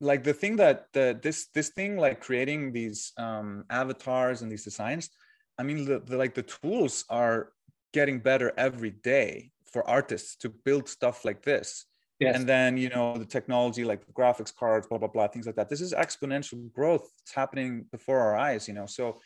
like 0.00 0.24
the 0.24 0.32
thing 0.32 0.56
that 0.56 0.86
the, 0.92 1.18
this 1.22 1.48
this 1.54 1.70
thing 1.70 1.98
like 1.98 2.20
creating 2.20 2.72
these 2.72 3.12
um, 3.18 3.64
avatars 3.68 4.40
and 4.42 4.50
these 4.50 4.64
designs 4.64 5.10
i 5.58 5.62
mean 5.62 5.84
the, 5.84 6.00
the 6.00 6.16
like 6.16 6.34
the 6.34 6.42
tools 6.42 7.04
are 7.10 7.52
getting 7.92 8.20
better 8.20 8.52
every 8.56 8.90
day 8.90 9.50
for 9.72 9.88
artists 9.88 10.36
to 10.36 10.48
build 10.48 10.88
stuff 10.88 11.24
like 11.24 11.42
this. 11.42 11.86
Yes. 12.18 12.36
And 12.36 12.46
then, 12.46 12.76
you 12.76 12.90
know, 12.90 13.16
the 13.16 13.24
technology 13.24 13.82
like 13.82 14.04
the 14.04 14.12
graphics 14.12 14.54
cards, 14.54 14.86
blah, 14.86 14.98
blah, 14.98 15.08
blah, 15.08 15.28
things 15.28 15.46
like 15.46 15.56
that. 15.56 15.70
This 15.70 15.80
is 15.80 15.94
exponential 15.94 16.70
growth. 16.72 17.10
It's 17.22 17.32
happening 17.32 17.86
before 17.90 18.18
our 18.18 18.36
eyes, 18.36 18.68
you 18.68 18.74
know. 18.74 18.84
So, 18.84 19.20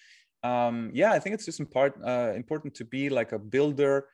um, 0.45 0.91
yeah, 0.95 1.11
I 1.11 1.19
think 1.19 1.35
it's 1.35 1.45
just 1.45 1.59
important, 1.59 2.05
uh, 2.07 2.33
important 2.37 2.75
to 2.77 2.85
be 2.85 3.09
like 3.09 3.33
a 3.33 3.39
builder 3.39 4.07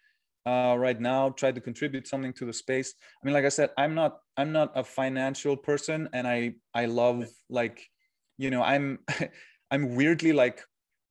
uh, 0.47 0.77
right 0.79 0.99
now, 0.99 1.29
try 1.29 1.53
to 1.53 1.61
contribute 1.61 2.09
something 2.09 2.33
to 2.33 2.47
the 2.47 2.53
space. 2.55 2.95
I 3.23 3.27
mean, 3.27 3.35
like 3.35 3.45
I 3.45 3.51
said, 3.51 3.71
I'm 3.77 3.95
not, 3.95 4.21
I'm 4.39 4.53
not 4.53 4.73
a 4.75 4.83
financial 4.83 5.57
person 5.57 6.09
and 6.15 6.27
I, 6.27 6.55
I 6.73 6.87
love 6.87 7.29
like, 7.51 7.87
you 8.39 8.49
know, 8.49 8.63
I'm, 8.63 9.01
I'm 9.71 9.95
weirdly 9.95 10.33
like 10.33 10.63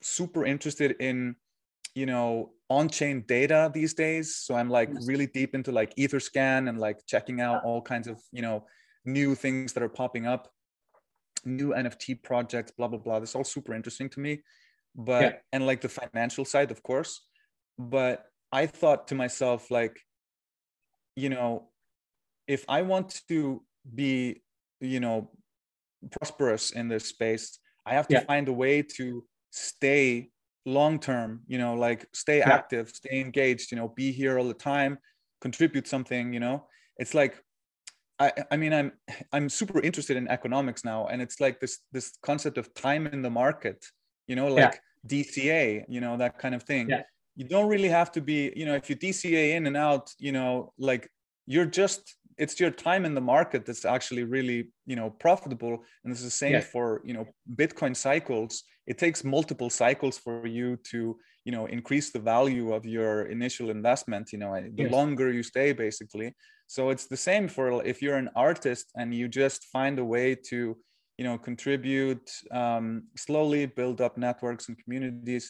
super 0.02 0.44
interested 0.44 0.96
in, 1.00 1.36
you 1.94 2.08
know, 2.08 2.54
on-chain 2.70 3.24
data 3.28 3.72
these 3.74 3.94
days. 3.94 4.36
So 4.36 4.56
i'm 4.56 4.70
like 4.70 4.90
really 5.06 5.28
deep 5.28 5.56
into 5.56 5.72
like 5.72 5.96
etherscan 5.96 6.70
and 6.70 6.78
like 6.78 7.06
checking 7.08 7.42
out 7.42 7.64
all 7.64 7.82
kinds 7.82 8.08
of 8.08 8.20
you 8.32 8.42
know 8.42 8.66
new 9.06 9.36
things 9.36 9.74
that 9.74 9.84
are 9.84 9.90
popping 9.90 10.28
up 10.28 10.52
new 11.46 11.70
nft 11.70 12.22
projects 12.24 12.72
blah 12.72 12.88
blah 12.88 13.00
blah. 13.00 13.20
This 13.20 13.30
is 13.30 13.36
all 13.36 13.44
super 13.44 13.74
interesting 13.74 14.10
to 14.10 14.20
me. 14.20 14.42
But 14.96 15.24
yeah. 15.24 15.34
and 15.54 15.66
like 15.66 15.82
the 15.82 15.90
financial 15.90 16.46
side 16.46 16.72
of 16.72 16.84
course. 16.84 17.22
But 17.78 18.26
i 18.52 18.66
thought 18.66 19.08
to 19.08 19.16
myself 19.16 19.70
like 19.72 20.00
you 21.16 21.30
know 21.30 21.70
if 22.48 22.66
i 22.68 22.82
want 22.82 23.22
to 23.28 23.64
be 23.96 24.42
you 24.82 25.00
know 25.00 25.30
prosperous 26.12 26.72
in 26.72 26.88
this 26.88 27.06
space 27.06 27.60
i 27.86 27.94
have 27.94 28.08
to 28.08 28.16
yeah. 28.16 28.24
find 28.24 28.48
a 28.48 28.54
way 28.54 28.82
to 28.82 29.24
stay 29.52 30.30
long 30.66 31.00
term 31.00 31.42
you 31.48 31.58
know 31.58 31.74
like 31.74 32.06
stay 32.14 32.40
yeah. 32.40 32.50
active 32.50 32.90
stay 32.90 33.20
engaged 33.20 33.72
you 33.72 33.78
know 33.78 33.88
be 33.96 34.12
here 34.12 34.38
all 34.38 34.48
the 34.48 34.54
time 34.54 34.98
contribute 35.42 35.88
something 35.88 36.34
you 36.34 36.40
know 36.40 36.66
it's 36.98 37.14
like 37.14 37.42
I, 38.20 38.32
I 38.52 38.58
mean 38.58 38.74
i'm 38.74 38.92
i'm 39.32 39.48
super 39.50 39.80
interested 39.82 40.18
in 40.18 40.28
economics 40.28 40.84
now 40.84 41.08
and 41.08 41.22
it's 41.22 41.40
like 41.40 41.60
this 41.60 41.80
this 41.92 42.14
concept 42.22 42.58
of 42.58 42.74
time 42.74 43.08
in 43.08 43.22
the 43.22 43.30
market 43.30 43.86
you 44.28 44.36
know 44.36 44.48
like 44.48 44.82
yeah. 45.10 45.22
dca 45.22 45.86
you 45.88 46.02
know 46.02 46.18
that 46.18 46.38
kind 46.38 46.54
of 46.54 46.64
thing 46.64 46.90
yeah. 46.90 47.04
you 47.36 47.46
don't 47.46 47.70
really 47.70 47.90
have 47.90 48.12
to 48.12 48.22
be 48.22 48.52
you 48.56 48.66
know 48.66 48.76
if 48.76 48.90
you 48.90 48.96
dca 48.96 49.56
in 49.56 49.66
and 49.66 49.78
out 49.78 50.12
you 50.20 50.34
know 50.34 50.74
like 50.78 51.10
you're 51.48 51.66
just 51.66 52.16
it's 52.40 52.60
your 52.60 52.72
time 52.72 53.06
in 53.06 53.14
the 53.14 53.22
market 53.36 53.66
that's 53.66 53.86
actually 53.86 54.24
really 54.24 54.70
you 54.86 54.96
know 54.96 55.10
profitable. 55.26 55.84
And 56.04 56.12
it's 56.12 56.24
the 56.24 56.40
same 56.46 56.54
yeah. 56.54 56.62
for 56.74 57.02
you 57.04 57.14
know 57.14 57.26
bitcoin 57.56 57.96
cycles. 57.96 58.64
It 58.88 58.98
takes 58.98 59.24
multiple 59.24 59.70
cycles 59.70 60.18
for 60.18 60.48
you 60.48 60.78
to 60.92 61.18
you 61.46 61.52
know 61.52 61.66
increase 61.68 62.12
the 62.12 62.20
value 62.20 62.74
of 62.74 62.86
your 62.86 63.14
initial 63.36 63.70
investment 63.70 64.32
you 64.34 64.40
know 64.40 64.54
the 64.56 64.84
yes. 64.84 64.92
longer 64.92 65.32
you 65.32 65.44
stay 65.44 65.74
basically. 65.74 66.34
So 66.68 66.90
it's 66.92 67.08
the 67.08 67.18
same 67.18 67.48
for 67.48 67.84
if 67.84 68.02
you're 68.02 68.22
an 68.26 68.30
artist 68.36 68.86
and 68.96 69.14
you 69.14 69.28
just 69.28 69.66
find 69.66 70.00
a 70.00 70.06
way 70.06 70.36
to 70.50 70.78
you 71.18 71.26
know 71.26 71.38
contribute 71.38 72.28
um, 72.52 73.04
slowly 73.18 73.66
build 73.66 74.00
up 74.00 74.18
networks 74.18 74.70
and 74.70 74.78
communities 74.82 75.46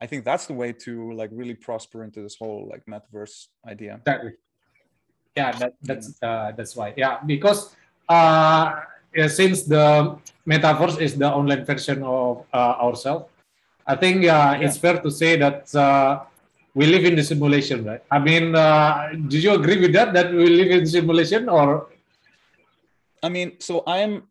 i 0.00 0.06
think 0.06 0.24
that's 0.24 0.46
the 0.46 0.54
way 0.62 0.72
to 0.72 1.12
like 1.12 1.28
really 1.40 1.58
prosper 1.66 2.04
into 2.04 2.22
this 2.22 2.36
whole 2.40 2.66
like 2.72 2.82
metaverse 2.88 3.48
idea. 3.68 3.96
Exactly 3.96 4.32
yeah 5.36 5.52
that, 5.52 5.74
that's 5.82 6.22
uh, 6.22 6.52
that's 6.56 6.74
why. 6.76 6.92
Yeah 6.96 7.20
because 7.26 7.74
uh, 8.08 8.80
since 9.28 9.62
the 9.62 10.16
metaverse 10.46 11.00
is 11.00 11.16
the 11.16 11.30
online 11.30 11.64
version 11.64 12.02
of 12.02 12.46
uh, 12.52 12.74
ourselves 12.82 13.26
i 13.86 13.94
think 13.94 14.18
uh, 14.24 14.26
yeah. 14.26 14.54
it's 14.54 14.76
fair 14.76 15.00
to 15.00 15.10
say 15.10 15.36
that 15.36 15.72
uh, 15.74 16.20
we 16.74 16.86
live 16.86 17.04
in 17.04 17.16
the 17.16 17.24
simulation 17.24 17.84
right? 17.84 18.02
I 18.10 18.18
mean 18.18 18.54
uh, 18.54 19.10
do 19.28 19.38
you 19.38 19.54
agree 19.54 19.80
with 19.80 19.92
that 19.92 20.12
that 20.14 20.32
we 20.32 20.46
live 20.46 20.70
in 20.70 20.86
simulation 20.86 21.48
or? 21.48 21.88
I 23.22 23.28
mean 23.28 23.58
so 23.60 23.82
i'm 23.86 24.24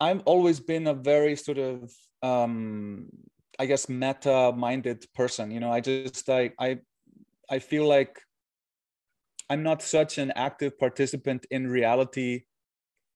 i've 0.00 0.22
always 0.24 0.60
been 0.60 0.86
a 0.86 0.94
very 0.94 1.34
sort 1.36 1.58
of 1.58 1.92
um 2.22 3.08
i 3.58 3.66
guess 3.66 3.88
meta 3.88 4.52
minded 4.54 5.04
person 5.14 5.50
you 5.50 5.60
know? 5.60 5.72
I 5.72 5.80
just 5.80 6.28
like 6.28 6.54
i 6.60 6.78
i 7.50 7.58
feel 7.58 7.86
like 7.88 8.20
I'm 9.48 9.62
not 9.62 9.82
such 9.82 10.18
an 10.18 10.32
active 10.34 10.78
participant 10.78 11.46
in 11.50 11.68
reality, 11.68 12.44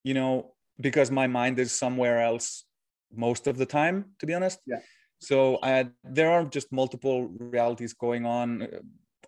you 0.05 0.15
know, 0.15 0.55
because 0.81 1.11
my 1.11 1.27
mind 1.27 1.59
is 1.59 1.73
somewhere 1.73 2.21
else 2.21 2.65
most 3.13 3.47
of 3.47 3.59
the 3.59 3.67
time, 3.67 4.13
to 4.21 4.27
be 4.27 4.35
honest. 4.35 4.61
Yeah. 4.67 4.81
So 5.21 5.59
I, 5.63 5.89
there 6.05 6.31
are 6.31 6.45
just 6.45 6.73
multiple 6.73 7.29
realities 7.29 7.93
going 7.93 8.25
on 8.25 8.63
uh, 8.63 8.67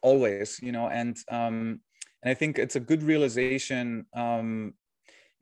always, 0.03 0.59
you 0.62 0.73
know, 0.73 0.88
and 0.88 1.17
um, 1.31 1.81
and 2.23 2.31
I 2.31 2.35
think 2.35 2.59
it's 2.59 2.77
a 2.77 2.81
good 2.81 3.03
realization, 3.03 4.07
um, 4.15 4.75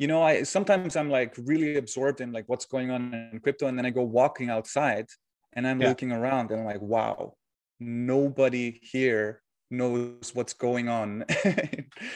you 0.00 0.06
know 0.06 0.22
i 0.22 0.42
sometimes 0.42 0.96
i'm 0.96 1.10
like 1.10 1.34
really 1.44 1.76
absorbed 1.76 2.22
in 2.22 2.32
like 2.32 2.48
what's 2.48 2.64
going 2.64 2.90
on 2.90 3.12
in 3.32 3.38
crypto 3.38 3.66
and 3.66 3.76
then 3.76 3.84
i 3.84 3.90
go 3.90 4.02
walking 4.02 4.48
outside 4.48 5.06
and 5.52 5.68
i'm 5.68 5.80
yeah. 5.80 5.88
looking 5.88 6.10
around 6.10 6.50
and 6.50 6.60
i'm 6.60 6.66
like 6.66 6.80
wow 6.80 7.34
nobody 7.78 8.80
here 8.82 9.42
knows 9.70 10.32
what's 10.34 10.52
going 10.52 10.88
on 10.88 11.24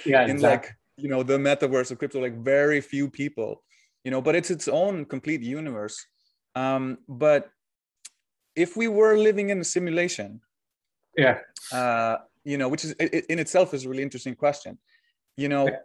yeah, 0.07 0.25
in 0.25 0.31
exactly. 0.31 0.49
like 0.49 0.77
you 0.97 1.09
know 1.09 1.23
the 1.23 1.39
metaverse 1.39 1.91
of 1.91 1.99
crypto 1.99 2.21
like 2.21 2.37
very 2.39 2.81
few 2.81 3.09
people 3.09 3.63
you 4.05 4.11
know 4.11 4.21
but 4.21 4.35
it's 4.35 4.51
its 4.51 4.69
own 4.69 5.05
complete 5.05 5.43
universe 5.43 6.07
um 6.55 6.99
but 7.09 7.51
if 8.57 8.77
we 8.77 8.89
were 8.89 9.17
living 9.17 9.51
in 9.51 9.61
a 9.61 9.65
simulation 9.65 10.41
yeah 11.17 11.39
uh 11.73 12.17
you 12.45 12.59
know 12.59 12.69
which 12.69 12.85
is 12.85 12.93
in 12.93 13.39
itself 13.39 13.75
is 13.75 13.85
a 13.85 13.89
really 13.89 14.03
interesting 14.03 14.35
question 14.35 14.79
you 15.37 15.49
know 15.49 15.67
yeah 15.67 15.79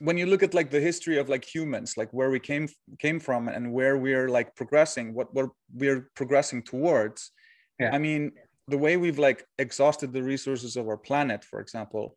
when 0.00 0.16
you 0.16 0.26
look 0.26 0.42
at 0.42 0.54
like 0.54 0.70
the 0.70 0.80
history 0.80 1.18
of 1.18 1.28
like 1.28 1.44
humans 1.44 1.96
like 1.96 2.10
where 2.12 2.30
we 2.30 2.40
came 2.40 2.68
came 2.98 3.20
from 3.20 3.48
and 3.48 3.70
where 3.72 3.98
we're 3.98 4.28
like 4.28 4.54
progressing 4.56 5.14
what 5.14 5.32
what 5.34 5.50
we're 5.74 6.10
progressing 6.14 6.62
towards 6.62 7.30
yeah. 7.78 7.94
i 7.94 7.98
mean 7.98 8.32
the 8.70 8.78
way 8.78 8.96
we've 8.96 9.18
like 9.18 9.44
exhausted 9.58 10.12
the 10.12 10.22
resources 10.22 10.76
of 10.76 10.88
our 10.88 10.96
planet 10.96 11.44
for 11.44 11.60
example 11.60 12.14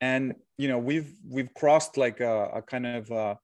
and 0.00 0.34
you 0.58 0.68
know 0.68 0.78
we've 0.78 1.12
we've 1.28 1.52
crossed 1.54 1.96
like 1.96 2.20
a, 2.20 2.36
a 2.54 2.62
kind 2.62 2.86
of 2.86 3.10
uh, 3.10 3.34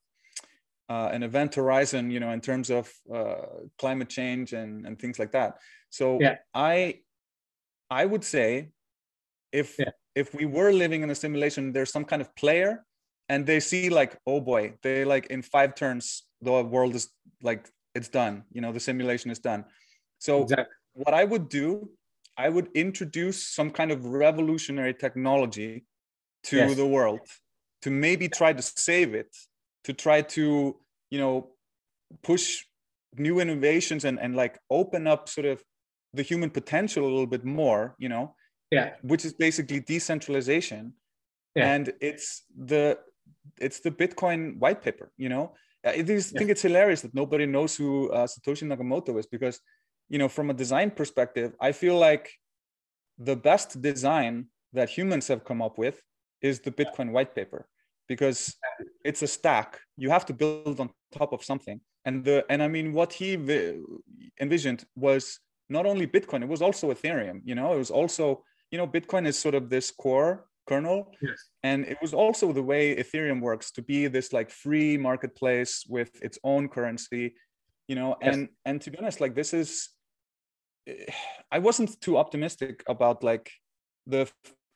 uh, 0.89 1.09
an 1.13 1.23
event 1.23 1.55
horizon 1.55 2.11
you 2.11 2.21
know 2.21 2.31
in 2.31 2.41
terms 2.41 2.71
of 2.71 2.93
uh, 3.15 3.47
climate 3.79 4.09
change 4.09 4.53
and 4.53 4.87
and 4.87 4.99
things 4.99 5.19
like 5.19 5.33
that 5.33 5.59
so 5.89 6.19
yeah. 6.21 6.37
i 6.55 6.95
i 7.91 8.05
would 8.05 8.25
say 8.25 8.71
if 9.53 9.79
yeah. 9.79 9.91
if 10.15 10.35
we 10.35 10.45
were 10.45 10.73
living 10.73 11.03
in 11.03 11.11
a 11.11 11.15
simulation 11.15 11.73
there's 11.73 11.93
some 11.93 12.05
kind 12.05 12.23
of 12.23 12.35
player 12.37 12.85
and 13.29 13.47
they 13.47 13.61
see 13.61 13.89
like 13.89 14.19
oh 14.27 14.41
boy 14.41 14.75
they 14.83 15.05
like 15.05 15.27
in 15.27 15.41
five 15.43 15.75
turns 15.75 16.25
the 16.43 16.53
world 16.75 16.95
is 16.95 17.09
like 17.43 17.69
it's 17.95 18.09
done 18.09 18.45
you 18.53 18.61
know 18.61 18.73
the 18.73 18.81
simulation 18.81 19.31
is 19.31 19.39
done 19.39 19.65
so 20.19 20.43
exactly. 20.43 20.75
what 20.95 21.15
i 21.15 21.25
would 21.25 21.49
do 21.49 21.89
i 22.47 22.49
would 22.49 22.69
introduce 22.75 23.39
some 23.57 23.71
kind 23.71 23.91
of 23.91 24.05
revolutionary 24.05 24.95
technology 24.95 25.85
to 26.43 26.57
yes. 26.57 26.77
the 26.77 26.87
world 26.87 27.21
to 27.83 27.91
maybe 27.91 28.29
try 28.29 28.53
to 28.53 28.63
save 28.63 29.15
it 29.15 29.33
to 29.85 29.93
try 29.93 30.19
to 30.23 30.77
you 31.11 31.19
know 31.19 31.35
push 32.23 32.65
new 33.17 33.41
innovations 33.41 34.05
and 34.05 34.19
and 34.21 34.37
like 34.37 34.59
open 34.71 35.07
up 35.07 35.29
sort 35.29 35.47
of 35.47 35.63
the 36.15 36.23
human 36.23 36.51
potential 36.51 37.03
a 37.05 37.13
little 37.15 37.33
bit 37.37 37.45
more 37.45 37.95
you 37.99 38.09
know 38.09 38.35
yeah 38.71 38.91
which 39.03 39.25
is 39.25 39.33
basically 39.33 39.81
decentralization 39.81 40.93
yeah. 41.55 41.75
and 41.75 41.93
it's 42.01 42.45
the 42.57 42.99
it's 43.59 43.81
the 43.81 43.91
Bitcoin 43.91 44.59
white 44.59 44.83
paper. 44.83 45.13
You 45.17 45.29
know, 45.29 45.55
I 45.85 46.03
just 46.03 46.33
yeah. 46.33 46.39
think 46.39 46.51
it's 46.51 46.63
hilarious 46.63 47.03
that 47.03 47.15
nobody 47.15 47.47
knows 47.47 47.77
who 47.77 48.11
uh, 48.11 48.27
Satoshi 48.27 48.65
Nakamoto 48.65 49.19
is 49.19 49.27
because, 49.27 49.61
you 50.11 50.19
know, 50.19 50.29
from 50.29 50.51
a 50.51 50.55
design 50.55 50.91
perspective, 50.91 51.55
I 51.61 51.73
feel 51.73 51.97
like 51.97 52.31
the 53.19 53.37
best 53.37 53.81
design 53.81 54.47
that 54.73 54.91
humans 54.91 55.29
have 55.29 55.45
come 55.45 55.63
up 55.63 55.79
with 55.79 56.03
is 56.43 56.61
the 56.61 56.71
Bitcoin 56.71 57.13
white 57.13 57.35
paper 57.35 57.67
because 58.09 58.57
it's 59.05 59.23
a 59.23 59.27
stack. 59.27 59.81
You 59.97 60.11
have 60.11 60.27
to 60.27 60.35
build 60.35 60.81
on 60.81 60.91
top 61.17 61.33
of 61.33 61.45
something. 61.45 61.81
And 62.05 62.25
the 62.25 62.45
and 62.51 62.63
I 62.63 62.69
mean, 62.69 62.93
what 62.93 63.13
he 63.13 63.29
envisioned 64.41 64.85
was 64.97 65.39
not 65.69 65.87
only 65.87 66.07
Bitcoin; 66.07 66.43
it 66.43 66.49
was 66.49 66.63
also 66.63 66.93
Ethereum. 66.93 67.41
You 67.45 67.55
know, 67.55 67.73
it 67.75 67.79
was 67.79 67.91
also 67.91 68.43
you 68.71 68.79
know, 68.79 68.87
Bitcoin 68.87 69.27
is 69.27 69.39
sort 69.39 69.55
of 69.55 69.69
this 69.69 69.91
core 69.91 70.47
kernel. 70.67 71.13
Yes. 71.21 71.51
And 71.63 71.85
it 71.87 71.99
was 72.01 72.15
also 72.15 72.53
the 72.53 72.63
way 72.63 72.97
Ethereum 72.97 73.41
works 73.41 73.71
to 73.73 73.83
be 73.83 74.07
this 74.07 74.33
like 74.33 74.51
free 74.51 74.97
marketplace 74.97 75.85
with 75.89 76.11
its 76.23 76.39
own 76.45 76.69
currency, 76.69 77.35
you 77.89 77.97
know, 77.97 78.17
yes. 78.23 78.35
and 78.35 78.49
and 78.65 78.81
to 78.83 78.91
be 78.91 78.99
honest, 78.99 79.21
like 79.21 79.35
this 79.35 79.53
is 79.53 79.89
I 81.53 81.59
wasn't 81.59 82.01
too 82.01 82.17
optimistic 82.17 82.83
about 82.87 83.25
like 83.25 83.51
the 84.07 84.31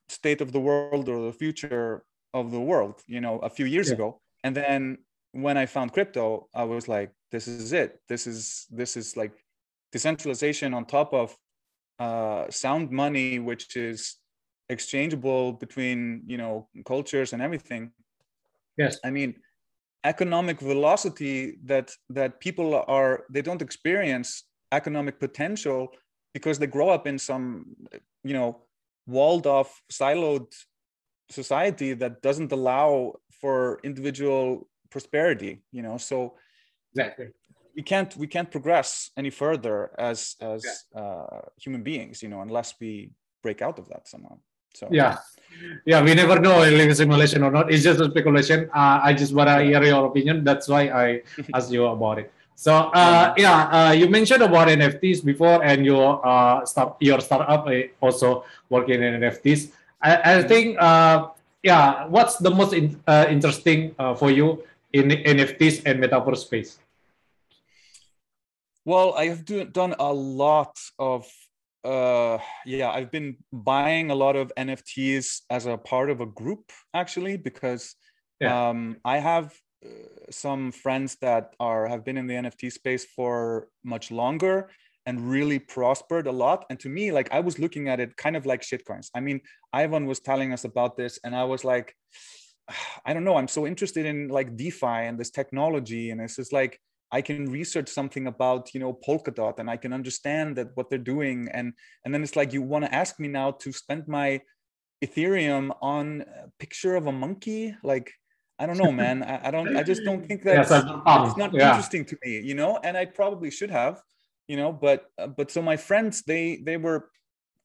state 0.09 0.41
of 0.41 0.53
the 0.53 0.61
world 0.61 1.09
or 1.09 1.27
the 1.27 1.33
future 1.33 2.05
of 2.33 2.51
the 2.51 2.61
world, 2.61 3.01
you 3.07 3.21
know, 3.21 3.39
a 3.39 3.51
few 3.51 3.67
years 3.67 3.89
yeah. 3.89 3.95
ago. 3.95 4.21
And 4.43 4.55
then 4.57 4.99
when 5.33 5.57
I 5.57 5.67
found 5.67 5.93
crypto, 5.93 6.49
I 6.55 6.65
was 6.65 6.89
like, 6.89 7.13
this 7.31 7.49
is 7.49 7.73
it. 7.73 8.01
This 8.09 8.27
is 8.27 8.67
this 8.71 8.97
is 8.97 9.17
like 9.17 9.33
decentralization 9.93 10.75
on 10.75 10.85
top 10.85 11.15
of 11.15 11.37
uh, 11.99 12.51
sound 12.51 12.91
money, 12.91 13.39
which 13.39 13.77
is 13.77 14.17
exchangeable 14.69 15.53
between 15.53 16.23
you 16.27 16.39
know 16.39 16.69
cultures 16.87 17.33
and 17.33 17.43
everything 17.43 17.91
yes 18.79 18.99
i 19.05 19.11
mean 19.11 19.35
economic 20.05 20.61
velocity 20.61 21.59
that 21.65 21.91
that 22.09 22.41
people 22.41 22.83
are 22.89 23.25
they 23.31 23.43
don't 23.43 23.63
experience 23.63 24.45
economic 24.75 25.19
potential 25.19 25.93
because 26.33 26.59
they 26.59 26.67
grow 26.67 26.89
up 26.91 27.07
in 27.07 27.19
some 27.19 27.77
you 28.23 28.35
know 28.35 28.63
walled 29.07 29.47
off 29.47 29.83
siloed 29.93 30.47
society 31.31 31.95
that 31.95 32.23
doesn't 32.23 32.53
allow 32.53 33.15
for 33.41 33.81
individual 33.83 34.69
prosperity 34.91 35.63
you 35.73 35.83
know 35.83 35.97
so 35.97 36.35
exactly 36.93 37.29
we 37.77 37.83
can't 37.83 38.17
we 38.17 38.27
can't 38.27 38.51
progress 38.51 39.11
any 39.17 39.31
further 39.31 39.91
as 39.99 40.37
as 40.41 40.63
yeah. 40.65 41.01
uh, 41.01 41.41
human 41.59 41.83
beings 41.83 42.23
you 42.23 42.29
know 42.29 42.41
unless 42.41 42.75
we 42.81 43.11
break 43.43 43.61
out 43.63 43.79
of 43.79 43.89
that 43.89 44.07
somehow 44.09 44.37
so 44.75 44.89
yeah, 44.91 45.19
yeah, 45.87 46.03
we 46.03 46.15
never 46.15 46.41
know 46.41 46.63
if 46.63 46.73
it's 46.73 46.99
simulation 46.99 47.45
or 47.45 47.51
not. 47.53 47.73
It's 47.73 47.85
just 47.85 48.01
a 48.01 48.11
speculation. 48.11 48.69
Uh, 48.75 48.99
I 49.03 49.13
just 49.15 49.33
want 49.33 49.49
to 49.49 49.63
hear 49.63 49.83
your 49.85 50.07
opinion. 50.07 50.43
That's 50.43 50.67
why 50.67 50.89
I 50.89 51.23
asked 51.55 51.71
you 51.71 51.87
about 51.87 52.19
it. 52.19 52.33
So 52.55 52.91
uh, 52.95 53.35
yeah, 53.37 53.69
uh, 53.69 53.93
you 53.93 54.09
mentioned 54.09 54.43
about 54.43 54.69
NFTs 54.69 55.25
before, 55.25 55.63
and 55.65 55.85
your 55.85 56.25
uh, 56.25 56.65
start 56.65 56.97
your 57.01 57.21
startup 57.21 57.67
also 58.01 58.45
working 58.71 59.03
in 59.03 59.21
NFTs. 59.21 59.73
I, 60.01 60.39
I 60.39 60.43
think 60.43 60.79
uh, 60.81 61.29
yeah, 61.63 62.07
what's 62.07 62.37
the 62.37 62.51
most 62.51 62.73
in, 62.73 63.01
uh, 63.07 63.27
interesting 63.29 63.95
uh, 63.99 64.15
for 64.15 64.31
you 64.31 64.63
in 64.93 65.11
NFTs 65.11 65.83
and 65.85 65.99
metaverse 66.03 66.47
space? 66.47 66.79
Well, 68.85 69.15
I 69.17 69.27
have 69.27 69.45
do, 69.45 69.65
done 69.65 69.95
a 69.99 70.13
lot 70.13 70.79
of 70.99 71.27
uh 71.85 72.39
yeah 72.65 72.91
i've 72.91 73.11
been 73.11 73.37
buying 73.53 74.11
a 74.11 74.15
lot 74.15 74.37
of 74.37 74.51
nfts 74.57 75.43
as 75.51 75.67
a 75.67 75.77
part 75.77 76.09
of 76.09 76.23
a 76.23 76.27
group 76.27 76.73
actually 76.95 77.37
because 77.37 77.95
yeah. 78.41 78.71
um 78.71 78.97
i 79.05 79.19
have 79.19 79.47
uh, 79.47 79.51
some 80.31 80.73
friends 80.73 81.17
that 81.21 81.55
are 81.61 81.87
have 81.87 82.05
been 82.05 82.17
in 82.17 82.27
the 82.27 82.35
nft 82.35 82.73
space 82.73 83.05
for 83.05 83.69
much 83.85 84.11
longer 84.11 84.71
and 85.07 85.31
really 85.31 85.59
prospered 85.59 86.27
a 86.27 86.33
lot. 86.33 86.65
And 86.71 86.81
to 86.81 86.89
me 86.89 87.13
like 87.13 87.31
i 87.33 87.41
was 87.41 87.59
looking 87.59 87.89
at 87.89 88.01
it 88.01 88.17
kind 88.17 88.37
of 88.37 88.47
like 88.47 88.63
shitcoins. 88.63 89.11
I 89.15 89.21
mean 89.21 89.41
ivan 89.73 90.07
was 90.07 90.21
telling 90.21 90.53
us 90.53 90.65
about 90.65 90.97
this 90.97 91.19
and 91.25 91.35
i 91.37 91.45
was 91.45 91.65
like 91.65 91.95
i 93.05 93.13
don't 93.13 93.25
know. 93.25 93.37
I'm 93.37 93.49
so 93.49 93.67
interested 93.67 94.07
in 94.07 94.29
like 94.29 94.57
defi 94.57 94.87
and 95.09 95.19
this 95.19 95.31
technology. 95.31 96.11
And 96.11 96.21
it's 96.21 96.37
just 96.37 96.53
like 96.53 96.81
I 97.13 97.21
can 97.21 97.51
research 97.51 97.89
something 97.89 98.27
about 98.27 98.75
you 98.75 98.81
know 98.81 98.99
Polkadot 99.07 99.59
and 99.59 99.71
I 99.71 99.77
can 99.77 99.93
understand 99.93 100.57
that 100.57 100.69
what 100.75 100.89
they're 100.89 100.99
doing. 101.15 101.49
And 101.53 101.75
and 102.05 102.13
then 102.13 102.23
it's 102.23 102.37
like 102.37 102.53
you 102.53 102.63
want 102.63 102.85
to 102.87 102.95
ask 102.95 103.21
me 103.21 103.29
now 103.29 103.53
to 103.63 103.73
spend 103.73 104.09
my 104.09 104.41
Ethereum 105.05 105.77
on 105.83 106.23
a 106.23 106.49
picture 106.59 106.97
of 106.97 107.07
a 107.07 107.13
monkey? 107.13 107.77
Like 107.83 108.13
I 108.59 108.67
don't 108.67 108.79
know 108.79 108.93
man 108.93 109.23
I, 109.23 109.49
I 109.49 109.51
don't 109.51 109.77
I 109.77 109.83
just 109.83 110.05
don't 110.05 110.27
think 110.27 110.43
that's 110.43 110.71
it's 110.71 111.37
not 111.37 111.53
yeah. 111.53 111.71
interesting 111.71 112.05
to 112.07 112.19
me 112.25 112.41
you 112.41 112.55
know 112.55 112.79
and 112.85 112.97
I 112.97 113.05
probably 113.05 113.51
should 113.51 113.71
have 113.71 114.03
you 114.49 114.57
know 114.57 114.73
but 114.73 115.11
uh, 115.19 115.27
but 115.27 115.51
so 115.51 115.63
my 115.63 115.77
friends 115.77 116.23
they 116.23 116.63
they 116.65 116.77
were 116.77 117.11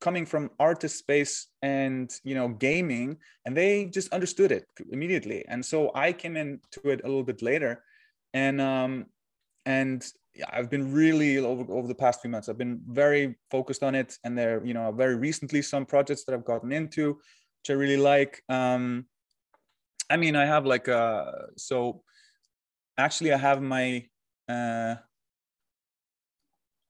coming 0.02 0.26
from 0.26 0.50
artist 0.60 0.98
space 0.98 1.48
and 1.62 2.12
you 2.24 2.34
know 2.34 2.48
gaming 2.48 3.18
and 3.46 3.56
they 3.56 3.86
just 3.86 4.12
understood 4.14 4.52
it 4.52 4.66
immediately 4.92 5.44
and 5.50 5.66
so 5.66 5.92
i 5.94 6.14
came 6.14 6.38
into 6.38 6.80
it 6.86 7.02
a 7.04 7.08
little 7.08 7.24
bit 7.24 7.42
later 7.42 7.84
and 8.34 8.62
um 8.62 9.06
and 9.66 10.10
I've 10.52 10.70
been 10.70 10.92
really 10.94 11.38
over, 11.38 11.72
over 11.72 11.88
the 11.88 11.96
past 11.96 12.22
few 12.22 12.30
months. 12.30 12.50
I've 12.50 12.58
been 12.58 12.82
very 12.88 13.36
focused 13.52 13.84
on 13.84 13.96
it, 13.96 14.18
and 14.24 14.38
there, 14.38 14.64
you 14.66 14.74
know, 14.74 14.92
very 14.92 15.16
recently 15.16 15.62
some 15.62 15.86
projects 15.86 16.24
that 16.26 16.34
I've 16.34 16.46
gotten 16.46 16.72
into, 16.72 17.14
which 17.14 17.70
I 17.70 17.74
really 17.74 17.98
like. 17.98 18.42
Um, 18.48 19.06
I 20.10 20.18
mean, 20.18 20.36
I 20.36 20.46
have 20.46 20.66
like 20.66 20.88
uh, 20.88 21.32
so 21.56 22.02
actually 22.98 23.32
I 23.34 23.38
have 23.38 23.62
my 23.62 24.06
uh, 24.48 24.96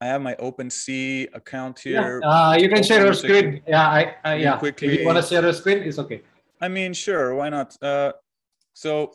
I 0.02 0.06
have 0.06 0.22
my 0.22 0.36
OpenSea 0.36 1.36
account 1.36 1.80
here. 1.80 2.22
Yeah. 2.24 2.30
Uh, 2.30 2.56
you 2.56 2.70
can 2.70 2.84
share 2.84 3.04
your 3.04 3.14
screen. 3.14 3.62
Yeah, 3.68 3.88
I, 3.88 4.16
uh, 4.24 4.34
yeah. 4.36 4.58
Quickly. 4.58 4.88
If 4.88 5.00
you 5.02 5.06
want 5.06 5.18
to 5.18 5.24
share 5.24 5.44
your 5.44 5.54
screen, 5.54 5.80
it's 5.80 6.00
okay. 6.00 6.22
I 6.62 6.70
mean, 6.70 6.94
sure, 6.94 7.36
why 7.36 7.50
not? 7.50 7.76
Uh, 7.82 8.14
so 8.74 9.12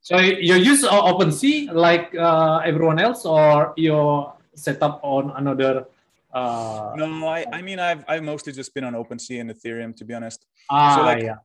so 0.00 0.18
you 0.18 0.56
use 0.56 0.84
OpenSea 0.84 1.72
like 1.72 2.14
uh, 2.14 2.58
everyone 2.64 2.98
else, 2.98 3.24
or 3.24 3.72
you 3.76 4.26
set 4.54 4.82
up 4.82 5.00
on 5.02 5.32
another? 5.36 5.86
Uh... 6.32 6.92
No, 6.96 7.26
I, 7.28 7.46
I 7.52 7.62
mean 7.62 7.78
I've 7.78 8.04
I've 8.08 8.22
mostly 8.22 8.52
just 8.52 8.74
been 8.74 8.84
on 8.84 8.94
OpenSea 8.94 9.40
and 9.40 9.50
Ethereum 9.50 9.96
to 9.96 10.04
be 10.04 10.12
honest. 10.12 10.44
Ah, 10.68 10.96
so 10.96 11.02
like, 11.02 11.22
yeah. 11.22 11.36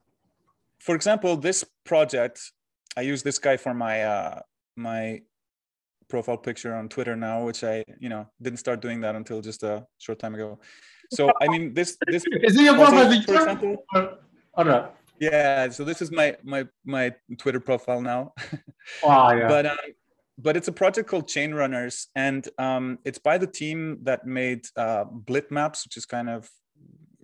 For 0.88 0.96
example, 0.96 1.36
this 1.36 1.66
project, 1.84 2.40
I 2.96 3.02
use 3.02 3.22
this 3.22 3.40
guy 3.40 3.58
for 3.58 3.74
my 3.74 4.04
uh, 4.04 4.40
my 4.78 5.22
profile 6.08 6.38
picture 6.38 6.74
on 6.74 6.88
Twitter 6.88 7.14
now, 7.14 7.44
which 7.44 7.66
I 7.66 7.84
you 8.00 8.08
know 8.08 8.26
didn't 8.42 8.60
start 8.60 8.80
doing 8.82 9.02
that 9.02 9.14
until 9.14 9.42
just 9.42 9.64
a 9.64 9.86
short 9.98 10.18
time 10.18 10.34
ago. 10.34 10.60
So 11.12 11.30
I 11.42 11.50
mean, 11.50 11.74
this 11.74 11.98
this 12.08 12.24
is 12.42 12.56
it 12.56 12.62
your 12.62 12.76
profile 12.76 13.12
picture? 13.12 13.78
Or, 13.94 14.18
or 14.54 14.64
Yeah, 15.20 15.68
so 15.72 15.84
this 15.84 16.02
is 16.02 16.10
my 16.10 16.38
my 16.42 16.66
my 16.86 17.14
Twitter 17.38 17.60
profile 17.60 18.00
now. 18.00 18.34
Wow, 19.04 19.32
yeah. 19.36 19.50
but 19.50 19.66
um, 19.66 19.88
but 20.38 20.56
it's 20.56 20.70
a 20.70 20.72
project 20.84 21.10
called 21.10 21.28
Chain 21.28 21.54
Runners, 21.54 22.08
and 22.16 22.48
um, 22.58 23.00
it's 23.04 23.20
by 23.20 23.38
the 23.38 23.48
team 23.62 24.00
that 24.04 24.26
made 24.26 24.66
uh, 24.78 25.04
Blitmaps, 25.04 25.84
which 25.84 25.98
is 25.98 26.06
kind 26.06 26.30
of 26.30 26.50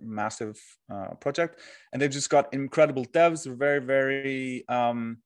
massive 0.04 0.60
uh, 0.92 1.14
project, 1.20 1.60
and 1.92 2.00
they've 2.00 2.10
just 2.10 2.30
got 2.30 2.52
incredible 2.52 3.04
devs. 3.06 3.46
Very 3.46 3.80
very 3.80 4.64
um, 4.68 5.18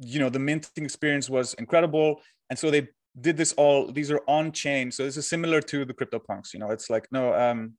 you 0.00 0.18
know 0.18 0.28
the 0.28 0.38
minting 0.38 0.84
experience 0.84 1.28
was 1.28 1.54
incredible, 1.54 2.20
and 2.50 2.58
so 2.58 2.70
they 2.70 2.88
did 3.20 3.36
this 3.36 3.52
all. 3.54 3.92
These 3.92 4.10
are 4.10 4.22
on 4.26 4.52
chain, 4.52 4.90
so 4.90 5.04
this 5.04 5.16
is 5.16 5.28
similar 5.28 5.60
to 5.62 5.84
the 5.84 5.94
crypto 5.94 6.18
punks. 6.18 6.54
You 6.54 6.60
know, 6.60 6.70
it's 6.70 6.90
like 6.90 7.06
no, 7.12 7.34
um, 7.34 7.74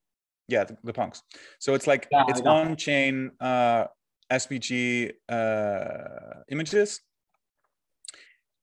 yeah, 0.48 0.64
the, 0.64 0.76
the 0.84 0.92
punks. 0.92 1.22
So 1.58 1.74
it's 1.74 1.86
like 1.86 2.08
Yeah, 2.12 2.24
it's 2.28 2.40
on 2.40 2.76
chain 2.76 3.32
uh, 3.40 3.86
SVG 4.30 5.12
uh, 5.28 6.42
images 6.50 7.00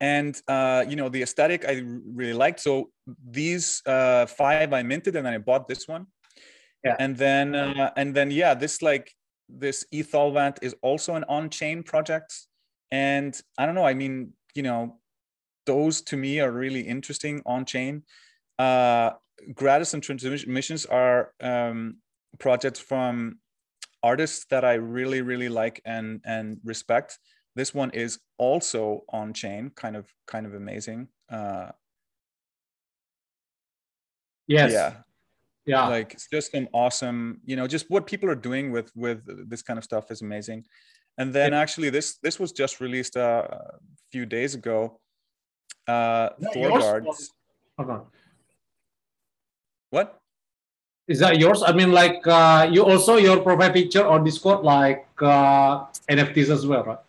and 0.01 0.41
uh, 0.47 0.83
you 0.89 0.95
know 0.95 1.07
the 1.07 1.21
aesthetic 1.21 1.63
I 1.65 1.83
really 2.13 2.33
liked. 2.33 2.59
So 2.59 2.89
these 3.23 3.81
uh, 3.85 4.25
five 4.25 4.73
I 4.73 4.83
minted, 4.83 5.15
and 5.15 5.25
then 5.25 5.33
I 5.33 5.37
bought 5.37 5.67
this 5.67 5.87
one. 5.87 6.07
Yeah. 6.83 6.95
And 6.99 7.15
then 7.15 7.55
uh, 7.55 7.91
and 7.95 8.15
then 8.15 8.31
yeah, 8.31 8.53
this 8.53 8.81
like 8.81 9.13
this 9.47 9.85
Etholvant 9.93 10.57
is 10.61 10.75
also 10.81 11.15
an 11.15 11.25
on-chain 11.27 11.83
project, 11.83 12.33
and 12.89 13.39
I 13.57 13.65
don't 13.65 13.75
know. 13.75 13.85
I 13.85 13.93
mean, 13.93 14.33
you 14.55 14.63
know, 14.63 14.99
those 15.65 16.01
to 16.03 16.17
me 16.17 16.39
are 16.39 16.51
really 16.51 16.81
interesting 16.81 17.41
on-chain. 17.45 18.03
Uh, 18.57 19.11
Gratis 19.53 19.93
and 19.93 20.01
Transmissions 20.01 20.85
are 20.85 21.33
um, 21.41 21.97
projects 22.39 22.79
from 22.79 23.39
artists 24.03 24.45
that 24.49 24.65
I 24.65 24.73
really 24.73 25.21
really 25.21 25.49
like 25.49 25.81
and 25.85 26.21
and 26.25 26.59
respect 26.63 27.19
this 27.55 27.73
one 27.73 27.91
is 27.91 28.19
also 28.37 29.03
on 29.09 29.33
chain 29.33 29.71
kind 29.75 29.95
of 29.95 30.07
kind 30.27 30.45
of 30.45 30.53
amazing 30.53 31.07
uh 31.31 31.69
yes. 34.47 34.71
yeah 34.71 34.93
Yeah. 35.65 35.87
like 35.87 36.13
it's 36.13 36.27
just 36.27 36.53
an 36.55 36.67
awesome 36.73 37.39
you 37.45 37.55
know 37.55 37.67
just 37.67 37.85
what 37.89 38.07
people 38.07 38.27
are 38.29 38.35
doing 38.49 38.71
with 38.71 38.91
with 38.95 39.19
this 39.49 39.61
kind 39.61 39.77
of 39.77 39.83
stuff 39.83 40.09
is 40.09 40.21
amazing 40.21 40.65
and 41.19 41.31
then 41.31 41.53
actually 41.53 41.89
this 41.91 42.17
this 42.23 42.39
was 42.39 42.51
just 42.51 42.79
released 42.81 43.15
uh, 43.15 43.45
a 43.51 43.77
few 44.11 44.25
days 44.25 44.55
ago 44.55 44.99
uh 45.87 46.29
that 46.39 46.55
yours? 46.55 46.83
Thorgard's 46.83 47.31
Hold 47.77 47.89
on. 47.89 48.05
what 49.91 50.19
Is 51.07 51.19
that 51.19 51.39
yours? 51.39 51.63
I 51.63 51.73
mean, 51.73 51.91
like 51.91 52.25
uh, 52.25 52.67
you 52.71 52.85
also 52.85 53.17
your 53.17 53.41
profile 53.41 53.71
picture 53.73 54.05
on 54.05 54.23
Discord, 54.23 54.63
like 54.63 55.07
uh, 55.19 55.85
NFTs 56.09 56.49
as 56.49 56.65
well, 56.65 56.83
right? 56.83 56.99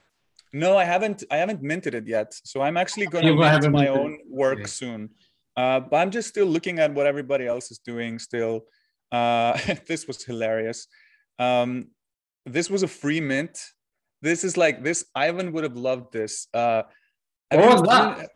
No, 0.53 0.77
I 0.77 0.85
haven't. 0.85 1.23
I 1.31 1.37
haven't 1.37 1.63
minted 1.63 1.95
it 1.95 2.07
yet. 2.07 2.35
So 2.45 2.63
I'm 2.63 2.77
actually 2.77 3.07
going 3.07 3.25
to 3.27 3.35
mint 3.35 3.63
my 3.71 3.87
minted 3.87 3.89
own 4.01 4.19
work 4.29 4.61
Okay. 4.61 4.67
soon. 4.81 5.11
Uh, 5.57 5.81
but 5.81 5.97
I'm 5.97 6.11
just 6.11 6.29
still 6.29 6.47
looking 6.47 6.79
at 6.79 6.95
what 6.95 7.07
everybody 7.07 7.47
else 7.47 7.71
is 7.71 7.79
doing. 7.79 8.19
Still, 8.19 8.63
uh, 9.11 9.59
this 9.87 10.07
was 10.07 10.25
hilarious. 10.25 10.87
Um, 11.39 11.89
this 12.47 12.71
was 12.71 12.83
a 12.83 12.89
free 12.89 13.21
mint. 13.21 13.59
This 14.23 14.45
is 14.45 14.57
like 14.57 14.83
this. 14.83 15.05
Ivan 15.15 15.53
would 15.53 15.65
have 15.65 15.77
loved 15.77 16.13
this. 16.13 16.49
Uh, 16.55 16.83
What 17.51 17.69
was 17.69 17.83
that? 17.83 18.31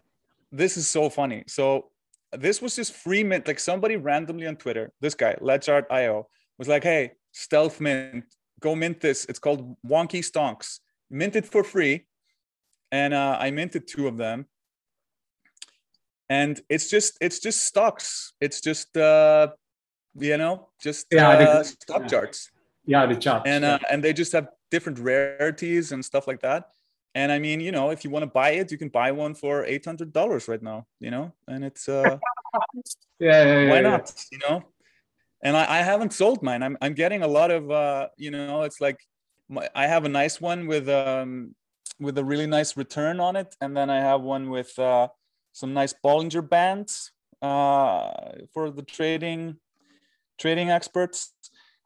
This 0.52 0.76
is 0.76 0.88
so 0.88 1.08
funny. 1.08 1.44
So 1.48 1.90
this 2.32 2.60
was 2.60 2.76
just 2.76 2.92
free 2.92 3.24
mint. 3.24 3.46
Like 3.46 3.58
somebody 3.58 3.96
randomly 3.96 4.46
on 4.46 4.56
Twitter, 4.56 4.92
this 5.00 5.14
guy 5.14 5.36
Ledgart.io 5.40 6.28
was 6.58 6.68
like, 6.68 6.84
"Hey, 6.84 7.12
stealth 7.32 7.80
mint, 7.80 8.24
go 8.60 8.74
mint 8.74 9.00
this. 9.00 9.24
It's 9.26 9.38
called 9.38 9.76
Wonky 9.86 10.20
Stonks." 10.20 10.80
Mint 11.08 11.36
it 11.36 11.46
for 11.46 11.62
free, 11.62 12.06
and 12.90 13.14
uh, 13.14 13.36
I 13.40 13.50
minted 13.52 13.86
two 13.86 14.08
of 14.08 14.16
them. 14.16 14.46
And 16.28 16.60
it's 16.68 16.90
just 16.90 17.18
it's 17.20 17.38
just 17.38 17.64
stocks. 17.64 18.32
It's 18.40 18.60
just 18.60 18.96
uh, 18.96 19.48
you 20.18 20.36
know 20.36 20.68
just 20.80 21.06
Yeah, 21.12 21.28
uh, 21.30 21.58
the- 21.58 21.64
stock 21.64 22.02
yeah. 22.02 22.08
charts 22.08 22.50
Yeah, 22.86 23.06
the 23.06 23.16
chart. 23.16 23.42
and 23.46 23.64
uh, 23.64 23.78
and 23.90 24.02
they 24.02 24.12
just 24.12 24.32
have 24.32 24.48
different 24.70 24.98
rarities 24.98 25.92
and 25.92 26.04
stuff 26.04 26.26
like 26.26 26.40
that. 26.40 26.68
And 27.14 27.32
I 27.32 27.38
mean, 27.38 27.60
you 27.60 27.72
know, 27.72 27.90
if 27.90 28.04
you 28.04 28.10
want 28.10 28.24
to 28.24 28.30
buy 28.30 28.50
it, 28.50 28.70
you 28.70 28.78
can 28.78 28.88
buy 28.90 29.10
one 29.12 29.34
for 29.34 29.64
eight 29.64 29.84
hundred 29.84 30.12
dollars 30.12 30.48
right 30.48 30.62
now. 30.62 30.86
You 31.00 31.10
know, 31.10 31.32
and 31.48 31.64
it's 31.64 31.88
uh, 31.88 32.18
yeah, 33.18 33.44
yeah, 33.44 33.44
yeah, 33.44 33.68
why 33.70 33.76
yeah. 33.76 33.90
not? 33.90 34.12
You 34.32 34.38
know, 34.48 34.62
and 35.42 35.56
I, 35.56 35.78
I 35.78 35.82
haven't 35.82 36.12
sold 36.12 36.42
mine. 36.42 36.62
I'm 36.62 36.76
I'm 36.80 36.94
getting 36.94 37.22
a 37.22 37.28
lot 37.28 37.50
of 37.50 37.70
uh, 37.70 38.08
you 38.16 38.30
know, 38.30 38.62
it's 38.62 38.80
like 38.80 38.98
my, 39.48 39.68
I 39.74 39.86
have 39.86 40.04
a 40.04 40.08
nice 40.08 40.40
one 40.40 40.66
with 40.66 40.88
um 40.88 41.54
with 41.98 42.18
a 42.18 42.24
really 42.24 42.46
nice 42.46 42.76
return 42.76 43.20
on 43.20 43.36
it, 43.36 43.54
and 43.60 43.76
then 43.76 43.88
I 43.90 44.00
have 44.00 44.20
one 44.22 44.50
with 44.50 44.78
uh, 44.78 45.08
some 45.56 45.72
nice 45.72 45.94
Bollinger 46.04 46.46
bands 46.46 47.12
uh, 47.40 48.12
for 48.52 48.70
the 48.70 48.82
trading 48.82 49.56
trading 50.38 50.68
experts. 50.68 51.32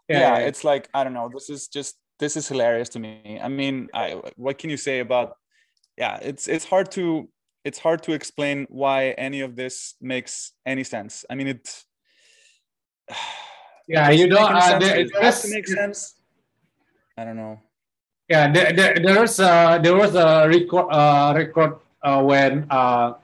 Yeah, 0.08 0.18
yeah, 0.18 0.38
yeah. 0.38 0.48
it's 0.48 0.64
like 0.64 0.88
i 0.92 1.04
don't 1.04 1.14
know 1.14 1.30
this 1.32 1.48
is 1.48 1.68
just 1.68 1.94
this 2.18 2.36
is 2.36 2.48
hilarious 2.48 2.88
to 2.90 2.98
me. 2.98 3.38
I 3.40 3.48
mean 3.48 3.88
i 3.94 4.20
what 4.36 4.58
can 4.58 4.70
you 4.70 4.76
say 4.76 4.98
about 4.98 5.36
yeah 5.96 6.18
it's 6.20 6.48
it's 6.48 6.64
hard 6.64 6.90
to 6.98 7.28
it's 7.64 7.78
hard 7.78 8.02
to 8.02 8.12
explain 8.12 8.66
why 8.70 9.10
any 9.26 9.40
of 9.40 9.54
this 9.54 9.94
makes 10.00 10.52
any 10.66 10.82
sense. 10.82 11.24
I 11.30 11.36
mean 11.36 11.46
it 11.54 11.84
Yeah, 13.86 14.10
you 14.10 14.26
don't. 14.26 14.50
uh, 14.50 14.78
there, 14.78 14.98
it 14.98 15.10
has 15.22 15.42
to 15.42 15.48
make 15.54 15.68
sense? 15.68 16.16
I 17.16 17.24
don't 17.24 17.36
know. 17.36 17.60
Yeah, 18.28 18.50
there, 18.50 18.72
there, 18.72 18.94
there 19.04 19.20
was 19.20 19.38
uh, 19.38 19.78
there 19.78 19.94
was 19.94 20.14
a 20.14 20.46
record 20.48 20.86
uh, 20.90 21.32
record 21.36 21.78
uh, 22.02 22.22
when 22.22 22.66
uh, 22.70 23.14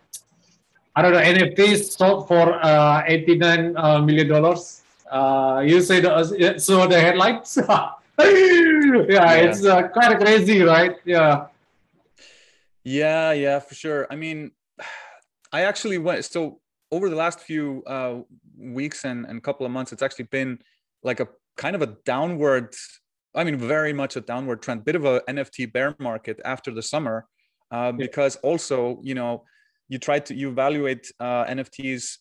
I 0.97 1.03
don't 1.03 1.13
know 1.13 1.21
NFTs 1.21 1.99
sold 1.99 2.27
for 2.27 2.55
uh, 2.65 3.05
eighty 3.07 3.37
nine 3.37 3.77
uh, 3.77 4.01
million 4.01 4.29
dollars. 4.29 4.81
Uh, 5.11 5.63
you 5.65 5.83
say 5.83 6.01
the 6.01 6.57
so 6.59 6.87
the 6.87 6.99
headlines. 6.99 7.59
yeah, 8.19 9.33
it's 9.45 9.63
uh, 9.65 9.89
quite 9.89 10.19
crazy, 10.19 10.63
right? 10.63 10.97
Yeah. 11.05 11.49
Yeah, 12.83 13.33
yeah, 13.33 13.59
for 13.59 13.75
sure. 13.75 14.07
I 14.11 14.17
mean, 14.17 14.53
I 15.53 15.63
actually 15.63 15.99
went 15.99 16.25
so 16.25 16.61
over 16.91 17.11
the 17.11 17.17
last 17.17 17.41
few 17.41 17.83
uh, 17.87 18.21
weeks 18.57 19.05
and 19.05 19.27
and 19.27 19.43
couple 19.43 19.67
of 19.67 19.73
months, 19.73 19.93
it's 19.93 20.03
actually 20.03 20.27
been 20.27 20.61
like 21.03 21.21
a 21.21 21.29
kind 21.59 21.77
of 21.77 21.83
a 21.83 21.97
downward. 22.07 22.75
I 23.35 23.45
mean, 23.45 23.59
very 23.59 23.93
much 23.93 24.17
a 24.17 24.23
downward 24.23 24.63
trend, 24.63 24.87
bit 24.87 24.97
of 24.97 25.05
a 25.05 25.21
NFT 25.29 25.71
bear 25.71 25.95
market 25.99 26.41
after 26.43 26.71
the 26.71 26.83
summer, 26.83 27.27
uh, 27.71 27.93
Yeah. 27.93 28.05
because 28.07 28.37
also 28.37 28.99
you 29.03 29.15
know 29.15 29.45
you 29.89 29.99
try 29.99 30.19
to 30.19 30.35
you 30.35 30.49
evaluate 30.51 31.11
uh, 31.21 31.45
NFTs 31.45 32.19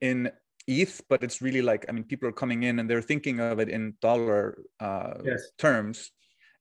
in 0.00 0.30
ETH, 0.66 1.00
but 1.08 1.22
it's 1.22 1.40
really 1.40 1.62
like 1.62 1.86
I 1.88 1.92
mean, 1.92 2.04
people 2.04 2.28
are 2.28 2.32
coming 2.32 2.62
in 2.62 2.78
and 2.78 2.88
they're 2.88 3.02
thinking 3.02 3.40
of 3.40 3.58
it 3.58 3.68
in 3.68 3.94
dollar 4.00 4.58
uh, 4.80 5.14
Yes. 5.24 5.50
terms, 5.58 6.10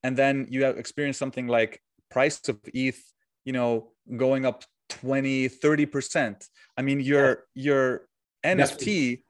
and 0.04 0.16
then 0.16 0.48
you 0.50 0.64
have 0.64 0.78
experienced 0.78 1.20
something 1.20 1.48
like 1.48 1.82
price 2.10 2.40
of 2.48 2.58
ETH 2.74 3.02
you 3.48 3.54
know 3.54 3.92
going 4.18 4.46
up 4.46 4.64
20 4.90 5.50
30% 5.50 6.46
i 6.78 6.82
mean 6.82 7.00
your 7.00 7.46
your 7.56 8.08
nft 8.46 9.24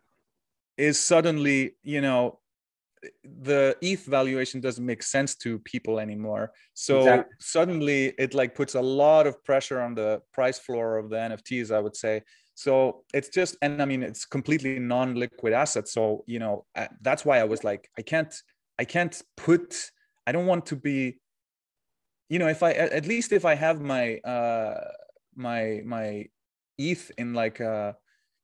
is 0.78 1.00
suddenly 1.00 1.76
you 1.84 2.02
know 2.02 2.40
the 3.24 3.76
eth 3.82 4.06
valuation 4.06 4.60
doesn't 4.62 4.86
make 4.86 5.04
sense 5.04 5.36
to 5.36 5.60
people 5.60 6.00
anymore. 6.00 6.52
So 6.74 6.98
Exactly. 6.98 7.36
suddenly 7.40 8.14
it 8.18 8.34
like 8.34 8.56
puts 8.56 8.76
a 8.76 8.82
lot 8.82 9.28
of 9.28 9.44
pressure 9.44 9.80
on 9.82 9.96
the 9.96 10.22
price 10.34 10.60
floor 10.60 10.98
of 10.98 11.10
the 11.10 11.18
nfts 11.18 11.72
i 11.72 11.80
would 11.80 11.96
say. 11.96 12.24
So 12.56 13.04
it's 13.14 13.30
just 13.30 13.56
and 13.62 13.82
i 13.82 13.86
mean 13.86 14.02
it's 14.02 14.26
completely 14.26 14.80
non-liquid 14.80 15.54
asset 15.54 15.88
so 15.88 16.24
you 16.26 16.40
know 16.40 16.66
uh, 16.76 16.88
that's 17.02 17.24
why 17.24 17.40
i 17.40 17.44
was 17.44 17.64
like 17.64 17.88
i 18.00 18.02
can't 18.02 18.34
i 18.80 18.84
can't 18.84 19.22
put 19.36 19.92
i 20.26 20.32
don't 20.32 20.48
want 20.48 20.66
to 20.66 20.76
be 20.76 21.20
you 22.30 22.40
know 22.40 22.48
if 22.48 22.64
i 22.64 22.72
at 22.72 22.92
at 22.92 23.06
least 23.06 23.32
if 23.32 23.46
i 23.46 23.54
have 23.54 23.80
my 23.80 24.18
uh 24.20 24.80
my 25.36 25.82
my 25.86 26.26
eth 26.80 27.12
in 27.18 27.34
like 27.34 27.62
uh 27.62 27.94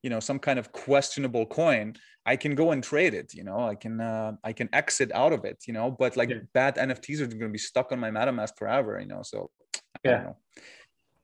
you 0.03 0.09
know 0.09 0.19
some 0.19 0.37
kind 0.37 0.59
of 0.59 0.71
questionable 0.71 1.45
coin 1.45 1.95
i 2.25 2.35
can 2.35 2.53
go 2.55 2.71
and 2.71 2.83
trade 2.83 3.13
it 3.13 3.33
you 3.33 3.43
know 3.43 3.59
i 3.71 3.75
can 3.75 3.99
uh 3.99 4.31
i 4.43 4.51
can 4.53 4.69
exit 4.73 5.09
out 5.13 5.33
of 5.33 5.45
it 5.45 5.63
you 5.67 5.73
know 5.73 5.89
but 5.89 6.15
like 6.17 6.29
Yeah. 6.29 6.43
bad 6.53 6.75
nfts 6.75 7.19
are 7.21 7.27
going 7.27 7.39
to 7.51 7.57
be 7.59 7.65
stuck 7.71 7.91
on 7.93 7.99
my 7.99 8.11
metamask 8.11 8.53
forever 8.57 8.99
you 8.99 9.07
know 9.07 9.23
so 9.23 9.49
Yeah. 10.03 10.33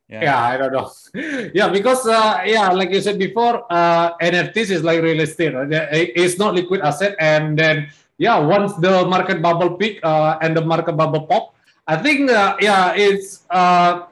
yeah 0.09 0.21
yeah 0.27 0.41
i 0.51 0.57
don't 0.57 0.73
know 0.77 0.87
yeah 1.59 1.69
because 1.77 2.07
uh, 2.07 2.41
yeah 2.55 2.67
like 2.79 2.89
you 2.95 3.01
said 3.01 3.19
before 3.19 3.55
uh, 3.69 4.15
nfts 4.31 4.69
is 4.75 4.81
like 4.89 5.01
real 5.03 5.19
estate 5.19 5.53
right? 5.53 5.69
It's 6.23 6.37
not 6.39 6.55
liquid 6.55 6.81
asset 6.81 7.13
and 7.19 7.59
then 7.59 7.91
yeah 8.17 8.37
once 8.39 8.73
the 8.85 9.05
market 9.05 9.41
bubble 9.41 9.71
peak 9.79 9.99
uh, 10.03 10.37
and 10.41 10.55
the 10.57 10.63
market 10.73 10.95
bubble 10.95 11.27
pop 11.27 11.55
I 11.89 11.97
think 11.97 12.29
uh, 12.29 12.53
yeah, 12.61 12.93
it's 12.93 13.47
uh, 13.49 14.05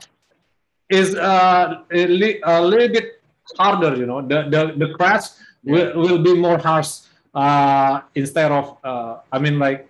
is 0.89 1.13
uh, 1.13 1.83
a, 1.93 2.07
li- 2.07 2.41
a 2.41 2.57
little 2.59 2.89
bit 2.89 3.16
harder. 3.57 3.95
You 3.95 4.05
know, 4.05 4.21
the 4.21 4.47
the, 4.49 4.61
the 4.77 4.93
crash 4.93 5.25
yeah. 5.63 5.93
will, 5.93 6.01
will 6.01 6.21
be 6.23 6.33
more 6.33 6.57
harsh 6.57 7.07
uh, 7.33 8.01
instead 8.15 8.51
of 8.51 8.77
uh, 8.83 9.17
I 9.31 9.39
mean 9.39 9.59
like 9.59 9.89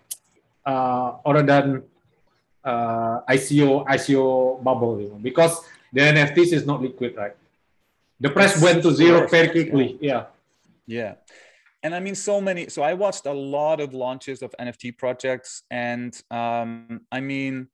uh, 0.66 1.18
other 1.26 1.44
than 1.44 1.84
uh, 2.64 3.22
ICO 3.30 3.86
ICO 3.86 4.64
bubble. 4.64 5.02
You 5.02 5.10
know, 5.10 5.20
because 5.22 5.62
the 5.94 6.02
NFTs 6.02 6.54
is 6.54 6.66
not 6.66 6.82
liquid, 6.82 7.16
right? 7.16 7.36
The 8.20 8.30
price 8.30 8.62
went 8.62 8.82
to 8.84 8.92
zero 8.92 9.28
very 9.28 9.50
quickly. 9.50 9.98
Yeah. 10.02 10.26
Yeah 10.88 11.16
and 11.84 11.96
I 11.96 12.00
mean, 12.00 12.16
so 12.16 12.42
many. 12.42 12.70
So 12.70 12.82
I 12.82 12.94
watched 12.94 13.26
a 13.26 13.32
lot 13.32 13.80
of 13.80 13.94
launches 13.94 14.42
of 14.42 14.54
NFT 14.60 14.98
projects, 14.98 15.64
and 15.70 16.20
um, 16.32 17.02
I 17.12 17.22
mean, 17.22 17.70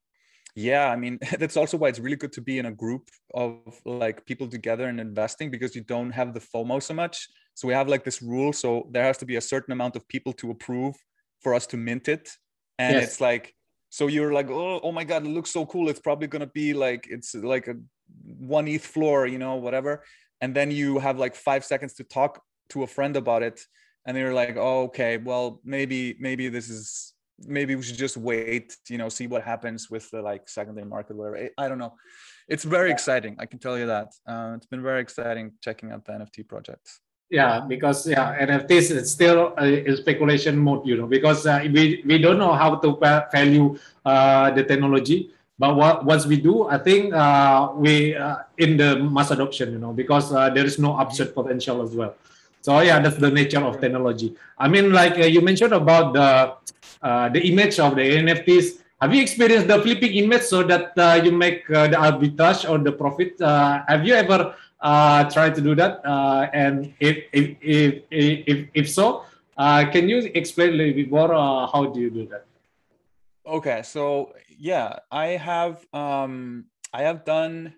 yeah, 0.54 0.90
I 0.90 0.96
mean, 0.96 1.18
that's 1.38 1.56
also 1.56 1.76
why 1.76 1.88
it's 1.88 1.98
really 1.98 2.16
good 2.16 2.32
to 2.32 2.40
be 2.40 2.58
in 2.58 2.66
a 2.66 2.72
group 2.72 3.08
of 3.34 3.58
like 3.84 4.24
people 4.26 4.48
together 4.48 4.86
and 4.86 5.00
investing 5.00 5.50
because 5.50 5.74
you 5.74 5.82
don't 5.82 6.10
have 6.10 6.34
the 6.34 6.40
FOMO 6.40 6.82
so 6.82 6.94
much. 6.94 7.28
So 7.54 7.68
we 7.68 7.74
have 7.74 7.88
like 7.88 8.04
this 8.04 8.22
rule. 8.22 8.52
So 8.52 8.88
there 8.90 9.04
has 9.04 9.18
to 9.18 9.26
be 9.26 9.36
a 9.36 9.40
certain 9.40 9.72
amount 9.72 9.96
of 9.96 10.06
people 10.08 10.32
to 10.34 10.50
approve 10.50 10.94
for 11.40 11.54
us 11.54 11.66
to 11.68 11.76
mint 11.76 12.08
it, 12.08 12.30
and 12.78 12.94
yes. 12.94 13.04
it's 13.04 13.20
like. 13.20 13.54
So 13.90 14.08
you're 14.08 14.32
like, 14.32 14.50
oh, 14.50 14.80
oh 14.82 14.90
my 14.90 15.04
God, 15.04 15.24
it 15.24 15.28
looks 15.28 15.50
so 15.50 15.64
cool. 15.66 15.88
It's 15.88 16.00
probably 16.00 16.26
gonna 16.26 16.48
be 16.48 16.74
like 16.74 17.06
it's 17.08 17.32
like 17.32 17.68
a 17.68 17.76
one 18.24 18.66
ETH 18.66 18.84
floor, 18.84 19.24
you 19.28 19.38
know, 19.38 19.54
whatever. 19.54 20.02
And 20.40 20.52
then 20.52 20.72
you 20.72 20.98
have 20.98 21.16
like 21.16 21.36
five 21.36 21.64
seconds 21.64 21.94
to 21.94 22.04
talk 22.04 22.42
to 22.70 22.82
a 22.82 22.88
friend 22.88 23.16
about 23.16 23.44
it 23.44 23.60
and 24.06 24.16
they're 24.16 24.34
like 24.34 24.56
oh 24.56 24.84
okay 24.84 25.16
well 25.16 25.60
maybe 25.64 26.16
maybe 26.18 26.48
this 26.48 26.68
is 26.68 27.13
maybe 27.46 27.74
we 27.74 27.82
should 27.82 27.96
just 27.96 28.16
wait 28.16 28.76
you 28.88 28.98
know 28.98 29.08
see 29.08 29.26
what 29.26 29.42
happens 29.42 29.90
with 29.90 30.10
the 30.10 30.22
like 30.22 30.48
secondary 30.48 30.86
market 30.86 31.16
whatever. 31.16 31.48
I 31.58 31.68
don't 31.68 31.78
know. 31.78 31.94
It's 32.48 32.64
very 32.64 32.88
yeah. 32.88 32.94
exciting 32.94 33.36
i 33.38 33.46
can 33.46 33.58
tell 33.58 33.78
you 33.78 33.86
that. 33.86 34.08
Uh, 34.26 34.54
it's 34.56 34.66
been 34.66 34.82
very 34.82 35.00
exciting 35.00 35.52
checking 35.60 35.90
out 35.92 36.04
the 36.04 36.12
nft 36.12 36.48
projects. 36.48 37.00
Yeah 37.30 37.60
because 37.66 38.06
yeah 38.06 38.38
nfts 38.46 38.90
is 38.90 39.10
still 39.10 39.54
a, 39.58 39.96
speculation 39.96 40.56
mode 40.56 40.86
you 40.86 40.96
know 40.96 41.06
because 41.06 41.46
uh, 41.46 41.60
we 41.64 42.02
we 42.06 42.18
don't 42.18 42.38
know 42.38 42.52
how 42.52 42.76
to 42.76 42.96
value 43.32 43.76
uh, 44.04 44.50
the 44.50 44.62
technology. 44.64 45.30
But 45.56 45.76
what, 45.76 46.04
once 46.04 46.26
we 46.26 46.36
do 46.40 46.66
i 46.66 46.78
think 46.78 47.14
uh, 47.14 47.70
we 47.76 48.16
uh, 48.16 48.38
in 48.58 48.76
the 48.76 48.98
mass 48.98 49.30
adoption 49.30 49.70
you 49.70 49.78
know 49.78 49.92
because 49.92 50.34
uh, 50.34 50.50
there 50.50 50.66
is 50.66 50.80
no 50.80 50.98
upside 50.98 51.32
potential 51.32 51.80
as 51.80 51.94
well 51.94 52.16
so 52.64 52.80
yeah, 52.80 52.98
that's 52.98 53.18
the 53.18 53.30
nature 53.30 53.60
of 53.60 53.78
technology. 53.78 54.34
I 54.56 54.68
mean, 54.68 54.90
like 54.90 55.18
uh, 55.18 55.28
you 55.28 55.42
mentioned 55.42 55.74
about 55.74 56.14
the 56.14 56.56
uh, 57.04 57.28
the 57.28 57.44
image 57.44 57.78
of 57.78 57.94
the 57.94 58.00
NFTs. 58.24 58.80
Have 59.02 59.12
you 59.14 59.20
experienced 59.20 59.68
the 59.68 59.82
flipping 59.82 60.14
image 60.14 60.48
so 60.48 60.62
that 60.62 60.96
uh, 60.96 61.20
you 61.22 61.30
make 61.30 61.68
uh, 61.68 61.88
the 61.88 61.96
arbitrage 61.96 62.64
or 62.64 62.78
the 62.78 62.92
profit? 62.92 63.38
Uh, 63.38 63.84
have 63.86 64.06
you 64.06 64.14
ever 64.14 64.54
uh, 64.80 65.28
tried 65.28 65.54
to 65.56 65.60
do 65.60 65.74
that? 65.74 66.00
and 66.54 66.94
if 67.00 67.28
if 67.34 67.52
if 67.60 68.02
if, 68.08 68.58
if 68.72 68.88
so, 68.88 69.28
can 69.92 70.08
you 70.08 70.24
explain 70.32 70.72
a 70.72 70.76
little 70.80 70.94
bit 70.94 71.10
more? 71.10 71.28
how 71.68 71.84
do 71.84 72.00
you 72.00 72.08
do 72.08 72.24
that? 72.32 72.46
Okay, 73.44 73.82
so 73.84 74.32
yeah, 74.48 75.04
I 75.12 75.36
have 75.36 75.84
um, 75.92 76.64
I 76.94 77.02
have 77.02 77.26
done 77.26 77.74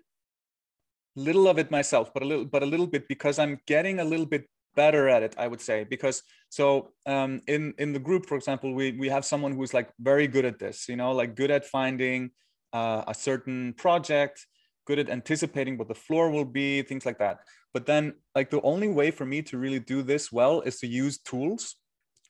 little 1.17 1.49
of 1.49 1.59
it 1.59 1.71
myself, 1.71 2.13
but 2.13 2.23
a 2.23 2.25
little 2.25 2.45
but 2.45 2.63
a 2.63 2.65
little 2.65 2.87
bit 2.87 3.09
because 3.09 3.37
I'm 3.37 3.59
getting 3.67 3.99
a 3.99 4.05
little 4.05 4.25
bit 4.25 4.47
better 4.81 5.03
at 5.15 5.21
it 5.27 5.33
i 5.37 5.47
would 5.51 5.63
say 5.69 5.83
because 5.83 6.17
so 6.49 6.91
um, 7.05 7.41
in 7.47 7.73
in 7.77 7.91
the 7.91 8.03
group 8.07 8.23
for 8.25 8.37
example 8.37 8.69
we 8.73 8.85
we 9.03 9.09
have 9.09 9.25
someone 9.25 9.53
who's 9.55 9.73
like 9.73 9.89
very 9.99 10.27
good 10.35 10.45
at 10.45 10.59
this 10.59 10.87
you 10.87 10.95
know 10.95 11.11
like 11.11 11.35
good 11.35 11.51
at 11.51 11.65
finding 11.65 12.31
uh, 12.73 13.03
a 13.07 13.13
certain 13.13 13.73
project 13.73 14.45
good 14.87 14.97
at 14.97 15.09
anticipating 15.09 15.77
what 15.77 15.89
the 15.89 15.93
floor 15.93 16.31
will 16.31 16.45
be 16.45 16.81
things 16.81 17.05
like 17.05 17.19
that. 17.19 17.39
But 17.73 17.85
then 17.85 18.13
like 18.33 18.49
the 18.49 18.61
only 18.61 18.87
way 18.87 19.11
for 19.11 19.25
me 19.25 19.41
to 19.43 19.57
really 19.57 19.79
do 19.79 20.01
this 20.01 20.31
well 20.31 20.61
is 20.61 20.79
to 20.79 20.87
use 20.87 21.19
tools. 21.19 21.75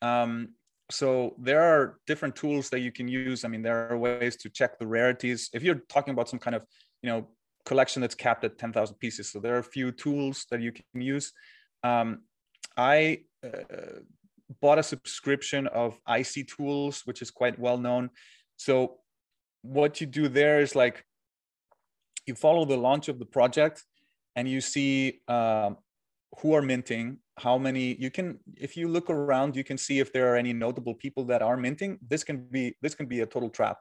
Um, 0.02 0.56
so 0.90 1.36
there 1.38 1.62
are 1.62 2.00
different 2.08 2.36
tools 2.36 2.70
that 2.72 2.80
you 2.80 2.92
can 2.92 3.08
use. 3.08 3.46
I 3.46 3.48
mean 3.48 3.62
there 3.62 3.90
are 3.90 3.98
ways 3.98 4.36
to 4.38 4.50
check 4.50 4.80
the 4.80 4.88
rarities. 4.88 5.50
If 5.54 5.64
you're 5.64 5.84
talking 5.88 6.14
about 6.14 6.28
some 6.28 6.40
kind 6.40 6.56
of 6.56 6.64
you 7.02 7.10
know 7.10 7.30
collection 7.66 8.02
that's 8.02 8.16
capped 8.16 8.46
at 8.46 8.58
10,000 8.58 8.96
pieces 8.96 9.30
so 9.30 9.42
there 9.42 9.56
are 9.56 9.60
a 9.60 9.74
few 9.78 9.92
tools 9.92 10.46
that 10.50 10.62
you 10.62 10.72
can 10.72 11.02
use. 11.02 11.32
Um, 11.84 12.24
I 12.78 13.24
uh, 13.44 14.02
bought 14.62 14.80
a 14.80 14.84
subscription 14.84 15.68
of 15.68 16.00
icy.tools, 16.06 17.02
which 17.06 17.22
is 17.22 17.32
quite 17.32 17.60
well 17.60 17.78
known. 17.78 18.12
So 18.56 18.98
what 19.62 20.00
you 20.00 20.08
do 20.08 20.28
there 20.28 20.62
is 20.62 20.76
like 20.76 21.04
you 22.26 22.36
follow 22.36 22.66
the 22.66 22.78
launch 22.78 23.10
of 23.10 23.20
the 23.20 23.26
project 23.26 23.84
and 24.36 24.48
you 24.48 24.62
see 24.62 25.22
uh, 25.28 25.72
who 26.40 26.54
are 26.54 26.62
minting 26.62 27.18
how 27.38 27.58
many 27.58 27.96
you 28.00 28.10
can 28.10 28.40
if 28.56 28.76
you 28.76 28.88
look 28.88 29.10
around 29.10 29.56
you 29.56 29.64
can 29.64 29.78
see 29.78 30.00
if 30.00 30.12
there 30.12 30.34
are 30.34 30.36
any 30.36 30.54
notable 30.54 30.96
people 30.96 31.24
that 31.24 31.42
are 31.44 31.56
minting 31.56 32.00
this 32.08 32.24
can 32.24 32.48
be 32.50 32.76
this 32.82 32.96
can 32.96 33.08
be 33.08 33.22
a 33.22 33.26
total 33.26 33.50
trap. 33.50 33.78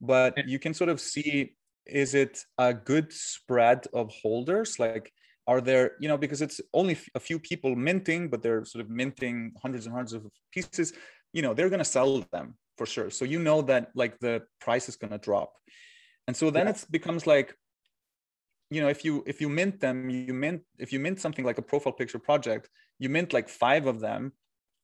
But 0.00 0.48
you 0.48 0.58
can 0.58 0.72
sort 0.72 0.90
of 0.90 1.00
see 1.00 1.56
is 1.86 2.14
it 2.14 2.44
a 2.58 2.72
good 2.72 3.12
spread 3.12 3.86
of 3.92 4.10
holders? 4.22 4.78
Like 4.78 5.12
are 5.50 5.60
there 5.60 5.86
you 6.02 6.08
know 6.10 6.18
because 6.24 6.40
it's 6.46 6.60
only 6.80 6.96
a 7.14 7.22
few 7.28 7.38
people 7.50 7.70
minting 7.88 8.22
but 8.30 8.40
they're 8.42 8.64
sort 8.72 8.82
of 8.84 8.88
minting 9.00 9.36
hundreds 9.62 9.84
and 9.86 9.94
hundreds 9.94 10.12
of 10.12 10.22
pieces 10.54 10.92
you 11.36 11.42
know 11.42 11.52
they're 11.54 11.72
going 11.74 11.86
to 11.86 11.92
sell 11.96 12.12
them 12.32 12.46
for 12.78 12.86
sure 12.94 13.10
so 13.18 13.24
you 13.24 13.38
know 13.46 13.60
that 13.70 13.84
like 14.02 14.14
the 14.20 14.34
price 14.64 14.88
is 14.90 14.96
going 14.96 15.14
to 15.16 15.22
drop 15.28 15.50
and 16.26 16.36
so 16.40 16.50
then 16.56 16.66
yeah. 16.66 16.74
it 16.74 16.86
becomes 16.90 17.26
like 17.26 17.48
you 18.70 18.80
know 18.82 18.90
if 18.96 19.04
you 19.04 19.24
if 19.26 19.40
you 19.42 19.48
mint 19.48 19.80
them 19.80 20.08
you 20.08 20.34
mint 20.44 20.62
if 20.78 20.92
you 20.92 21.00
mint 21.00 21.18
something 21.20 21.44
like 21.44 21.58
a 21.58 21.66
profile 21.70 21.96
picture 22.00 22.20
project 22.30 22.68
you 23.02 23.08
mint 23.08 23.32
like 23.32 23.48
five 23.48 23.86
of 23.86 24.00
them 24.00 24.32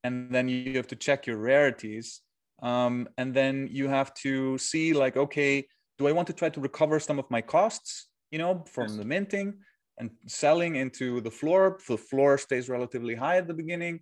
and 0.05 0.15
then 0.35 0.49
you 0.49 0.77
have 0.77 0.91
to 0.95 0.97
check 0.97 1.27
your 1.27 1.39
rarities 1.39 2.21
um, 2.63 3.09
and 3.19 3.35
then 3.35 3.69
you 3.71 3.87
have 3.89 4.13
to 4.15 4.59
see 4.59 4.93
like 4.93 5.17
okay 5.17 5.53
do 5.99 6.09
i 6.09 6.13
want 6.13 6.27
to 6.27 6.37
try 6.41 6.49
to 6.49 6.61
recover 6.61 6.99
some 6.99 7.19
of 7.19 7.31
my 7.31 7.41
costs 7.41 8.09
you 8.33 8.39
know 8.39 8.65
from 8.75 8.89
yes. 8.89 8.97
the 8.97 9.05
minting 9.05 9.55
and 9.99 10.11
selling 10.27 10.77
into 10.77 11.21
the 11.21 11.31
floor. 11.31 11.79
The 11.89 11.97
floor 11.97 12.39
stays 12.39 12.69
relatively 12.69 13.15
high 13.15 13.37
at 13.39 13.47
the 13.47 13.55
beginning, 13.55 14.01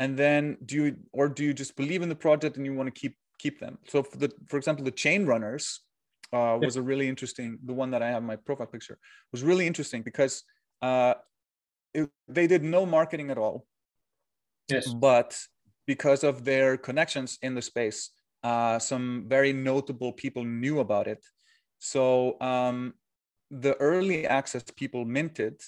and 0.00 0.16
then 0.16 0.56
do 0.64 0.76
you 0.76 0.96
or 1.12 1.28
do 1.28 1.44
you 1.44 1.54
just 1.54 1.76
believe 1.76 2.02
in 2.02 2.08
the 2.08 2.14
project 2.14 2.56
and 2.56 2.66
you 2.66 2.74
want 2.74 2.92
to 2.92 3.00
keep 3.00 3.16
keep 3.38 3.60
them? 3.60 3.78
So 3.88 4.02
for 4.02 4.16
the 4.16 4.30
for 4.48 4.56
example, 4.56 4.84
the 4.84 4.90
chain 4.90 5.26
runners 5.26 5.80
uh, 6.32 6.58
was 6.60 6.76
a 6.76 6.82
really 6.82 7.08
interesting. 7.08 7.58
The 7.64 7.74
one 7.74 7.90
that 7.90 8.02
I 8.02 8.08
have 8.08 8.22
my 8.22 8.36
profile 8.36 8.66
picture 8.66 8.98
was 9.32 9.42
really 9.42 9.66
interesting 9.66 10.02
because 10.02 10.44
uh, 10.80 11.14
it, 11.94 12.08
they 12.28 12.46
did 12.46 12.62
no 12.62 12.86
marketing 12.86 13.30
at 13.30 13.38
all. 13.38 13.66
Yes, 14.68 14.92
but 14.94 15.38
because 15.86 16.24
of 16.24 16.44
their 16.44 16.76
connections 16.76 17.38
in 17.42 17.54
the 17.54 17.62
space, 17.62 18.10
uh, 18.42 18.78
some 18.78 19.24
very 19.28 19.52
notable 19.52 20.12
people 20.12 20.44
knew 20.44 20.80
about 20.80 21.06
it. 21.06 21.24
So 21.78 22.40
um, 22.40 22.94
the 23.52 23.74
early 23.80 24.26
access 24.26 24.64
people 24.76 25.04
minted 25.04 25.60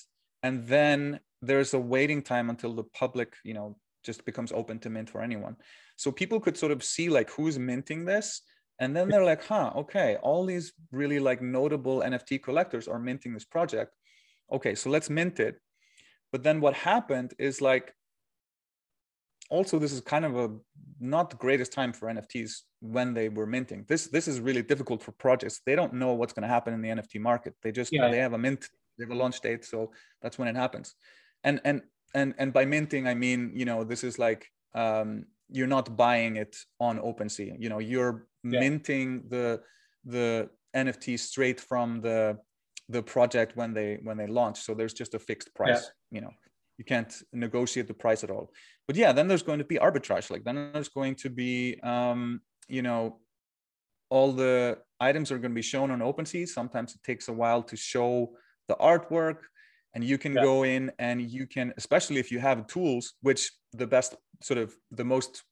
and 0.43 0.67
then 0.67 1.21
there's 1.43 1.75
a 1.75 1.79
waiting 1.79 2.23
time 2.23 2.49
until 2.49 2.73
the 2.73 2.83
public 2.83 3.35
you 3.45 3.53
know 3.53 3.77
just 4.03 4.25
becomes 4.25 4.53
open 4.53 4.79
to 4.79 4.91
mint 4.91 5.09
for 5.09 5.23
anyone. 5.23 5.57
So 5.97 6.13
people 6.13 6.39
could 6.39 6.57
sort 6.57 6.73
of 6.73 6.83
see 6.83 7.09
like 7.09 7.31
who's 7.31 7.59
minting 7.59 8.05
this 8.05 8.43
and 8.81 8.97
then 8.97 9.09
they're 9.09 9.25
like 9.25 9.45
huh 9.45 9.71
okay 9.77 10.17
all 10.23 10.45
these 10.45 10.73
really 10.93 11.21
like 11.21 11.41
notable 11.41 12.01
nft 12.01 12.43
collectors 12.43 12.89
are 12.89 12.99
minting 12.99 13.35
this 13.35 13.45
project. 13.45 13.93
Okay 14.51 14.75
so 14.75 14.89
let's 14.91 15.11
mint 15.11 15.39
it. 15.39 15.61
But 16.33 16.43
then 16.43 16.61
what 16.61 16.75
happened 16.75 17.35
is 17.39 17.61
like 17.61 17.95
also 19.51 19.79
this 19.79 19.93
is 19.93 20.01
kind 20.01 20.25
of 20.25 20.37
a 20.37 20.51
not 21.01 21.31
the 21.31 21.37
greatest 21.37 21.73
time 21.73 21.93
for 21.93 22.09
nfts 22.09 22.63
when 22.81 23.13
they 23.15 23.29
were 23.29 23.47
minting 23.47 23.85
this 23.89 24.07
this 24.07 24.27
is 24.27 24.41
really 24.41 24.63
difficult 24.63 25.03
for 25.03 25.13
projects 25.13 25.61
they 25.67 25.77
don't 25.77 25.93
know 25.93 26.13
what's 26.15 26.33
going 26.33 26.43
to 26.43 26.49
happen 26.49 26.73
in 26.73 26.81
the 26.81 26.89
nft 26.89 27.21
market 27.21 27.55
they 27.63 27.73
just 27.73 27.93
yeah. 27.93 28.09
they 28.11 28.19
have 28.19 28.33
a 28.33 28.39
mint 28.39 28.69
they 28.97 29.05
have 29.05 29.11
a 29.11 29.15
launch 29.15 29.41
date 29.41 29.65
so 29.65 29.91
that's 30.23 30.39
when 30.39 30.49
it 30.49 30.57
happens 30.57 30.95
and 31.43 31.61
and 31.65 31.83
and 32.15 32.35
and 32.39 32.53
by 32.53 32.65
minting 32.65 33.07
i 33.07 33.15
mean 33.15 33.53
you 33.55 33.65
know 33.65 33.85
this 33.85 34.03
is 34.05 34.19
like 34.19 34.47
um 34.75 35.27
you're 35.51 35.67
not 35.67 35.97
buying 35.97 36.37
it 36.37 36.57
on 36.81 36.99
OpenSea. 36.99 37.57
You 37.59 37.69
know, 37.69 37.79
you're 37.79 38.27
yeah. 38.43 38.61
minting 38.61 39.25
the 39.29 39.61
the 40.05 40.49
NFT 40.75 41.19
straight 41.19 41.61
from 41.61 42.01
the 42.01 42.39
the 42.89 43.03
project 43.03 43.57
when 43.57 43.73
they 43.73 43.99
when 44.03 44.17
they 44.17 44.27
launch. 44.27 44.61
So 44.61 44.75
there's 44.75 44.95
just 44.95 45.15
a 45.15 45.19
fixed 45.19 45.55
price. 45.55 45.91
Yeah. 46.11 46.17
You 46.17 46.21
know, 46.23 46.31
you 46.79 46.85
can't 46.85 47.15
negotiate 47.33 47.89
the 47.89 47.95
price 47.95 48.25
at 48.25 48.31
all. 48.31 48.51
But 48.87 48.97
yeah 48.97 49.13
then 49.13 49.29
there's 49.29 49.43
going 49.43 49.59
to 49.59 49.65
be 49.65 49.77
arbitrage. 49.77 50.31
Like 50.31 50.45
then 50.45 50.71
there's 50.73 50.89
going 50.89 51.15
to 51.17 51.31
be 51.31 51.79
um, 51.83 52.41
you 52.69 52.83
know 52.83 53.21
all 54.11 54.33
the 54.33 54.79
items 55.01 55.33
are 55.33 55.39
going 55.39 55.51
to 55.51 55.55
be 55.55 55.63
shown 55.63 55.91
on 55.91 56.01
OpenSea. 56.01 56.49
Sometimes 56.49 56.95
it 56.95 57.03
takes 57.03 57.29
a 57.29 57.33
while 57.33 57.63
to 57.65 57.77
show 57.77 58.33
the 58.69 58.77
artwork, 58.77 59.39
and 59.95 60.05
you 60.05 60.19
can 60.19 60.35
yeah. 60.35 60.43
go 60.43 60.63
in 60.63 60.93
and 60.99 61.21
you 61.21 61.47
can, 61.47 61.73
especially 61.77 62.19
if 62.19 62.31
you 62.31 62.39
have 62.39 62.67
tools, 62.67 63.15
which 63.23 63.51
the 63.73 63.87
best 63.87 64.15
sort 64.43 64.59
of 64.59 64.75
the 64.91 65.05
most, 65.05 65.43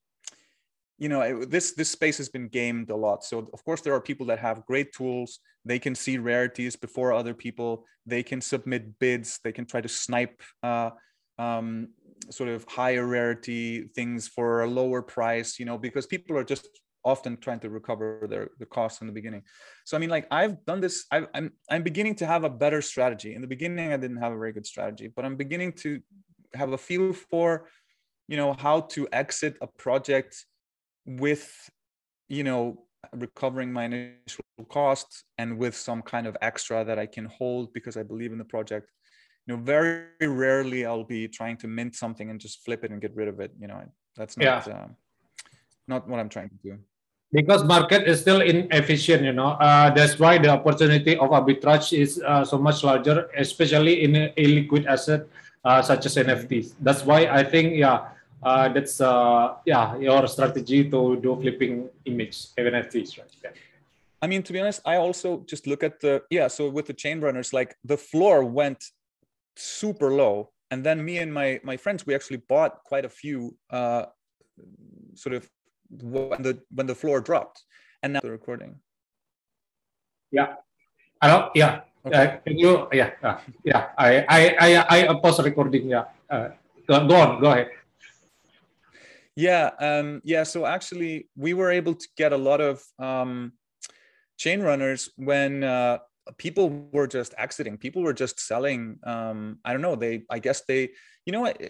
you 0.99 1.09
know 1.09 1.45
this 1.45 1.73
this 1.73 1.91
space 1.91 2.19
has 2.19 2.29
been 2.29 2.49
gamed 2.49 2.91
a 2.91 2.97
lot. 2.97 3.25
So 3.25 3.49
of 3.53 3.65
course 3.65 3.81
there 3.81 3.95
are 3.95 4.01
people 4.01 4.27
that 4.27 4.39
have 4.39 4.67
great 4.67 4.93
tools. 4.93 5.41
They 5.65 5.79
can 5.79 5.95
see 5.95 6.19
rarities 6.19 6.77
before 6.77 7.13
other 7.13 7.35
people. 7.35 7.85
They 8.07 8.23
can 8.23 8.41
submit 8.41 8.99
bids. 8.99 9.41
They 9.43 9.53
can 9.53 9.67
try 9.67 9.81
to 9.81 9.89
snipe 9.89 10.41
uh, 10.63 10.91
um, 11.39 11.89
sort 12.31 12.49
of 12.49 12.65
higher 12.65 13.07
rarity 13.07 13.89
things 13.95 14.29
for 14.29 14.63
a 14.63 14.67
lower 14.67 15.03
price 15.03 15.59
you 15.59 15.65
know 15.65 15.77
because 15.79 16.07
people 16.07 16.37
are 16.37 16.45
just 16.45 16.69
often 17.05 17.37
trying 17.37 17.59
to 17.59 17.69
recover 17.69 18.27
their 18.29 18.51
the 18.59 18.67
costs 18.67 19.01
in 19.01 19.07
the 19.07 19.13
beginning. 19.13 19.43
So 19.85 19.97
i 19.97 20.01
mean 20.01 20.11
like 20.11 20.27
i've 20.31 20.65
done 20.65 20.81
this 20.81 21.07
i 21.11 21.27
I'm, 21.35 21.53
I'm 21.71 21.83
beginning 21.83 22.15
to 22.17 22.27
have 22.27 22.45
a 22.45 22.51
better 22.51 22.81
strategy. 22.83 23.35
In 23.35 23.41
the 23.41 23.47
beginning 23.47 23.93
i 23.93 23.97
didn't 23.97 24.19
have 24.19 24.33
a 24.33 24.39
very 24.39 24.53
good 24.53 24.67
strategy 24.67 25.09
but 25.15 25.25
i'm 25.25 25.37
beginning 25.37 25.73
to 25.85 26.01
have 26.55 26.73
a 26.73 26.79
feel 26.79 27.13
for 27.13 27.69
you 28.29 28.37
know 28.37 28.53
how 28.53 28.81
to 28.95 29.09
exit 29.13 29.57
a 29.61 29.67
project 29.67 30.45
with 31.07 31.51
you 32.29 32.45
know 32.45 32.85
recovering 33.15 33.73
my 33.73 33.85
initial 33.85 34.45
costs 34.69 35.25
and 35.39 35.59
with 35.59 35.75
some 35.77 36.03
kind 36.03 36.27
of 36.27 36.37
extra 36.41 36.85
that 36.85 36.99
i 36.99 37.07
can 37.07 37.25
hold 37.25 37.73
because 37.73 37.97
i 37.97 38.03
believe 38.03 38.33
in 38.33 38.39
the 38.39 38.45
project 38.45 38.91
you 39.47 39.57
know 39.57 39.63
very 39.63 40.05
rarely 40.21 40.85
i'll 40.85 41.05
be 41.05 41.27
trying 41.29 41.57
to 41.57 41.67
mint 41.67 41.95
something 41.95 42.31
and 42.31 42.41
just 42.41 42.65
flip 42.65 42.85
it 42.85 42.91
and 42.91 43.01
get 43.01 43.15
rid 43.15 43.29
of 43.29 43.41
it 43.41 43.53
you 43.61 43.67
know 43.67 43.83
that's 44.17 44.37
not 44.37 44.67
yeah. 44.67 44.75
um, 44.75 44.97
not 45.89 46.09
what 46.09 46.21
i'm 46.21 46.29
trying 46.29 46.49
to 46.49 46.59
do 46.63 46.79
because 47.33 47.65
market 47.65 48.07
is 48.07 48.21
still 48.21 48.41
inefficient 48.41 49.25
you 49.25 49.33
know 49.33 49.53
uh, 49.61 49.91
that's 49.91 50.19
why 50.19 50.39
the 50.39 50.49
opportunity 50.49 51.17
of 51.17 51.31
arbitrage 51.31 51.97
is 51.99 52.23
uh, 52.27 52.45
so 52.45 52.59
much 52.59 52.85
larger 52.85 53.29
especially 53.37 54.05
in 54.05 54.13
illiquid 54.37 54.87
asset 54.87 55.27
uh, 55.65 55.83
such 55.83 56.07
as 56.07 56.17
nfts 56.17 56.75
that's 56.81 57.05
why 57.05 57.27
i 57.27 57.43
think 57.43 57.75
yeah 57.75 58.09
uh, 58.43 58.69
that's 58.69 59.01
uh, 59.01 59.55
yeah 59.65 59.97
your 59.99 60.27
strategy 60.27 60.89
to 60.91 61.17
do 61.17 61.37
flipping 61.41 61.89
image 62.05 62.49
even 62.59 62.75
nfts 62.75 63.19
right 63.19 63.35
yeah. 63.43 63.51
I 64.25 64.29
mean, 64.29 64.45
to 64.45 64.53
be 64.53 64.61
honest, 64.61 64.81
I 64.85 64.97
also 64.97 65.43
just 65.49 65.67
look 65.67 65.83
at 65.83 65.99
the 65.99 66.23
yeah. 66.31 66.47
So 66.47 66.71
with 66.71 66.87
the 66.87 66.95
chain 66.95 67.21
runners, 67.21 67.53
like 67.53 67.75
the 67.85 67.97
floor 67.97 68.45
went 68.45 68.85
super 69.57 70.13
low. 70.13 70.51
And 70.71 70.85
then 70.85 71.05
me 71.05 71.19
and 71.19 71.33
my 71.33 71.61
my 71.63 71.77
friends 71.77 72.07
we 72.07 72.15
actually 72.15 72.39
bought 72.49 72.83
quite 72.85 73.05
a 73.05 73.09
few 73.09 73.57
uh 73.71 74.07
sort 75.15 75.35
of 75.35 75.49
when 75.91 76.43
the 76.43 76.59
when 76.71 76.87
the 76.87 76.95
floor 76.95 77.21
dropped. 77.21 77.65
And 78.03 78.15
now 78.15 78.21
the 78.21 78.31
recording. 78.31 78.81
Yeah. 80.31 80.57
Hello? 81.21 81.51
Yeah. 81.55 81.81
Okay. 82.05 82.17
uh, 82.19 82.37
can 82.43 82.59
you 82.59 82.89
yeah 82.93 83.11
uh, 83.23 83.39
yeah. 83.65 83.91
I 83.99 84.25
i 84.29 84.41
i 84.67 85.09
i 85.09 85.15
pause 85.21 85.43
recording. 85.45 85.89
Yeah. 85.89 86.05
Uh, 86.29 86.49
go, 86.89 87.07
go 87.07 87.17
on. 87.17 87.41
Go 87.41 87.53
ahead. 87.53 87.69
Yeah 89.37 89.71
um 89.79 90.21
yeah. 90.25 90.43
So 90.43 90.65
actually 90.67 91.29
we 91.37 91.55
were 91.55 91.71
able 91.71 91.95
to 91.95 92.09
get 92.17 92.33
a 92.33 92.41
lot 92.41 92.61
of 92.61 92.83
um 92.99 93.53
chain 94.39 94.63
runners 94.63 95.11
when 95.17 95.63
uh 95.63 95.99
people 96.39 96.89
were 96.93 97.07
just 97.07 97.35
exiting. 97.39 97.77
People 97.77 98.03
were 98.03 98.13
just 98.13 98.41
selling 98.41 98.99
um 99.05 99.59
i 99.65 99.73
don't 99.73 99.83
know 99.83 99.97
they 99.97 100.23
i 100.31 100.39
guess 100.39 100.63
they 100.63 100.91
you 101.27 101.33
know 101.33 101.41
what 101.41 101.61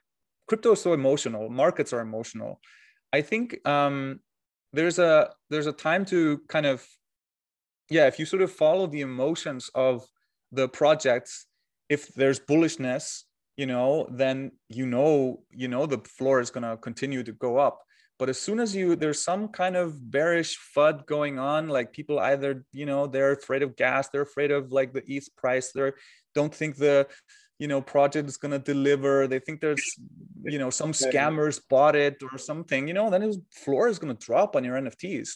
crypto 0.46 0.72
is 0.72 0.80
so 0.80 0.92
emotional 0.92 1.48
markets 1.48 1.92
are 1.92 2.00
emotional. 2.00 2.60
I 3.12 3.22
think 3.22 3.66
um 3.66 4.20
there's 4.72 4.98
a 4.98 5.30
there's 5.50 5.66
a 5.66 5.72
time 5.72 6.04
to 6.06 6.40
kind 6.48 6.66
of 6.66 6.86
yeah 7.90 8.06
if 8.06 8.18
you 8.18 8.24
sort 8.24 8.42
of 8.42 8.52
follow 8.52 8.86
the 8.86 9.02
emotions 9.02 9.70
of 9.74 10.06
the 10.50 10.68
projects 10.68 11.46
if 11.88 12.08
there's 12.14 12.40
bullishness 12.40 13.22
you 13.56 13.66
know 13.66 14.06
then 14.10 14.52
you 14.68 14.86
know 14.86 15.42
you 15.50 15.68
know 15.68 15.86
the 15.86 15.98
floor 15.98 16.40
is 16.40 16.50
going 16.50 16.62
to 16.62 16.76
continue 16.78 17.22
to 17.22 17.32
go 17.32 17.58
up 17.58 17.82
but 18.22 18.28
as 18.28 18.40
soon 18.40 18.60
as 18.60 18.72
you 18.72 18.94
there's 18.94 19.20
some 19.20 19.48
kind 19.48 19.74
of 19.74 19.88
bearish 20.12 20.56
fud 20.72 21.04
going 21.06 21.40
on 21.40 21.66
like 21.66 21.92
people 21.92 22.20
either 22.20 22.64
you 22.72 22.86
know 22.86 23.08
they're 23.08 23.32
afraid 23.32 23.64
of 23.64 23.74
gas 23.74 24.08
they're 24.08 24.28
afraid 24.30 24.52
of 24.52 24.70
like 24.70 24.92
the 24.92 25.02
eth 25.12 25.28
price 25.36 25.72
they 25.72 25.90
don't 26.32 26.54
think 26.54 26.76
the 26.76 27.04
you 27.58 27.66
know 27.66 27.80
project 27.80 28.28
is 28.28 28.36
going 28.36 28.52
to 28.52 28.60
deliver 28.60 29.26
they 29.26 29.40
think 29.40 29.60
there's 29.60 29.86
you 30.44 30.60
know 30.62 30.70
some 30.70 30.92
scammers 30.92 31.60
bought 31.68 31.96
it 31.96 32.16
or 32.30 32.38
something 32.38 32.86
you 32.86 32.94
know 32.94 33.10
then 33.10 33.22
his 33.22 33.40
floor 33.64 33.88
is 33.88 33.98
going 33.98 34.16
to 34.16 34.24
drop 34.24 34.54
on 34.54 34.62
your 34.62 34.76
nfts 34.84 35.30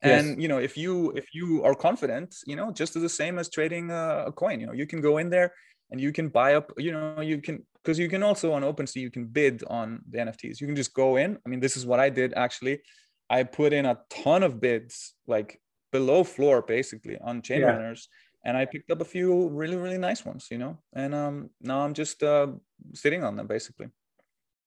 and 0.00 0.26
yes. 0.28 0.38
you 0.38 0.48
know 0.48 0.60
if 0.68 0.78
you 0.78 1.10
if 1.22 1.26
you 1.34 1.62
are 1.62 1.74
confident 1.74 2.34
you 2.46 2.56
know 2.56 2.72
just 2.72 2.96
as 2.96 3.02
the 3.02 3.14
same 3.22 3.38
as 3.38 3.50
trading 3.50 3.90
a, 3.90 4.24
a 4.28 4.32
coin 4.32 4.58
you 4.60 4.66
know 4.66 4.72
you 4.80 4.86
can 4.86 5.02
go 5.02 5.18
in 5.18 5.28
there 5.28 5.52
and 5.90 6.00
you 6.00 6.10
can 6.10 6.28
buy 6.28 6.54
up 6.54 6.72
you 6.78 6.90
know 6.90 7.20
you 7.20 7.38
can 7.46 7.56
because 7.84 7.98
you 7.98 8.08
can 8.08 8.22
also 8.22 8.52
on 8.52 8.62
OpenSea 8.62 9.02
you 9.02 9.10
can 9.10 9.26
bid 9.26 9.62
on 9.68 10.00
the 10.10 10.18
NFTs. 10.18 10.60
You 10.60 10.66
can 10.66 10.76
just 10.76 10.94
go 10.94 11.16
in. 11.16 11.38
I 11.44 11.48
mean, 11.48 11.60
this 11.60 11.76
is 11.76 11.84
what 11.84 12.00
I 12.00 12.08
did 12.08 12.32
actually. 12.34 12.80
I 13.28 13.42
put 13.42 13.72
in 13.72 13.84
a 13.86 13.98
ton 14.10 14.42
of 14.42 14.60
bids, 14.60 15.14
like 15.26 15.60
below 15.92 16.24
floor, 16.24 16.62
basically 16.62 17.18
on 17.18 17.42
chain 17.42 17.60
yeah. 17.60 17.72
runners, 17.72 18.08
and 18.44 18.56
I 18.56 18.64
picked 18.64 18.90
up 18.90 19.00
a 19.00 19.04
few 19.04 19.48
really 19.48 19.76
really 19.76 19.98
nice 19.98 20.24
ones, 20.24 20.48
you 20.50 20.58
know. 20.58 20.78
And 20.94 21.14
um, 21.14 21.50
now 21.60 21.80
I'm 21.80 21.94
just 21.94 22.22
uh, 22.22 22.48
sitting 22.94 23.24
on 23.24 23.36
them, 23.36 23.46
basically. 23.46 23.88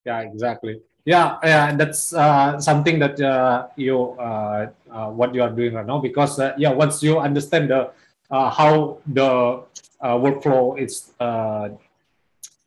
Yeah, 0.06 0.22
exactly. 0.22 0.82
Yeah, 1.06 1.38
yeah, 1.44 1.70
and 1.70 1.80
that's 1.80 2.14
uh, 2.14 2.60
something 2.60 3.00
that 3.00 3.20
uh, 3.22 3.68
you 3.78 4.12
uh, 4.20 4.68
uh, 4.92 5.10
what 5.10 5.34
you 5.34 5.42
are 5.42 5.50
doing 5.50 5.74
right 5.74 5.86
now 5.86 6.00
because 6.00 6.40
uh, 6.40 6.54
yeah, 6.58 6.72
once 6.72 7.02
you 7.02 7.20
understand 7.20 7.70
the 7.70 7.92
uh, 8.30 8.50
how 8.50 8.98
the 9.08 9.64
uh, 10.02 10.16
workflow 10.16 10.78
is 10.78 11.12
uh, 11.20 11.70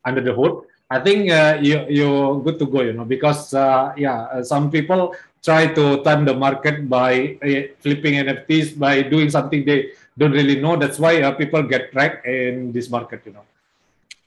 under 0.05 0.21
the 0.21 0.33
hood, 0.33 0.63
I 0.91 0.99
think 0.99 1.31
uh, 1.31 1.57
you 1.61 1.85
you're 1.87 2.43
good 2.43 2.59
to 2.59 2.65
go. 2.67 2.81
You 2.81 2.93
know, 2.93 3.05
because 3.05 3.53
uh, 3.53 3.93
yeah, 3.95 4.27
uh, 4.27 4.43
some 4.43 4.69
people 4.69 5.15
try 5.41 5.67
to 5.73 6.03
time 6.03 6.25
the 6.25 6.35
market 6.35 6.89
by 6.89 7.39
uh, 7.39 7.71
flipping 7.79 8.19
NFTs 8.19 8.77
by 8.77 9.01
doing 9.01 9.29
something 9.29 9.63
they 9.63 9.95
don't 10.17 10.35
really 10.35 10.59
know. 10.59 10.75
That's 10.75 10.99
why 10.99 11.21
uh, 11.21 11.31
people 11.31 11.63
get 11.63 11.93
trapped 11.93 12.25
in 12.25 12.73
this 12.73 12.89
market. 12.89 13.21
You 13.25 13.33
know, 13.39 13.45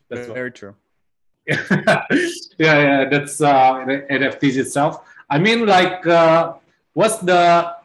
that's 0.09 0.27
very 0.29 0.49
what. 0.49 0.55
true. 0.57 0.75
yeah, 1.47 2.09
yeah, 2.59 3.05
that's 3.13 3.43
uh, 3.43 3.85
NFTs 4.09 4.57
itself. 4.57 5.05
I 5.29 5.39
mean, 5.39 5.67
like, 5.67 6.01
what's 6.95 7.19
the 7.19 7.77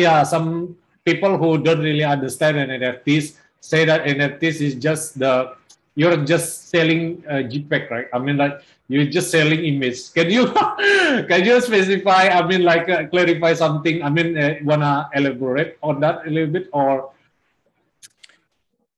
yeah 0.00 0.22
some 0.22 0.76
people 1.04 1.36
who 1.36 1.58
don't 1.58 1.84
really 1.84 2.04
understand 2.04 2.56
NFTs 2.56 3.36
say 3.60 3.84
that 3.84 4.04
NFTs 4.04 4.60
is 4.60 4.74
just 4.76 5.18
the 5.18 5.52
you're 5.94 6.16
just 6.24 6.68
selling 6.68 7.22
a 7.28 7.34
JPEG, 7.44 7.90
right? 7.90 8.06
I 8.12 8.18
mean, 8.18 8.36
like 8.36 8.60
you're 8.88 9.06
just 9.06 9.30
selling 9.30 9.64
image. 9.64 10.12
Can 10.12 10.30
you 10.30 10.52
can 11.30 11.44
you 11.44 11.60
specify? 11.60 12.28
I 12.28 12.46
mean, 12.46 12.62
like 12.62 12.88
uh, 12.88 13.06
clarify 13.06 13.54
something. 13.54 14.02
I 14.02 14.10
mean, 14.10 14.36
uh, 14.36 14.54
wanna 14.62 15.08
elaborate 15.14 15.78
on 15.82 16.00
that 16.00 16.26
a 16.26 16.30
little 16.30 16.52
bit, 16.52 16.68
or? 16.72 17.12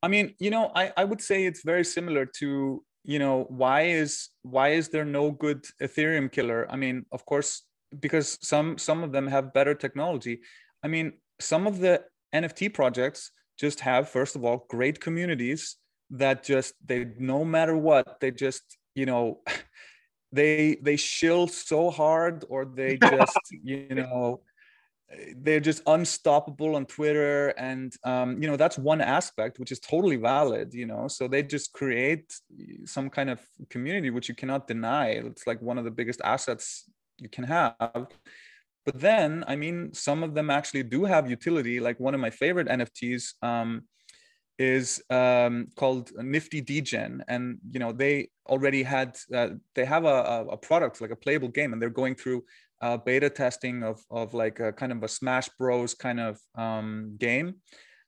I 0.02 0.08
mean, 0.08 0.34
you 0.38 0.50
know, 0.50 0.72
I 0.74 0.92
I 0.96 1.04
would 1.04 1.20
say 1.20 1.44
it's 1.44 1.62
very 1.62 1.84
similar 1.84 2.24
to 2.40 2.82
you 3.04 3.18
know 3.18 3.46
why 3.48 3.82
is 3.82 4.30
why 4.42 4.70
is 4.70 4.88
there 4.88 5.04
no 5.04 5.30
good 5.30 5.64
Ethereum 5.82 6.32
killer? 6.32 6.66
I 6.70 6.76
mean, 6.76 7.04
of 7.12 7.26
course, 7.26 7.62
because 8.00 8.38
some 8.40 8.78
some 8.78 9.04
of 9.04 9.12
them 9.12 9.26
have 9.26 9.52
better 9.52 9.74
technology. 9.74 10.40
I 10.82 10.88
mean, 10.88 11.12
some 11.40 11.66
of 11.66 11.78
the 11.78 12.04
NFT 12.34 12.72
projects 12.72 13.32
just 13.58 13.80
have 13.80 14.08
first 14.08 14.36
of 14.36 14.44
all 14.44 14.66
great 14.68 15.00
communities 15.00 15.76
that 16.10 16.44
just 16.44 16.74
they 16.84 17.06
no 17.18 17.44
matter 17.44 17.76
what 17.76 18.20
they 18.20 18.30
just 18.30 18.78
you 18.94 19.06
know 19.06 19.40
they 20.32 20.76
they 20.82 20.96
shill 20.96 21.46
so 21.46 21.90
hard 21.90 22.44
or 22.48 22.64
they 22.64 22.96
just 23.10 23.38
you 23.62 23.88
know 23.94 24.40
they're 25.36 25.60
just 25.60 25.82
unstoppable 25.86 26.74
on 26.74 26.84
twitter. 26.84 27.48
And 27.50 27.92
um, 28.04 28.42
you 28.42 28.48
know 28.48 28.56
that's 28.56 28.76
one 28.76 29.00
aspect 29.00 29.58
which 29.58 29.72
is 29.72 29.80
totally 29.80 30.16
valid 30.16 30.74
you 30.74 30.86
know. 30.86 31.08
So 31.08 31.28
they 31.28 31.42
just 31.42 31.72
create 31.72 32.34
some 32.84 33.08
kind 33.10 33.30
of 33.30 33.40
community 33.70 34.10
which 34.10 34.28
you 34.28 34.34
cannot 34.34 34.66
deny. 34.66 35.10
It's 35.10 35.46
like 35.46 35.62
one 35.62 35.78
of 35.78 35.84
the 35.84 35.90
biggest 35.90 36.20
assets 36.24 36.90
you 37.18 37.28
can 37.28 37.44
have. 37.44 37.74
But 38.84 39.00
then 39.00 39.42
i 39.48 39.56
mean 39.56 39.92
some 39.92 40.22
of 40.22 40.34
them 40.34 40.48
actually 40.48 40.84
do 40.84 41.04
have 41.04 41.28
utility 41.28 41.80
like 41.80 41.98
one 41.98 42.14
of 42.14 42.20
my 42.20 42.30
favorite 42.30 42.68
nfts 42.68 43.34
um, 43.42 43.82
is 44.58 45.02
um, 45.10 45.68
called 45.76 46.12
Nifty 46.16 46.60
Degen, 46.60 47.22
and 47.28 47.58
you 47.70 47.80
know 47.80 47.92
they 47.92 48.28
already 48.48 48.82
had 48.82 49.16
uh, 49.34 49.48
they 49.74 49.84
have 49.84 50.04
a, 50.04 50.46
a 50.50 50.56
product 50.56 51.00
like 51.00 51.10
a 51.10 51.16
playable 51.16 51.48
game, 51.48 51.72
and 51.72 51.80
they're 51.80 51.90
going 51.90 52.14
through 52.14 52.44
uh, 52.80 52.96
beta 52.96 53.30
testing 53.30 53.82
of 53.82 54.00
of 54.10 54.34
like 54.34 54.60
a 54.60 54.72
kind 54.72 54.92
of 54.92 55.02
a 55.02 55.08
Smash 55.08 55.48
Bros 55.58 55.94
kind 55.94 56.20
of 56.20 56.38
um, 56.54 57.16
game. 57.18 57.56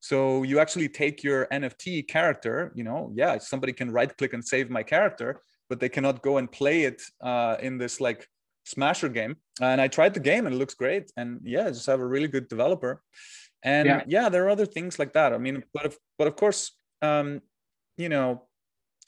So 0.00 0.42
you 0.44 0.60
actually 0.60 0.88
take 0.88 1.24
your 1.24 1.46
NFT 1.46 2.06
character, 2.06 2.72
you 2.74 2.84
know, 2.84 3.10
yeah, 3.14 3.36
somebody 3.38 3.72
can 3.72 3.90
right 3.90 4.16
click 4.16 4.32
and 4.32 4.44
save 4.44 4.70
my 4.70 4.82
character, 4.82 5.40
but 5.68 5.80
they 5.80 5.88
cannot 5.88 6.22
go 6.22 6.38
and 6.38 6.50
play 6.50 6.82
it 6.82 7.02
uh, 7.20 7.56
in 7.60 7.78
this 7.78 8.00
like 8.00 8.28
Smasher 8.64 9.08
game. 9.08 9.36
And 9.60 9.80
I 9.80 9.88
tried 9.88 10.14
the 10.14 10.20
game 10.20 10.46
and 10.46 10.54
it 10.54 10.58
looks 10.58 10.74
great. 10.74 11.10
And 11.16 11.40
yeah, 11.42 11.68
just 11.68 11.86
have 11.86 12.00
a 12.00 12.06
really 12.06 12.28
good 12.28 12.48
developer 12.48 13.02
and 13.62 13.86
yeah. 13.86 14.02
yeah. 14.06 14.28
there 14.28 14.44
are 14.46 14.50
other 14.50 14.66
things 14.66 14.98
like 14.98 15.12
that 15.12 15.32
i 15.32 15.38
mean 15.38 15.62
but 15.74 15.86
of 15.86 15.98
but 16.18 16.28
of 16.28 16.36
course 16.36 16.72
um 17.02 17.40
you 17.96 18.08
know 18.08 18.48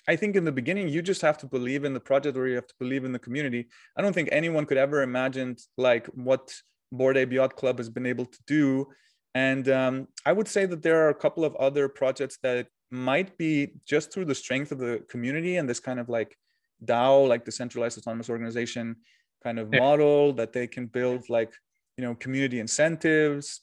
I 0.09 0.17
think 0.17 0.35
in 0.35 0.45
the 0.45 0.53
beginning 0.53 0.89
you 0.89 1.03
just 1.03 1.23
have 1.23 1.39
to 1.39 1.47
believe 1.47 1.85
in 1.85 1.95
the 1.95 2.01
project 2.01 2.37
or 2.37 2.49
you 2.49 2.55
have 2.55 2.67
to 2.67 2.75
believe 2.79 3.05
in 3.05 3.13
the 3.13 3.19
community. 3.19 3.69
I 3.97 4.03
don't 4.03 4.13
think 4.13 4.29
anyone 4.33 4.67
could 4.67 4.79
ever 4.79 5.03
imagine 5.03 5.57
like 5.77 6.07
what 6.07 6.53
Bored 6.91 7.17
Ape 7.17 7.33
Yacht 7.33 7.57
Club 7.57 7.79
has 7.79 7.89
been 7.89 8.07
able 8.07 8.27
to 8.27 8.39
do. 8.47 8.87
And 9.35 9.69
um, 9.69 10.09
I 10.27 10.33
would 10.33 10.49
say 10.49 10.67
that 10.67 10.83
there 10.83 11.07
are 11.07 11.11
a 11.11 11.15
couple 11.15 11.45
of 11.45 11.55
other 11.57 11.89
projects 11.89 12.39
that 12.43 12.67
might 12.91 13.39
be 13.39 13.75
just 13.87 14.13
through 14.13 14.25
the 14.25 14.35
strength 14.35 14.73
of 14.73 14.79
the 14.79 15.05
community 15.09 15.57
and 15.57 15.69
this 15.69 15.81
kind 15.81 16.01
of 16.01 16.09
like 16.09 16.37
DAO, 16.85 17.29
like 17.29 17.45
the 17.45 17.53
decentralized 17.53 17.99
autonomous 17.99 18.31
organization 18.31 18.97
kind 19.45 19.59
of 19.59 19.69
yeah. 19.73 19.79
model 19.79 20.33
that 20.33 20.53
they 20.53 20.67
can 20.67 20.87
build 20.87 21.31
like, 21.31 21.53
you 21.97 22.05
know, 22.05 22.15
community 22.15 22.59
incentives. 22.59 23.61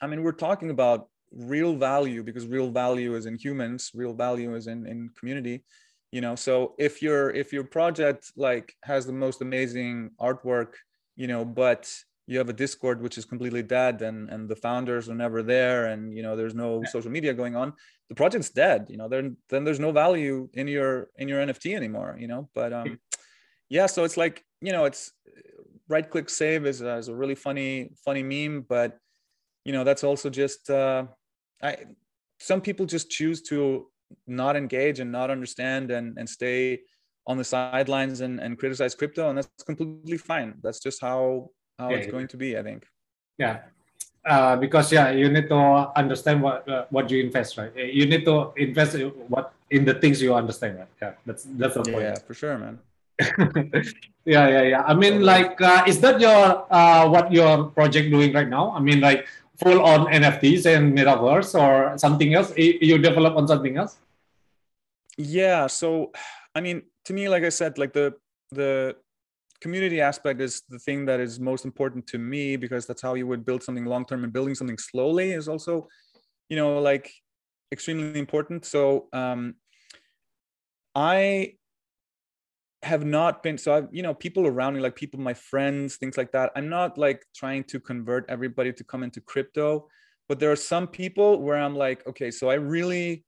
I 0.00 0.06
mean, 0.06 0.22
we're 0.22 0.32
talking 0.32 0.70
about 0.70 1.08
real 1.32 1.74
value 1.76 2.22
because 2.22 2.46
real 2.46 2.70
value 2.70 3.14
is 3.14 3.26
in 3.26 3.36
humans, 3.38 3.90
real 3.94 4.14
value 4.14 4.54
is 4.54 4.66
in, 4.66 4.86
in 4.86 5.10
community 5.18 5.62
you 6.10 6.20
know? 6.20 6.34
So 6.34 6.74
if 6.78 7.02
your 7.02 7.30
if 7.30 7.52
your 7.52 7.64
project 7.64 8.32
like 8.36 8.74
has 8.82 9.06
the 9.06 9.12
most 9.12 9.42
amazing 9.42 10.10
artwork 10.20 10.74
you 11.16 11.26
know 11.26 11.44
but 11.44 11.92
you 12.26 12.38
have 12.38 12.48
a 12.48 12.52
discord 12.52 13.02
which 13.02 13.18
is 13.18 13.24
completely 13.24 13.62
dead 13.62 14.02
and 14.02 14.28
and 14.30 14.48
the 14.48 14.56
founders 14.56 15.08
are 15.08 15.14
never 15.14 15.42
there 15.42 15.86
and 15.86 16.16
you 16.16 16.22
know 16.22 16.36
there's 16.36 16.54
no 16.54 16.82
social 16.84 17.10
media 17.10 17.34
going 17.34 17.56
on 17.56 17.72
the 18.08 18.14
project's 18.14 18.50
dead 18.50 18.86
you 18.88 18.96
know? 18.96 19.08
Then 19.08 19.36
then 19.48 19.64
there's 19.64 19.80
no 19.80 19.92
value 19.92 20.48
in 20.54 20.68
your 20.68 21.08
in 21.16 21.28
your 21.28 21.44
nft 21.46 21.74
anymore 21.74 22.16
you 22.18 22.28
know? 22.28 22.48
But 22.54 22.72
um 22.72 22.98
yeah 23.68 23.86
so 23.86 24.04
it's 24.04 24.16
like 24.16 24.44
you 24.60 24.72
know 24.72 24.84
it's 24.84 25.12
right 25.88 26.08
click 26.08 26.30
save 26.30 26.66
is, 26.66 26.82
uh, 26.82 26.96
is 26.98 27.08
a 27.08 27.14
really 27.14 27.34
funny 27.34 27.90
funny 28.04 28.22
meme 28.22 28.64
but 28.68 28.98
you 29.64 29.72
know 29.72 29.84
that's 29.84 30.04
also 30.04 30.30
just 30.30 30.70
uh 30.70 31.04
i 31.62 31.76
some 32.38 32.60
people 32.60 32.86
just 32.86 33.10
choose 33.10 33.42
to 33.42 33.86
not 34.26 34.56
engage 34.56 35.00
and 35.00 35.12
not 35.12 35.30
understand 35.30 35.90
and 35.90 36.18
and 36.18 36.28
stay 36.28 36.80
on 37.26 37.36
the 37.36 37.44
sidelines 37.44 38.20
and, 38.20 38.40
and 38.40 38.58
criticize 38.58 38.94
crypto 38.94 39.28
and 39.28 39.38
that's 39.38 39.62
completely 39.64 40.16
fine. 40.16 40.54
That's 40.62 40.80
just 40.80 41.00
how 41.00 41.50
how 41.78 41.90
yeah, 41.90 41.96
it's 41.96 42.10
going 42.10 42.28
to 42.28 42.36
be 42.36 42.58
i 42.58 42.62
think. 42.62 42.86
Yeah. 43.38 43.60
Uh, 44.26 44.56
because 44.56 44.92
yeah 44.92 45.10
you 45.10 45.28
need 45.30 45.48
to 45.48 45.60
understand 45.96 46.42
what 46.42 46.68
uh, 46.68 46.84
what 46.90 47.10
you 47.10 47.22
invest 47.24 47.56
right? 47.56 47.72
You 47.76 48.06
need 48.06 48.24
to 48.24 48.52
invest 48.56 48.94
in 48.94 49.08
what 49.32 49.52
in 49.70 49.84
the 49.84 49.94
things 49.94 50.20
you 50.20 50.34
understand 50.34 50.78
right? 50.78 50.92
Yeah 51.00 51.12
that's 51.24 51.44
that's 51.60 51.74
the 51.74 51.82
point. 51.82 52.02
Yeah 52.02 52.18
for 52.26 52.34
sure 52.34 52.58
man. 52.58 52.78
Yeah 54.24 54.48
yeah 54.48 54.62
yeah. 54.72 54.82
I 54.82 54.94
mean 54.94 55.22
like 55.22 55.60
uh, 55.60 55.84
is 55.86 56.00
that 56.00 56.20
your 56.20 56.66
uh, 56.70 57.08
what 57.08 57.32
your 57.32 57.70
project 57.78 58.10
doing 58.10 58.32
right 58.32 58.48
now? 58.48 58.72
I 58.72 58.80
mean 58.80 59.00
like 59.00 59.26
full 59.60 59.82
on 59.82 60.06
nfts 60.06 60.66
and 60.66 60.96
metaverse 60.96 61.54
or 61.54 61.98
something 61.98 62.34
else? 62.34 62.52
You 62.56 62.98
develop 62.98 63.36
on 63.36 63.46
something 63.46 63.76
else? 63.76 63.98
Yeah 65.18 65.66
so 65.66 66.12
i 66.54 66.60
mean 66.60 66.82
to 67.04 67.12
me 67.12 67.28
like 67.28 67.44
i 67.44 67.48
said 67.48 67.78
like 67.78 67.92
the 67.92 68.14
the 68.50 68.96
community 69.60 70.00
aspect 70.00 70.40
is 70.40 70.62
the 70.68 70.78
thing 70.78 71.04
that 71.04 71.20
is 71.20 71.38
most 71.38 71.64
important 71.64 72.06
to 72.06 72.18
me 72.18 72.56
because 72.56 72.86
that's 72.86 73.02
how 73.02 73.14
you 73.14 73.26
would 73.26 73.44
build 73.44 73.62
something 73.62 73.84
long 73.84 74.04
term 74.06 74.24
and 74.24 74.32
building 74.32 74.54
something 74.54 74.78
slowly 74.78 75.32
is 75.32 75.48
also 75.48 75.86
you 76.48 76.56
know 76.56 76.80
like 76.80 77.12
extremely 77.72 78.18
important. 78.18 78.64
So 78.64 79.08
um 79.12 79.54
i 80.94 81.54
have 82.82 83.04
not 83.04 83.42
been 83.42 83.58
so 83.58 83.74
I've, 83.74 83.88
you 83.92 84.02
know 84.02 84.14
people 84.14 84.46
around 84.46 84.74
me 84.74 84.80
like 84.80 84.96
people 84.96 85.20
my 85.20 85.34
friends 85.34 85.96
things 85.96 86.16
like 86.16 86.32
that 86.32 86.50
i'm 86.56 86.70
not 86.70 86.96
like 86.96 87.24
trying 87.36 87.64
to 87.64 87.78
convert 87.78 88.24
everybody 88.30 88.72
to 88.72 88.84
come 88.84 89.02
into 89.02 89.20
crypto 89.20 89.86
but 90.28 90.38
there 90.38 90.50
are 90.50 90.56
some 90.56 90.86
people 90.86 91.42
where 91.42 91.58
i'm 91.58 91.76
like 91.76 92.06
okay 92.06 92.30
so 92.30 92.48
i 92.48 92.54
really 92.54 93.24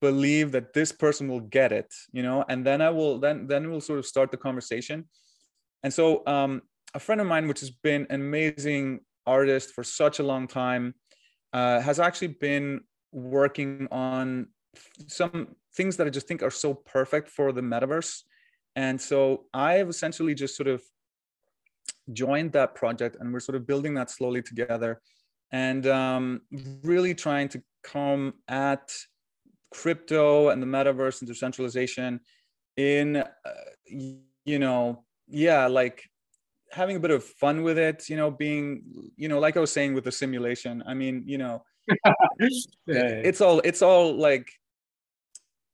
believe 0.00 0.50
that 0.52 0.72
this 0.72 0.90
person 0.90 1.28
will 1.28 1.40
get 1.40 1.70
it 1.72 1.92
you 2.12 2.22
know 2.22 2.44
and 2.48 2.66
then 2.66 2.82
i 2.82 2.90
will 2.90 3.20
then 3.20 3.46
then 3.46 3.70
we'll 3.70 3.80
sort 3.80 4.00
of 4.00 4.06
start 4.06 4.32
the 4.32 4.36
conversation 4.36 5.04
and 5.86 5.94
so 5.94 6.24
um, 6.26 6.62
a 6.94 6.98
friend 6.98 7.20
of 7.20 7.26
mine, 7.26 7.46
which 7.46 7.60
has 7.60 7.70
been 7.70 8.06
an 8.10 8.20
amazing 8.20 9.00
artist 9.26 9.72
for 9.72 9.84
such 9.84 10.18
a 10.18 10.22
long 10.22 10.48
time, 10.48 10.94
uh, 11.52 11.80
has 11.80 12.00
actually 12.00 12.34
been 12.40 12.80
working 13.12 13.86
on 13.90 14.48
some 15.06 15.54
things 15.76 15.96
that 15.96 16.06
I 16.06 16.10
just 16.10 16.26
think 16.26 16.42
are 16.42 16.50
so 16.50 16.74
perfect 16.74 17.28
for 17.28 17.52
the 17.52 17.60
metaverse. 17.60 18.22
And 18.76 19.00
so 19.00 19.46
I've 19.54 19.88
essentially 19.88 20.34
just 20.34 20.54
sort 20.54 20.68
of 20.68 20.82
joined 22.12 22.52
that 22.52 22.74
project 22.74 23.16
and 23.18 23.32
we're 23.32 23.40
sort 23.40 23.56
of 23.56 23.66
building 23.66 23.94
that 23.94 24.10
slowly 24.10 24.42
together 24.42 25.00
and 25.50 25.86
um, 25.86 26.42
really 26.82 27.14
trying 27.14 27.48
to 27.48 27.62
come 27.82 28.34
at 28.48 28.92
crypto 29.70 30.50
and 30.50 30.62
the 30.62 30.66
metaverse 30.66 31.20
and 31.20 31.28
decentralization 31.28 32.20
in, 32.76 33.16
uh, 33.16 33.24
you 33.88 34.58
know, 34.58 35.04
yeah, 35.26 35.66
like 35.66 36.02
having 36.70 36.96
a 36.96 37.00
bit 37.00 37.10
of 37.10 37.24
fun 37.24 37.62
with 37.62 37.78
it, 37.78 38.08
you 38.10 38.16
know, 38.16 38.30
being, 38.30 38.82
you 39.16 39.28
know, 39.28 39.38
like 39.38 39.56
I 39.56 39.60
was 39.60 39.72
saying 39.72 39.94
with 39.94 40.04
the 40.04 40.12
simulation, 40.12 40.82
I 40.86 40.92
mean, 40.92 41.24
you 41.26 41.38
know, 41.38 41.62
yeah. 41.88 42.44
it's 42.86 43.40
all, 43.40 43.60
it's 43.60 43.80
all 43.82 44.14
like, 44.14 44.50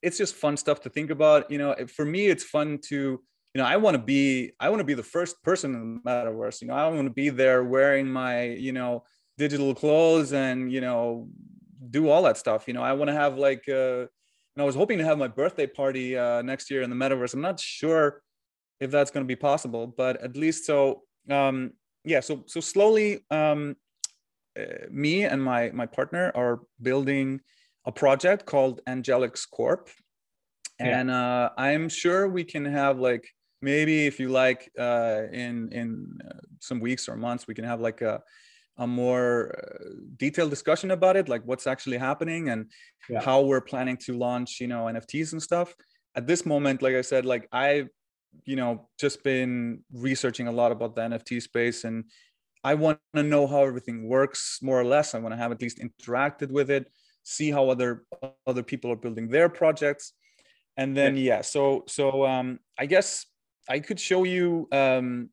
it's 0.03 0.19
just 0.19 0.35
fun 0.35 0.57
stuff 0.57 0.81
to 0.83 0.91
think 0.91 1.11
about. 1.11 1.51
You 1.51 1.59
know, 1.59 1.75
for 1.87 2.05
me, 2.05 2.27
it's 2.27 2.45
fun 2.45 2.79
to, 2.89 2.97
you 2.97 3.59
know, 3.59 3.65
I 3.65 3.77
want 3.77 3.97
to 3.97 4.03
be, 4.03 4.53
I 4.61 4.69
want 4.69 4.81
to 4.81 4.85
be 4.85 4.95
the 4.95 5.03
first 5.03 5.43
person 5.43 5.75
in 5.75 5.95
the 5.95 6.11
metaverse. 6.11 6.61
You 6.61 6.69
know, 6.69 6.75
I 6.75 6.89
want 6.89 7.07
to 7.07 7.11
be 7.11 7.29
there 7.29 7.65
wearing 7.65 8.07
my, 8.07 8.45
you 8.45 8.73
know, 8.73 9.05
digital 9.39 9.75
clothes 9.75 10.33
and, 10.33 10.73
you 10.73 10.81
know, 10.81 11.29
do 11.91 12.09
all 12.09 12.23
that 12.25 12.37
stuff. 12.37 12.67
You 12.67 12.75
know, 12.75 12.83
I 12.83 12.93
want 12.93 13.09
to 13.09 13.15
have 13.15 13.39
like, 13.39 13.65
uh, 13.69 14.07
and 14.55 14.63
I 14.63 14.65
was 14.65 14.75
hoping 14.75 14.99
to 14.99 15.05
have 15.05 15.19
my 15.19 15.29
birthday 15.29 15.67
party 15.67 16.19
uh, 16.19 16.43
next 16.43 16.71
year 16.71 16.83
in 16.83 16.91
the 16.91 16.97
metaverse. 16.97 17.35
I'm 17.35 17.41
not 17.41 17.59
sure 17.61 18.23
if 18.83 18.91
that's 18.91 19.13
going 19.13 19.25
to 19.25 19.29
be 19.29 19.37
possible 19.37 19.87
but 19.87 20.21
at 20.23 20.37
least 20.37 20.67
so 20.67 21.03
um 21.31 21.71
yeah 22.05 22.19
so 22.19 22.43
so 22.47 22.61
slowly 22.61 23.21
um 23.31 23.77
uh, 24.59 24.87
me 24.91 25.25
and 25.25 25.43
my 25.43 25.71
my 25.73 25.87
partner 25.87 26.33
are 26.35 26.61
building 26.83 27.41
a 27.85 27.93
project 27.93 28.47
called 28.47 28.81
angelix 28.89 29.49
corp 29.51 29.89
and 30.79 31.09
yeah. 31.09 31.45
uh 31.45 31.49
i'm 31.59 31.89
sure 31.89 32.29
we 32.29 32.45
can 32.45 32.65
have 32.65 32.99
like 32.99 33.29
maybe 33.61 34.07
if 34.07 34.19
you 34.19 34.29
like 34.29 34.71
uh 34.79 35.23
in 35.33 35.69
in 35.73 36.19
uh, 36.29 36.39
some 36.61 36.81
weeks 36.81 37.09
or 37.09 37.17
months 37.17 37.47
we 37.47 37.55
can 37.55 37.65
have 37.65 37.81
like 37.81 38.01
a 38.03 38.21
a 38.79 38.87
more 38.87 39.55
uh, 39.59 39.85
detailed 40.17 40.51
discussion 40.51 40.91
about 40.91 41.17
it 41.17 41.29
like 41.29 41.43
what's 41.45 41.67
actually 41.67 41.99
happening 41.99 42.49
and 42.49 42.71
yeah. 43.09 43.21
how 43.21 43.41
we're 43.43 43.61
planning 43.61 43.97
to 43.97 44.17
launch 44.17 44.61
you 44.61 44.67
know 44.67 44.85
nfts 44.85 45.33
and 45.33 45.43
stuff 45.43 45.75
at 46.15 46.27
this 46.27 46.47
moment 46.47 46.81
like 46.81 46.95
i 46.95 47.03
said 47.03 47.25
like 47.27 47.47
i 47.53 47.87
you 48.45 48.57
know 48.57 48.89
just 48.99 49.23
been 49.23 49.81
researching 49.93 50.49
a 50.49 50.53
lot 50.53 50.73
about 50.73 50.95
the 50.95 51.03
nft 51.03 51.43
space 51.43 51.85
and 51.85 52.05
i 52.65 52.73
want 52.73 52.99
to 53.15 53.23
know 53.23 53.47
how 53.47 53.63
everything 53.63 54.09
works 54.09 54.59
more 54.63 54.81
or 54.81 54.85
less 54.85 55.15
i 55.15 55.19
want 55.19 55.33
to 55.33 55.37
have 55.37 55.53
at 55.53 55.61
least 55.61 55.79
interacted 55.79 56.51
with 56.51 56.71
it 56.71 56.91
see 57.23 57.51
how 57.51 57.69
other 57.69 58.05
other 58.47 58.63
people 58.63 58.91
are 58.91 58.97
building 58.97 59.29
their 59.29 59.49
projects 59.49 60.13
and 60.77 60.97
then 60.97 61.17
yeah 61.17 61.41
so 61.41 61.85
so 61.87 62.27
um 62.27 62.59
i 62.79 62.87
guess 62.87 63.27
i 63.69 63.79
could 63.79 64.01
show 64.01 64.25
you 64.25 64.69
um 64.73 65.29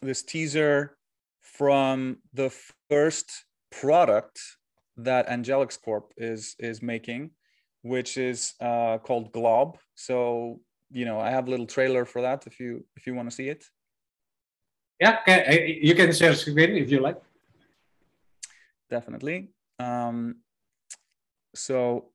this 0.00 0.22
teaser 0.22 0.96
from 1.40 2.16
the 2.32 2.50
first 2.88 3.44
product 3.70 4.40
that 4.96 5.28
angelix 5.28 5.80
corp 5.80 6.12
is 6.16 6.54
is 6.58 6.82
making 6.82 7.30
which 7.82 8.16
is 8.16 8.54
uh, 8.60 8.96
called 8.98 9.30
glob 9.32 9.76
so 9.94 10.60
you 10.94 11.04
know, 11.04 11.18
I 11.18 11.30
have 11.30 11.48
a 11.48 11.50
little 11.50 11.66
trailer 11.66 12.04
for 12.04 12.22
that 12.22 12.46
if 12.46 12.60
you 12.60 12.84
if 12.96 13.06
you 13.06 13.14
want 13.14 13.28
to 13.28 13.34
see 13.34 13.48
it. 13.48 13.64
Yeah, 15.00 15.18
you 15.58 15.94
can 15.94 16.12
share 16.12 16.34
screen 16.34 16.76
if 16.76 16.90
you 16.90 17.00
like. 17.00 17.20
Definitely. 18.88 19.50
Um, 19.80 20.36
so 21.54 22.10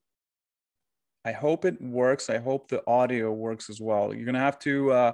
I 1.26 1.32
hope 1.32 1.66
it 1.66 1.82
works. 1.82 2.30
I 2.30 2.38
hope 2.38 2.70
the 2.70 2.84
audio 2.88 3.32
works 3.32 3.70
as 3.70 3.80
well. 3.82 4.14
You're 4.14 4.26
gonna 4.26 4.40
have 4.40 4.60
to 4.60 4.92
uh, 4.92 5.12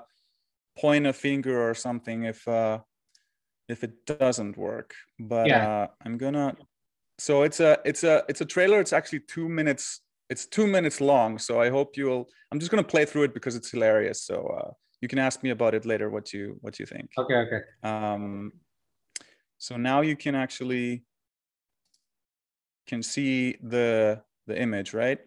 point 0.77 1.07
a 1.07 1.13
finger 1.13 1.69
or 1.69 1.73
something 1.73 2.23
if 2.23 2.47
uh, 2.47 2.79
if 3.67 3.83
it 3.83 4.05
doesn't 4.05 4.57
work. 4.57 4.93
But 5.19 5.47
yeah. 5.47 5.67
uh, 5.67 5.87
I'm 6.05 6.17
gonna. 6.17 6.55
So 7.17 7.43
it's 7.43 7.59
a 7.59 7.79
it's 7.85 8.03
a 8.03 8.23
it's 8.27 8.41
a 8.41 8.45
trailer. 8.45 8.79
It's 8.79 8.93
actually 8.93 9.21
two 9.21 9.49
minutes 9.49 10.01
it's 10.29 10.45
two 10.45 10.67
minutes 10.67 11.01
long 11.01 11.37
so 11.37 11.61
i 11.61 11.69
hope 11.69 11.97
you'll 11.97 12.27
i'm 12.51 12.59
just 12.59 12.71
going 12.71 12.83
to 12.83 12.89
play 12.89 13.05
through 13.05 13.23
it 13.23 13.33
because 13.33 13.55
it's 13.55 13.69
hilarious 13.69 14.23
so 14.23 14.47
uh, 14.59 14.71
you 15.01 15.07
can 15.07 15.19
ask 15.19 15.43
me 15.43 15.51
about 15.51 15.73
it 15.73 15.85
later 15.85 16.09
what 16.09 16.33
you 16.33 16.57
what 16.61 16.79
you 16.79 16.85
think 16.85 17.09
okay 17.17 17.35
okay 17.35 17.61
um 17.83 18.51
so 19.57 19.77
now 19.77 20.01
you 20.01 20.15
can 20.15 20.35
actually 20.35 21.03
can 22.87 23.03
see 23.03 23.57
the 23.61 24.21
the 24.47 24.59
image 24.59 24.93
right? 24.93 25.19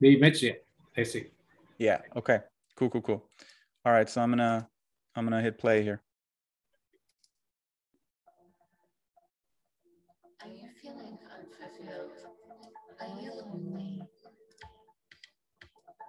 The 0.00 0.16
image 0.16 0.42
yeah 0.42 0.52
i 0.96 1.02
see. 1.04 1.26
Yeah 1.78 2.00
okay. 2.16 2.40
Cool 2.76 2.90
cool 2.90 3.02
cool. 3.02 3.24
All 3.84 3.92
right 3.92 4.08
so 4.08 4.20
i'm 4.20 4.30
gonna 4.30 4.68
i'm 5.14 5.24
gonna 5.24 5.42
hit 5.42 5.58
play 5.58 5.82
here. 5.82 6.02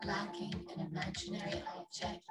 Lacking 0.06 0.54
an 0.76 0.88
imaginary 0.92 1.64
object. 1.76 2.22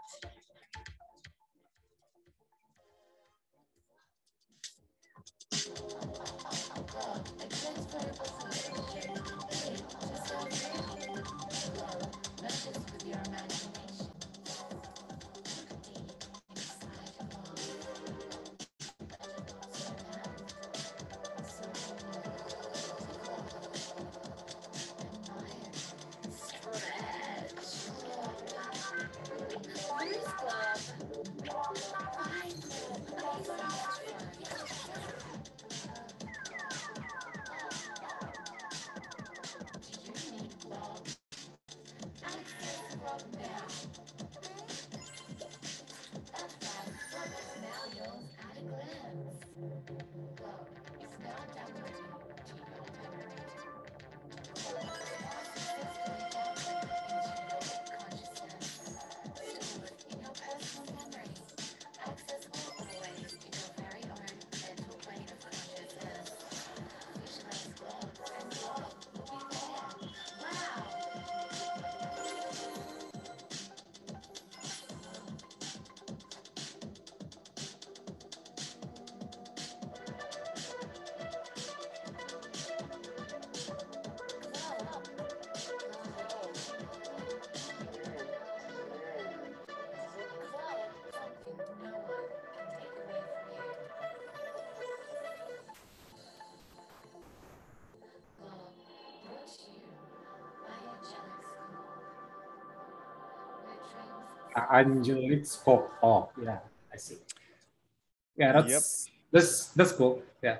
Angelic 104.72 105.46
scope. 105.46 105.90
Oh, 106.02 106.30
yeah, 106.42 106.58
I 106.92 106.96
see. 106.96 107.16
Yeah, 108.36 108.52
that's 108.52 108.70
yep. 108.70 108.82
that's 109.32 109.66
that's 109.68 109.92
cool. 109.92 110.22
Yeah. 110.42 110.58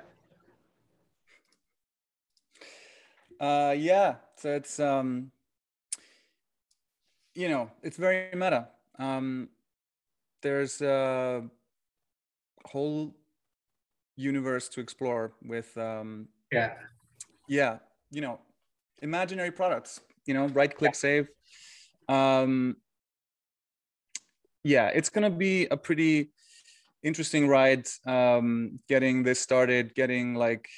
Uh, 3.39 3.75
yeah. 3.77 4.17
So 4.37 4.55
it's 4.55 4.81
um, 4.81 5.31
you 7.35 7.49
know, 7.49 7.71
it's 7.83 7.97
very 7.97 8.31
meta. 8.35 8.69
Um, 8.99 9.51
there's 10.43 10.81
a 10.81 11.45
whole 12.65 13.15
universe 14.17 14.69
to 14.71 14.81
explore 14.81 15.33
with 15.45 15.77
um, 15.77 16.29
yeah, 16.51 16.75
yeah. 17.49 17.79
You 18.11 18.23
know, 18.23 18.41
imaginary 19.03 19.51
products. 19.51 20.01
You 20.25 20.35
know, 20.35 20.47
right 20.49 20.75
click 20.75 20.93
yeah. 20.93 20.97
save. 20.97 21.29
Um, 22.09 22.77
yeah, 24.67 24.89
it's 24.89 25.11
gonna 25.11 25.31
be 25.31 25.67
a 25.67 25.77
pretty 25.77 26.33
interesting 27.05 27.47
ride. 27.47 27.87
Um, 28.05 28.81
getting 28.89 29.23
this 29.23 29.39
started, 29.39 29.95
getting 29.95 30.35
like 30.35 30.69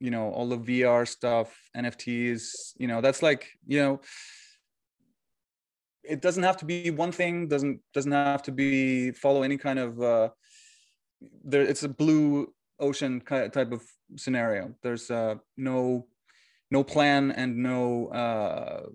you 0.00 0.10
know 0.10 0.30
all 0.32 0.48
the 0.48 0.58
VR 0.58 1.06
stuff, 1.06 1.56
NFTs. 1.76 2.72
You 2.76 2.88
know, 2.88 3.00
that's 3.00 3.22
like 3.22 3.46
you 3.64 3.80
know, 3.80 4.00
it 6.02 6.20
doesn't 6.20 6.42
have 6.42 6.56
to 6.56 6.64
be 6.64 6.90
one 6.90 7.12
thing. 7.12 7.46
Doesn't 7.46 7.80
doesn't 7.94 8.10
have 8.10 8.42
to 8.42 8.52
be 8.52 9.12
follow 9.12 9.42
any 9.42 9.58
kind 9.58 9.78
of. 9.78 10.02
Uh, 10.02 10.28
there, 11.44 11.62
it's 11.62 11.84
a 11.84 11.88
blue 11.88 12.52
ocean 12.80 13.20
type 13.20 13.72
of 13.72 13.82
scenario. 14.16 14.74
There's 14.82 15.08
uh, 15.08 15.36
no 15.56 16.08
no 16.72 16.82
plan 16.82 17.30
and 17.30 17.58
no 17.58 18.08
uh, 18.08 18.86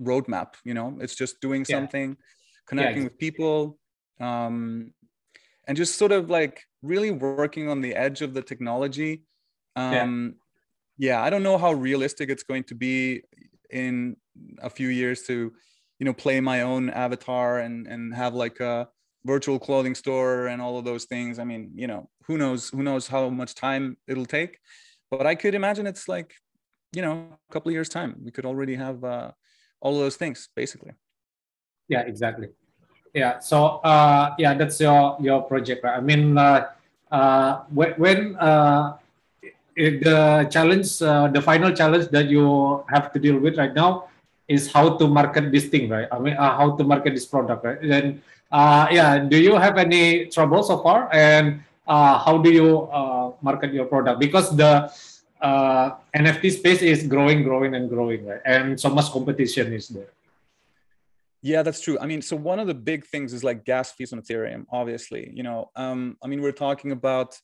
roadmap. 0.00 0.54
You 0.62 0.74
know, 0.74 0.98
it's 1.00 1.16
just 1.16 1.40
doing 1.40 1.64
yeah. 1.68 1.78
something 1.78 2.16
connecting 2.66 3.02
yeah. 3.02 3.08
with 3.08 3.18
people, 3.18 3.78
um, 4.20 4.92
and 5.66 5.76
just 5.76 5.96
sort 5.96 6.12
of 6.12 6.30
like 6.30 6.62
really 6.82 7.10
working 7.10 7.68
on 7.68 7.80
the 7.80 7.94
edge 7.94 8.22
of 8.22 8.34
the 8.34 8.42
technology. 8.42 9.22
Um, 9.76 10.36
yeah. 10.98 11.10
yeah, 11.10 11.22
I 11.22 11.30
don't 11.30 11.42
know 11.42 11.58
how 11.58 11.72
realistic 11.72 12.28
it's 12.30 12.42
going 12.42 12.64
to 12.64 12.74
be 12.74 13.22
in 13.70 14.16
a 14.60 14.68
few 14.68 14.88
years 14.88 15.22
to, 15.22 15.52
you 15.98 16.04
know, 16.04 16.12
play 16.12 16.40
my 16.40 16.62
own 16.62 16.90
avatar 16.90 17.60
and 17.60 17.86
and 17.86 18.14
have 18.14 18.34
like 18.34 18.60
a 18.60 18.88
virtual 19.24 19.58
clothing 19.58 19.94
store 19.94 20.48
and 20.48 20.60
all 20.60 20.78
of 20.78 20.84
those 20.84 21.04
things. 21.04 21.38
I 21.38 21.44
mean, 21.44 21.70
you 21.74 21.86
know, 21.86 22.10
who 22.26 22.36
knows? 22.38 22.70
Who 22.70 22.82
knows 22.82 23.06
how 23.06 23.28
much 23.28 23.54
time 23.54 23.96
it'll 24.08 24.26
take? 24.26 24.58
But 25.10 25.26
I 25.26 25.34
could 25.34 25.54
imagine 25.54 25.86
it's 25.86 26.08
like, 26.08 26.34
you 26.92 27.02
know, 27.02 27.38
a 27.48 27.52
couple 27.52 27.68
of 27.68 27.74
years 27.74 27.88
time, 27.88 28.16
we 28.24 28.30
could 28.30 28.46
already 28.46 28.74
have 28.74 29.04
uh, 29.04 29.30
all 29.80 29.94
of 29.94 30.00
those 30.00 30.16
things, 30.16 30.48
basically. 30.56 30.92
Yeah, 31.92 32.08
exactly. 32.08 32.48
Yeah 33.12 33.44
so 33.44 33.84
uh, 33.84 34.32
yeah 34.40 34.56
that's 34.56 34.80
your 34.80 35.20
your 35.20 35.44
project 35.44 35.84
right? 35.84 36.00
I 36.00 36.00
mean 36.00 36.38
uh, 36.40 36.72
uh, 37.12 37.60
when, 37.68 37.92
when 38.00 38.18
uh, 38.40 38.96
the 39.76 40.48
challenge 40.48 40.88
uh, 41.04 41.28
the 41.28 41.42
final 41.44 41.76
challenge 41.76 42.08
that 42.16 42.32
you 42.32 42.80
have 42.88 43.12
to 43.12 43.18
deal 43.20 43.36
with 43.36 43.60
right 43.60 43.74
now 43.76 44.08
is 44.48 44.72
how 44.72 44.96
to 44.96 45.04
market 45.04 45.52
this 45.52 45.68
thing 45.68 45.92
right? 45.92 46.08
I 46.08 46.16
mean 46.24 46.40
uh, 46.40 46.56
how 46.56 46.72
to 46.80 46.82
market 46.84 47.12
this 47.12 47.28
product 47.28 47.60
right? 47.68 47.80
Then 47.84 48.24
yeah 48.96 49.20
do 49.20 49.36
you 49.36 49.60
have 49.60 49.76
any 49.76 50.32
trouble 50.32 50.64
so 50.64 50.80
far? 50.80 51.12
And 51.12 51.60
uh, 51.84 52.16
how 52.16 52.40
do 52.40 52.48
you 52.48 52.88
uh, 52.88 53.36
market 53.44 53.76
your 53.76 53.84
product? 53.92 54.24
Because 54.24 54.48
the 54.56 54.88
uh, 55.44 56.00
nft 56.16 56.48
space 56.48 56.80
is 56.80 57.04
growing 57.04 57.44
growing 57.44 57.76
and 57.76 57.92
growing 57.92 58.24
right? 58.24 58.40
And 58.48 58.80
so 58.80 58.88
much 58.88 59.12
competition 59.12 59.76
is 59.76 59.92
there 59.92 60.08
yeah, 61.42 61.62
that's 61.62 61.80
true. 61.80 61.98
I 62.00 62.06
mean, 62.06 62.22
so 62.22 62.36
one 62.36 62.60
of 62.60 62.68
the 62.68 62.74
big 62.74 63.04
things 63.06 63.32
is 63.32 63.42
like 63.42 63.64
gas 63.64 63.92
fees 63.92 64.12
on 64.12 64.20
Ethereum, 64.20 64.64
obviously. 64.70 65.30
You 65.34 65.42
know, 65.42 65.70
um, 65.74 66.16
I 66.22 66.28
mean, 66.28 66.40
we're 66.40 66.52
talking 66.52 66.92
about 66.92 67.36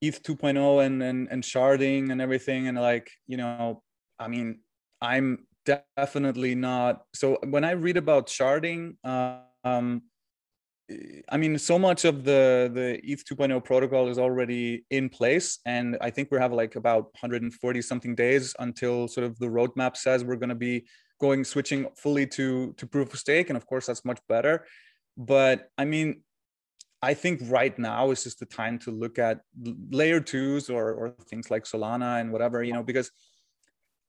ETH 0.00 0.22
2.0 0.22 0.86
and, 0.86 1.02
and 1.02 1.28
and 1.30 1.42
sharding 1.42 2.12
and 2.12 2.20
everything, 2.20 2.68
and 2.68 2.78
like, 2.78 3.10
you 3.26 3.36
know, 3.36 3.82
I 4.20 4.28
mean, 4.28 4.60
I'm 5.00 5.46
definitely 5.66 6.54
not. 6.54 7.02
So 7.14 7.38
when 7.48 7.64
I 7.64 7.72
read 7.72 7.96
about 7.96 8.28
sharding, 8.28 8.96
um, 9.04 10.02
I 11.28 11.36
mean, 11.36 11.58
so 11.58 11.76
much 11.76 12.04
of 12.04 12.24
the 12.24 12.70
the 12.72 13.00
ETH 13.02 13.24
2.0 13.24 13.64
protocol 13.64 14.08
is 14.08 14.18
already 14.18 14.84
in 14.90 15.08
place, 15.08 15.58
and 15.66 15.96
I 16.00 16.10
think 16.10 16.30
we 16.30 16.38
have 16.38 16.52
like 16.52 16.76
about 16.76 17.04
140 17.20 17.82
something 17.82 18.14
days 18.14 18.54
until 18.60 19.08
sort 19.08 19.26
of 19.26 19.36
the 19.40 19.46
roadmap 19.46 19.96
says 19.96 20.24
we're 20.24 20.36
going 20.36 20.50
to 20.50 20.54
be 20.54 20.86
going 21.20 21.44
switching 21.44 21.86
fully 21.96 22.26
to 22.26 22.72
to 22.74 22.86
proof 22.86 23.12
of 23.12 23.18
stake 23.18 23.50
and 23.50 23.56
of 23.56 23.66
course 23.66 23.86
that's 23.86 24.04
much 24.04 24.20
better. 24.28 24.66
But 25.16 25.70
i 25.78 25.84
mean 25.84 26.22
i 27.04 27.14
think 27.14 27.40
right 27.44 27.78
now 27.78 28.10
is 28.10 28.24
just 28.24 28.40
the 28.40 28.46
time 28.46 28.78
to 28.78 28.90
look 28.90 29.18
at 29.18 29.40
layer 29.90 30.20
twos 30.20 30.70
or 30.70 30.92
or 30.92 31.10
things 31.30 31.50
like 31.50 31.64
solana 31.64 32.20
and 32.20 32.32
whatever 32.32 32.62
you 32.62 32.72
know 32.72 32.82
because 32.82 33.10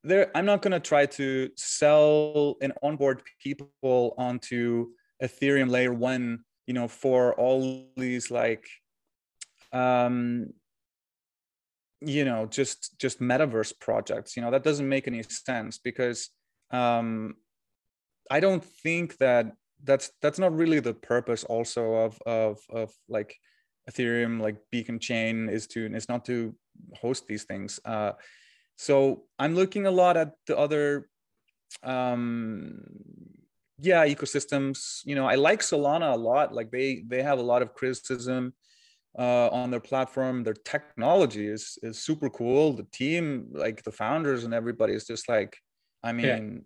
there 0.03 0.31
i'm 0.35 0.45
not 0.45 0.61
going 0.61 0.71
to 0.71 0.79
try 0.79 1.05
to 1.05 1.49
sell 1.55 2.55
and 2.61 2.71
onboard 2.81 3.21
people 3.43 4.13
onto 4.17 4.87
ethereum 5.21 5.69
layer 5.69 5.93
one 5.93 6.39
you 6.67 6.73
know 6.73 6.87
for 6.87 7.33
all 7.35 7.85
these 7.97 8.31
like 8.31 8.65
um 9.73 10.47
you 12.01 12.23
know 12.23 12.45
just 12.45 12.97
just 12.99 13.19
metaverse 13.19 13.73
projects 13.79 14.35
you 14.35 14.41
know 14.41 14.51
that 14.51 14.63
doesn't 14.63 14.87
make 14.87 15.07
any 15.07 15.23
sense 15.23 15.77
because 15.77 16.29
um, 16.71 17.35
I 18.29 18.39
don't 18.39 18.63
think 18.63 19.17
that 19.17 19.51
that's 19.83 20.11
that's 20.21 20.39
not 20.39 20.55
really 20.55 20.79
the 20.79 20.93
purpose 20.93 21.43
also 21.43 21.93
of 21.93 22.19
of 22.25 22.59
of 22.69 22.91
like 23.07 23.35
Ethereum 23.89 24.41
like 24.41 24.57
beacon 24.71 24.99
chain 24.99 25.47
is 25.49 25.67
to 25.67 25.85
is 25.93 26.09
not 26.09 26.25
to 26.25 26.55
host 26.99 27.27
these 27.27 27.43
things. 27.43 27.79
Uh, 27.85 28.13
so 28.77 29.23
I'm 29.39 29.55
looking 29.55 29.85
a 29.85 29.91
lot 29.91 30.17
at 30.17 30.31
the 30.47 30.57
other 30.57 31.09
um, 31.83 32.81
yeah 33.79 34.05
ecosystems. 34.05 35.01
You 35.05 35.15
know 35.15 35.27
i 35.27 35.35
like 35.35 35.61
solana 35.61 36.13
a 36.13 36.17
lot. 36.17 36.53
Like 36.53 36.71
they 36.71 37.03
they 37.07 37.21
have 37.21 37.39
a 37.39 37.43
lot 37.43 37.61
of 37.61 37.73
criticism 37.73 38.53
uh, 39.17 39.49
on 39.49 39.69
their 39.69 39.79
platform. 39.79 40.43
Their 40.43 40.55
technology 40.55 41.47
is 41.47 41.77
is 41.83 42.01
super 42.01 42.29
cool. 42.29 42.73
The 42.73 42.87
team 42.91 43.49
like 43.51 43.83
the 43.83 43.91
founders 43.91 44.45
and 44.45 44.53
everybody 44.53 44.93
is 44.93 45.05
just 45.05 45.29
like 45.29 45.55
i 46.03 46.11
mean 46.11 46.25
yeah. 46.25 46.61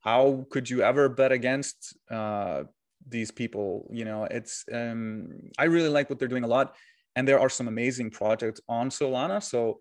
how 0.00 0.46
could 0.50 0.68
you 0.68 0.82
ever 0.82 1.08
bet 1.08 1.32
against 1.32 1.96
uh, 2.10 2.64
these 3.08 3.30
people? 3.30 3.88
You 3.92 4.04
know 4.04 4.24
it's 4.24 4.64
um 4.72 5.50
i 5.58 5.64
really 5.64 5.88
like 5.88 6.08
what 6.08 6.18
they're 6.18 6.28
doing 6.28 6.44
a 6.44 6.48
lot 6.48 6.74
and 7.16 7.26
there 7.26 7.40
are 7.40 7.48
some 7.48 7.68
amazing 7.68 8.10
projects 8.10 8.60
on 8.68 8.88
solana. 8.88 9.42
So 9.42 9.78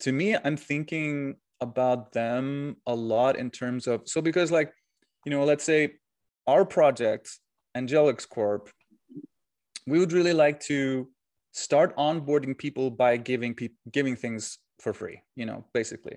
to 0.00 0.12
me 0.12 0.36
i'm 0.44 0.56
thinking 0.56 1.36
about 1.60 2.12
them 2.12 2.76
a 2.86 2.94
lot 2.94 3.36
in 3.36 3.50
terms 3.50 3.86
of 3.86 4.02
so 4.04 4.20
because 4.20 4.50
like 4.50 4.72
you 5.24 5.30
know 5.30 5.44
let's 5.44 5.64
say 5.64 5.94
our 6.46 6.64
project 6.64 7.38
angelix 7.76 8.28
corp 8.28 8.68
we 9.86 9.98
would 9.98 10.12
really 10.12 10.32
like 10.32 10.60
to 10.60 11.08
start 11.52 11.96
onboarding 11.96 12.56
people 12.56 12.90
by 12.90 13.16
giving 13.16 13.54
people 13.54 13.76
giving 13.90 14.16
things 14.16 14.58
for 14.80 14.92
free 14.92 15.22
you 15.34 15.46
know 15.46 15.64
basically 15.72 16.16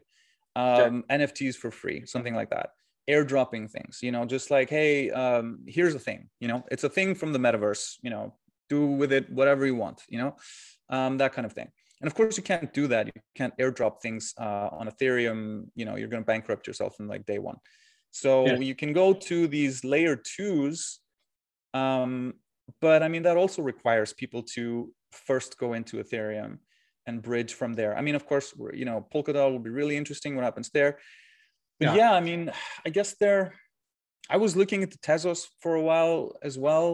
um, 0.60 1.04
nfts 1.10 1.56
for 1.56 1.72
free 1.72 2.06
something 2.06 2.36
like 2.36 2.50
that. 2.50 2.70
Airdropping 3.10 3.66
things 3.76 4.00
you 4.06 4.12
know 4.12 4.24
just 4.26 4.52
like 4.52 4.70
hey 4.70 5.10
um, 5.10 5.60
here's 5.66 5.96
a 5.96 6.04
thing 6.08 6.30
you 6.40 6.48
know 6.48 6.64
it's 6.72 6.84
a 6.84 6.90
thing 6.98 7.16
from 7.16 7.34
the 7.34 7.40
metaverse 7.40 7.98
you 8.04 8.12
know 8.12 8.34
do 8.70 8.86
with 8.86 9.12
it 9.12 9.26
whatever 9.32 9.66
you 9.66 9.76
want 9.76 10.04
you 10.10 10.20
know 10.20 10.36
um, 10.90 11.18
that 11.18 11.34
kind 11.34 11.46
of 11.46 11.54
thing. 11.54 11.70
And 12.02 12.08
of 12.08 12.16
course 12.16 12.38
you 12.38 12.44
can't 12.44 12.72
do 12.74 12.88
that. 12.88 13.08
You 13.08 13.12
can't 13.36 13.56
airdrop 13.58 14.00
things 14.02 14.34
uh, 14.40 14.70
on 14.80 14.88
ethereum 14.88 15.66
you 15.76 15.86
know 15.86 15.96
you're 15.96 16.14
going 16.14 16.24
to 16.24 16.28
bankrupt 16.34 16.68
yourself 16.68 17.00
in 17.00 17.08
like 17.08 17.26
day 17.26 17.40
one. 17.40 17.58
So 18.12 18.46
yeah. 18.46 18.58
you 18.58 18.76
can 18.76 18.92
go 18.94 19.14
to 19.14 19.48
these 19.48 19.84
layer 19.84 20.16
twos 20.16 21.00
um, 21.74 22.34
but 22.82 23.04
i 23.04 23.08
mean 23.08 23.24
that 23.24 23.38
also 23.38 23.62
requires 23.62 24.14
people 24.14 24.44
to 24.44 24.92
first 25.12 25.58
go 25.58 25.74
into 25.74 25.98
ethereum 25.98 26.60
and 27.10 27.22
bridge 27.22 27.54
from 27.60 27.72
there. 27.74 27.94
I 27.98 28.02
mean 28.02 28.16
of 28.16 28.26
course 28.26 28.48
you 28.82 28.86
know 28.90 29.06
polkadot 29.14 29.52
will 29.52 29.66
be 29.70 29.76
really 29.80 29.98
interesting 29.98 30.32
what 30.36 30.46
happens 30.46 30.70
there. 30.70 30.92
But 31.80 31.88
yeah, 31.88 31.96
yeah 32.02 32.14
i 32.20 32.22
mean 32.30 32.42
i 32.86 32.90
guess 32.90 33.16
there 33.24 33.54
i 34.30 34.38
was 34.46 34.56
looking 34.60 34.84
at 34.84 34.92
the 34.92 35.02
tezos 35.08 35.42
for 35.62 35.74
a 35.76 35.86
while 35.90 36.20
as 36.50 36.56
well. 36.66 36.88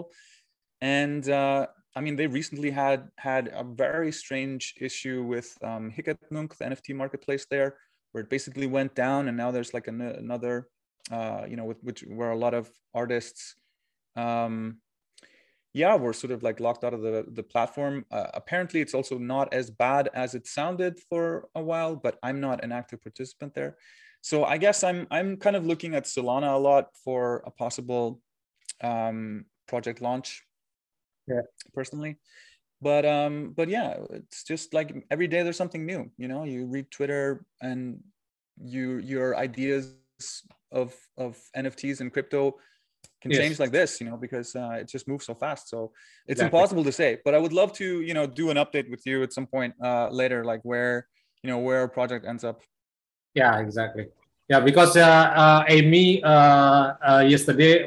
And 0.82 1.28
uh, 1.30 1.68
I 1.96 2.02
mean, 2.02 2.16
they 2.18 2.28
recently 2.28 2.72
had 2.72 3.10
had 3.18 3.50
a 3.54 3.64
very 3.64 4.12
strange 4.12 4.74
issue 4.80 5.24
with 5.24 5.56
um, 5.64 5.90
Hic-et-Nunc, 5.90 6.58
the 6.58 6.66
NFT 6.66 6.94
marketplace 6.94 7.46
there, 7.50 7.78
where 8.12 8.24
it 8.24 8.30
basically 8.30 8.68
went 8.68 8.96
down, 8.96 9.30
and 9.30 9.38
now 9.38 9.52
there's 9.52 9.74
like 9.74 9.88
an, 9.88 10.02
another, 10.02 10.68
uh, 11.10 11.44
you 11.48 11.56
know, 11.56 11.64
with 11.64 11.82
which 11.82 12.02
where 12.02 12.32
a 12.32 12.38
lot 12.38 12.54
of 12.54 12.70
artists, 12.94 13.56
um, 14.18 14.80
yeah, 15.76 15.96
we're 15.96 16.14
sort 16.14 16.32
of 16.32 16.42
like 16.42 16.62
locked 16.62 16.84
out 16.86 16.94
of 16.94 17.02
the 17.02 17.26
the 17.34 17.44
platform. 17.44 18.06
Uh, 18.10 18.28
apparently, 18.34 18.80
it's 18.80 18.94
also 18.94 19.18
not 19.18 19.54
as 19.54 19.70
bad 19.70 20.10
as 20.14 20.34
it 20.34 20.48
sounded 20.48 21.00
for 21.10 21.50
a 21.54 21.62
while, 21.62 21.96
but 21.96 22.18
I'm 22.24 22.40
not 22.40 22.64
an 22.64 22.72
active 22.72 23.02
participant 23.02 23.54
there, 23.54 23.76
so 24.22 24.46
I 24.46 24.58
guess 24.58 24.84
I'm 24.84 25.06
I'm 25.12 25.36
kind 25.36 25.56
of 25.56 25.66
looking 25.66 25.94
at 25.94 26.06
Solana 26.06 26.54
a 26.54 26.58
lot 26.58 26.86
for 27.04 27.44
a 27.46 27.52
possible 27.52 28.22
um, 28.82 29.46
project 29.68 30.00
launch 30.02 30.44
yeah. 31.28 31.42
personally. 31.74 32.18
But 32.82 33.06
um 33.06 33.54
but 33.56 33.70
yeah 33.70 33.96
it's 34.12 34.44
just 34.44 34.74
like 34.74 34.94
every 35.10 35.28
day 35.28 35.44
there's 35.44 35.58
something 35.58 35.86
new 35.86 36.12
you 36.18 36.28
know? 36.28 36.44
You 36.44 36.66
read 36.66 36.92
twitter 36.92 37.46
and 37.62 37.98
you 38.62 38.98
your 39.00 39.36
ideas 39.38 39.96
of 40.72 40.94
of 41.18 41.40
nfts 41.56 42.02
and 42.02 42.12
crypto 42.12 42.56
can 43.26 43.32
yes. 43.32 43.42
change 43.42 43.60
like 43.60 43.72
this 43.72 44.00
you 44.00 44.08
know 44.08 44.18
because 44.18 44.56
uh, 44.56 44.78
it 44.82 44.88
just 44.88 45.08
moves 45.08 45.26
so 45.26 45.34
fast 45.34 45.68
so 45.68 45.92
it's 46.28 46.40
exactly. 46.40 46.46
impossible 46.46 46.84
to 46.84 46.92
say 46.92 47.18
but 47.26 47.34
i 47.34 47.40
would 47.40 47.54
love 47.54 47.74
to 47.74 48.02
you 48.02 48.14
know 48.14 48.28
do 48.28 48.52
an 48.52 48.58
update 48.58 48.88
with 48.94 49.02
you 49.06 49.24
at 49.24 49.34
some 49.34 49.48
point 49.48 49.74
uh, 49.84 50.08
later 50.10 50.46
like 50.46 50.62
where 50.62 51.08
you 51.42 51.50
know 51.50 51.58
where 51.58 51.84
a 51.84 51.90
project 51.90 52.24
ends 52.24 52.44
up 52.44 52.62
yeah 53.34 53.58
exactly 53.58 54.06
yeah 54.48 54.60
because 54.60 54.96
uh, 54.96 55.26
uh 55.42 55.64
amy 55.70 56.22
uh, 56.24 56.94
uh 57.02 57.24
yesterday 57.28 57.82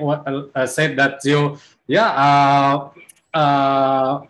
said 0.66 0.96
that 0.96 1.20
you 1.24 1.56
yeah 1.86 2.08
uh 2.10 2.90
uh, 3.34 4.22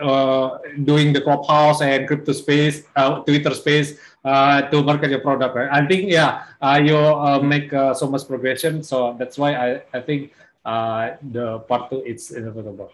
uh, 0.00 0.58
doing 0.84 1.12
the 1.12 1.20
clubhouse 1.20 1.80
and 1.80 2.06
crypto 2.06 2.32
space, 2.32 2.84
uh, 2.96 3.20
Twitter 3.20 3.54
space 3.54 3.98
uh, 4.24 4.62
to 4.62 4.82
market 4.82 5.10
your 5.10 5.20
product. 5.20 5.56
Right? 5.56 5.68
I 5.72 5.86
think 5.86 6.10
yeah, 6.10 6.44
uh, 6.60 6.80
you 6.82 6.96
uh, 6.96 7.40
make 7.40 7.72
uh, 7.72 7.94
so 7.94 8.06
much 8.08 8.26
progression. 8.26 8.82
So 8.82 9.16
that's 9.18 9.38
why 9.38 9.54
I 9.54 9.82
I 9.94 10.00
think 10.00 10.32
uh, 10.66 11.16
the 11.22 11.60
part 11.60 11.90
two 11.90 12.02
it's 12.04 12.30
inevitable. 12.30 12.90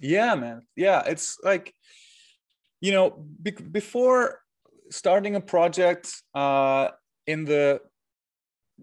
Yeah, 0.00 0.34
man. 0.34 0.62
Yeah, 0.74 1.02
it's 1.06 1.38
like 1.44 1.74
you 2.80 2.92
know 2.92 3.10
be- 3.42 3.50
before 3.50 4.40
starting 4.90 5.36
a 5.36 5.40
project 5.40 6.22
uh, 6.34 6.88
in 7.26 7.44
the 7.44 7.80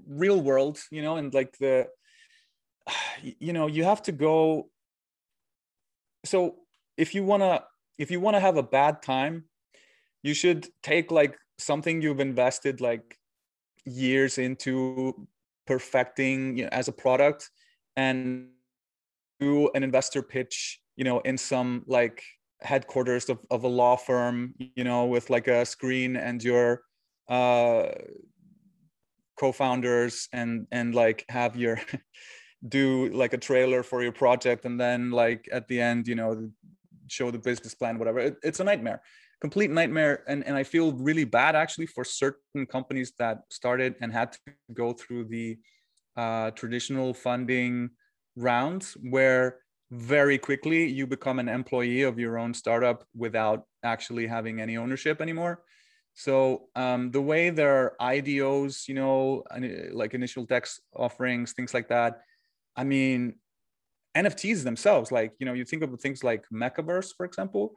real 0.08 0.40
world, 0.40 0.80
you 0.92 1.02
know, 1.02 1.18
and 1.18 1.34
like 1.34 1.58
the 1.58 1.88
you 3.22 3.52
know 3.52 3.68
you 3.68 3.84
have 3.84 4.02
to 4.04 4.12
go 4.12 4.70
so 6.26 6.56
if 6.98 7.14
you 7.14 7.24
want 7.24 7.44
to 7.44 7.64
if 7.98 8.12
you 8.12 8.20
want 8.20 8.36
to 8.36 8.40
have 8.40 8.58
a 8.58 8.64
bad 8.64 9.02
time 9.02 9.46
you 10.24 10.34
should 10.34 10.68
take 10.82 11.12
like 11.12 11.38
something 11.58 12.02
you've 12.02 12.20
invested 12.20 12.82
like 12.82 13.18
years 13.86 14.38
into 14.38 15.28
perfecting 15.66 16.58
you 16.58 16.64
know, 16.64 16.70
as 16.72 16.88
a 16.88 16.92
product 16.92 17.50
and 17.96 18.48
do 19.40 19.70
an 19.76 19.84
investor 19.84 20.22
pitch 20.22 20.80
you 20.96 21.04
know 21.04 21.20
in 21.20 21.38
some 21.38 21.84
like 21.88 22.24
headquarters 22.62 23.30
of, 23.30 23.40
of 23.52 23.64
a 23.64 23.68
law 23.68 23.96
firm 23.96 24.54
you 24.76 24.84
know 24.84 25.06
with 25.06 25.30
like 25.30 25.48
a 25.48 25.66
screen 25.66 26.16
and 26.16 26.44
your 26.44 26.82
uh 27.30 27.88
co-founders 29.38 30.30
and 30.32 30.66
and 30.72 30.96
like 30.96 31.26
have 31.30 31.56
your 31.56 31.80
do 32.68 33.10
like 33.10 33.34
a 33.34 33.38
trailer 33.38 33.84
for 33.84 34.02
your 34.02 34.12
project 34.12 34.66
and 34.66 34.80
then 34.80 35.12
like 35.12 35.48
at 35.52 35.68
the 35.68 35.80
end 35.80 36.08
you 36.08 36.16
know 36.16 36.50
show 37.08 37.32
the 37.32 37.38
business 37.38 37.76
plan 37.76 37.98
whatever. 37.98 38.20
It, 38.20 38.38
it's 38.44 38.60
a 38.60 38.64
nightmare 38.64 39.02
complete 39.42 39.70
nightmare 39.70 40.24
and, 40.28 40.46
and 40.46 40.56
i 40.56 40.64
feel 40.64 40.94
really 40.94 41.24
bad 41.24 41.56
actually 41.56 41.86
for 41.86 42.04
certain 42.04 42.66
companies 42.66 43.14
that 43.20 43.40
started 43.50 43.96
and 44.02 44.12
had 44.12 44.32
to 44.32 44.40
go 44.74 44.94
through 44.94 45.26
the 45.26 45.58
uh, 46.18 46.50
traditional 46.52 47.14
funding 47.14 47.90
rounds 48.38 48.96
where 49.10 49.58
very 49.92 50.38
quickly 50.38 50.88
you 50.88 51.06
become 51.06 51.40
an 51.40 51.50
employee 51.50 52.04
of 52.04 52.18
your 52.18 52.38
own 52.38 52.54
startup 52.54 53.04
without 53.16 53.66
actually 53.84 54.26
having 54.26 54.62
any 54.62 54.78
ownership 54.78 55.22
anymore 55.22 55.62
so 56.16 56.70
um, 56.76 57.12
the 57.12 57.22
way 57.22 57.50
there 57.50 57.76
are 57.76 57.96
IDOs, 58.00 58.88
you 58.88 58.96
know, 58.96 59.44
like 59.92 60.14
initial 60.14 60.46
DEX 60.46 60.80
offerings, 60.96 61.52
things 61.52 61.74
like 61.74 61.90
that, 61.90 62.22
I 62.76 62.86
mean, 62.86 63.36
NFTs 64.16 64.64
themselves, 64.64 65.12
like, 65.12 65.34
you 65.40 65.46
know, 65.46 65.52
you 65.52 65.66
think 65.66 65.84
of 65.84 66.00
things 66.00 66.24
like 66.24 66.46
MekaVerse, 66.54 67.14
for 67.16 67.26
example. 67.26 67.76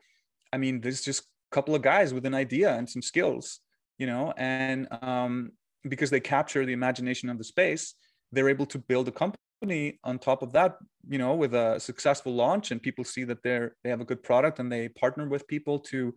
I 0.52 0.56
mean, 0.56 0.80
this 0.80 1.04
just 1.04 1.24
couple 1.50 1.74
of 1.74 1.82
guys 1.82 2.12
with 2.12 2.26
an 2.26 2.34
idea 2.34 2.74
and 2.74 2.88
some 2.88 3.02
skills, 3.02 3.60
you 3.98 4.06
know, 4.06 4.32
and 4.36 4.88
um, 5.02 5.52
because 5.88 6.10
they 6.10 6.20
capture 6.20 6.64
the 6.64 6.72
imagination 6.72 7.28
of 7.28 7.38
the 7.38 7.44
space, 7.44 7.94
they're 8.32 8.48
able 8.48 8.66
to 8.66 8.78
build 8.78 9.08
a 9.08 9.12
company 9.12 9.98
on 10.04 10.18
top 10.18 10.42
of 10.42 10.52
that, 10.52 10.76
you 11.08 11.18
know, 11.18 11.34
with 11.34 11.54
a 11.54 11.80
successful 11.80 12.34
launch 12.34 12.70
and 12.70 12.82
people 12.82 13.04
see 13.04 13.24
that 13.24 13.42
they're 13.42 13.76
they 13.82 13.90
have 13.90 14.00
a 14.00 14.04
good 14.04 14.22
product 14.22 14.58
and 14.58 14.70
they 14.70 14.88
partner 14.88 15.28
with 15.28 15.46
people 15.48 15.78
to 15.78 16.14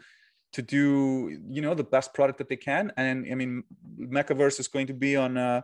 to 0.53 0.61
do 0.61 1.39
you 1.49 1.61
know 1.61 1.73
the 1.73 1.83
best 1.83 2.13
product 2.13 2.37
that 2.37 2.49
they 2.49 2.57
can 2.57 2.91
and 2.97 3.25
i 3.31 3.35
mean 3.35 3.63
mekaverse 3.97 4.59
is 4.59 4.67
going 4.67 4.85
to 4.85 4.93
be 4.93 5.15
on 5.15 5.37
uh 5.37 5.61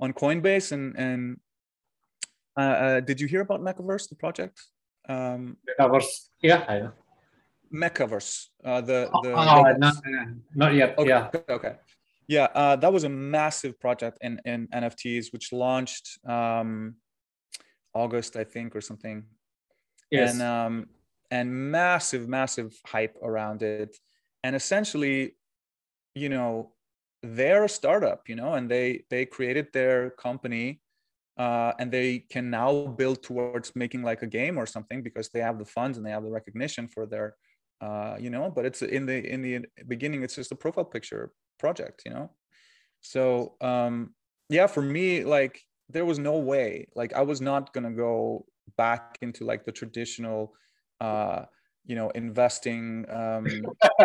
on 0.00 0.14
coinbase 0.14 0.72
and 0.72 0.96
and 0.96 1.36
uh, 2.56 2.60
uh, 2.60 3.00
did 3.00 3.20
you 3.20 3.26
hear 3.26 3.40
about 3.40 3.60
MekaVerse, 3.60 4.08
the 4.08 4.14
project? 4.14 4.62
Um, 5.08 5.56
MekaVerse, 5.68 6.28
yeah. 6.42 6.88
MekaVerse, 7.74 8.46
uh, 8.64 8.80
the 8.80 9.10
the 9.22 9.32
oh, 9.32 9.62
not, 9.78 9.96
not 10.54 10.74
yet. 10.74 10.96
Okay, 10.98 11.08
yeah, 11.08 11.30
okay, 11.48 11.76
yeah. 12.28 12.48
Uh, 12.54 12.76
that 12.76 12.92
was 12.92 13.04
a 13.04 13.08
massive 13.08 13.78
project 13.80 14.18
in 14.20 14.40
in 14.44 14.68
NFTs, 14.68 15.32
which 15.32 15.52
launched 15.52 16.18
um, 16.26 16.94
August, 17.92 18.36
I 18.36 18.44
think, 18.44 18.76
or 18.76 18.80
something. 18.80 19.24
Yes. 20.10 20.32
And 20.32 20.42
um, 20.42 20.86
and 21.30 21.52
massive, 21.52 22.28
massive 22.28 22.78
hype 22.86 23.16
around 23.22 23.62
it, 23.62 23.96
and 24.44 24.54
essentially, 24.54 25.34
you 26.14 26.28
know, 26.28 26.72
they're 27.22 27.64
a 27.64 27.68
startup, 27.68 28.28
you 28.28 28.36
know, 28.36 28.54
and 28.54 28.70
they 28.70 29.04
they 29.10 29.26
created 29.26 29.68
their 29.72 30.10
company 30.10 30.80
uh, 31.36 31.72
and 31.78 31.90
they 31.90 32.18
can 32.18 32.50
now 32.50 32.86
build 32.86 33.22
towards 33.22 33.74
making 33.74 34.02
like 34.02 34.22
a 34.22 34.26
game 34.26 34.56
or 34.56 34.66
something 34.66 35.02
because 35.02 35.28
they 35.30 35.40
have 35.40 35.58
the 35.58 35.64
funds 35.64 35.98
and 35.98 36.06
they 36.06 36.10
have 36.10 36.22
the 36.22 36.30
recognition 36.30 36.86
for 36.86 37.06
their 37.06 37.34
uh, 37.80 38.16
you 38.18 38.30
know 38.30 38.50
but 38.50 38.64
it's 38.64 38.82
in 38.82 39.06
the 39.06 39.18
in 39.30 39.42
the 39.42 39.64
beginning 39.88 40.22
it's 40.22 40.36
just 40.36 40.52
a 40.52 40.56
profile 40.56 40.84
picture 40.84 41.32
project 41.58 42.02
you 42.06 42.12
know? 42.12 42.30
So 43.00 43.56
um 43.60 44.14
yeah 44.48 44.66
for 44.66 44.82
me 44.82 45.24
like 45.24 45.60
there 45.88 46.04
was 46.04 46.18
no 46.18 46.38
way 46.38 46.88
like 46.94 47.12
i 47.12 47.20
was 47.20 47.40
not 47.40 47.72
going 47.72 47.84
to 47.84 47.90
go 47.90 48.46
back 48.76 49.18
into 49.20 49.44
like 49.44 49.64
the 49.64 49.72
traditional 49.72 50.54
uh 51.00 51.44
you 51.84 51.94
know 51.94 52.10
investing 52.10 53.04
um 53.10 53.46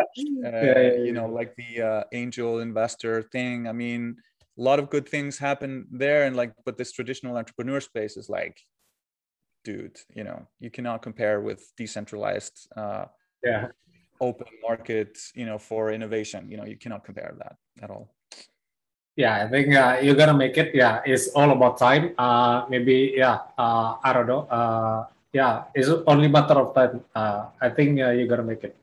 uh, 0.45 0.80
you 1.05 1.13
know 1.13 1.28
like 1.28 1.55
the 1.55 1.82
uh, 1.82 2.03
angel 2.11 2.59
investor 2.59 3.22
thing. 3.22 3.67
I 3.67 3.72
mean 3.72 4.17
a 4.57 4.61
lot 4.61 4.80
of 4.80 4.89
good 4.89 5.07
things 5.07 5.38
happen 5.38 5.88
there 5.91 6.26
and 6.26 6.36
like 6.36 6.51
but 6.65 6.78
this 6.78 6.91
traditional 6.91 7.38
entrepreneur 7.38 7.80
space 7.80 8.17
is 8.17 8.30
like 8.30 8.59
dude 9.63 9.97
you 10.13 10.24
know 10.24 10.47
you 10.59 10.70
cannot 10.70 11.01
compare 11.01 11.39
with 11.41 11.72
decentralized 11.78 12.67
uh 12.76 13.05
yeah. 13.43 13.67
open 14.19 14.47
market 14.61 15.17
you 15.35 15.45
know 15.45 15.57
for 15.57 15.91
innovation. 15.91 16.49
You 16.49 16.57
know 16.57 16.65
you 16.65 16.77
cannot 16.77 17.03
compare 17.03 17.33
that 17.37 17.57
at 17.81 17.89
all. 17.89 18.11
Yeah 19.15 19.43
i 19.43 19.47
think 19.49 19.75
uh, 19.75 19.99
you're 20.01 20.15
gonna 20.15 20.37
make 20.37 20.57
it. 20.57 20.73
Yeah 20.73 21.01
it's 21.05 21.29
all 21.35 21.51
about 21.51 21.77
time. 21.77 22.13
Uh 22.17 22.65
maybe 22.69 23.13
yeah 23.15 23.39
uh 23.57 23.95
i 24.03 24.13
don't 24.13 24.27
know. 24.27 24.47
Uh 24.47 25.05
yeah 25.33 25.63
it's 25.75 25.89
only 26.07 26.27
matter 26.27 26.55
of 26.55 26.73
time. 26.75 27.03
Uh 27.15 27.47
i 27.61 27.69
think 27.69 27.99
uh, 27.99 28.11
you're 28.11 28.27
gonna 28.27 28.43
make 28.43 28.63
it. 28.63 28.75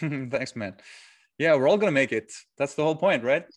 Thanks 0.30 0.54
man. 0.54 0.74
Yeah 1.38 1.54
we're 1.54 1.68
all 1.68 1.78
gonna 1.78 1.92
make 1.92 2.12
it. 2.12 2.32
That's 2.56 2.74
the 2.74 2.82
whole 2.82 2.96
point 2.96 3.24
right? 3.24 3.46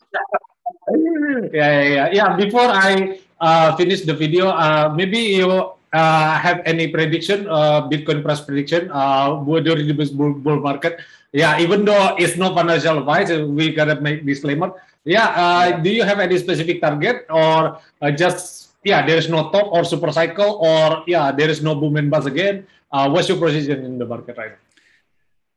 Yeah, 1.54 1.82
yeah, 1.82 1.82
yeah, 1.82 2.08
yeah. 2.14 2.30
Before 2.38 2.70
I 2.70 3.20
uh, 3.42 3.76
finish 3.76 4.02
the 4.02 4.14
video, 4.14 4.50
uh, 4.50 4.94
maybe 4.94 5.18
you 5.18 5.72
uh, 5.96 6.36
have 6.36 6.60
any 6.68 6.92
prediction, 6.92 7.48
uh, 7.48 7.88
Bitcoin 7.88 8.20
price 8.20 8.42
prediction 8.44 8.92
uh, 8.92 9.40
during 9.64 9.88
the 9.88 9.96
bull, 10.12 10.34
bull 10.36 10.60
market? 10.60 11.00
Yeah, 11.32 11.60
even 11.60 11.86
though 11.88 12.16
it's 12.20 12.36
no 12.36 12.54
financial 12.54 13.00
advice, 13.00 13.32
we 13.32 13.72
gotta 13.72 14.00
make 14.04 14.26
disclaimer. 14.26 14.76
Yeah, 15.08 15.32
uh, 15.32 15.80
do 15.80 15.90
you 15.90 16.04
have 16.04 16.20
any 16.20 16.38
specific 16.38 16.82
target 16.82 17.26
or 17.30 17.80
uh, 18.02 18.12
just 18.12 18.76
yeah, 18.84 19.06
there 19.06 19.18
is 19.18 19.30
no 19.30 19.50
top 19.52 19.72
or 19.72 19.84
super 19.84 20.12
cycle 20.12 20.60
or 20.60 21.04
yeah, 21.08 21.32
there 21.32 21.50
is 21.50 21.64
no 21.64 21.76
boom 21.76 21.96
and 21.96 22.12
bust 22.12 22.28
again? 22.28 22.68
Uh, 22.92 23.10
what's 23.10 23.28
your 23.28 23.40
position 23.40 23.84
in 23.84 23.98
the 23.98 24.06
market 24.06 24.38
right 24.38 24.52
now? 24.52 24.64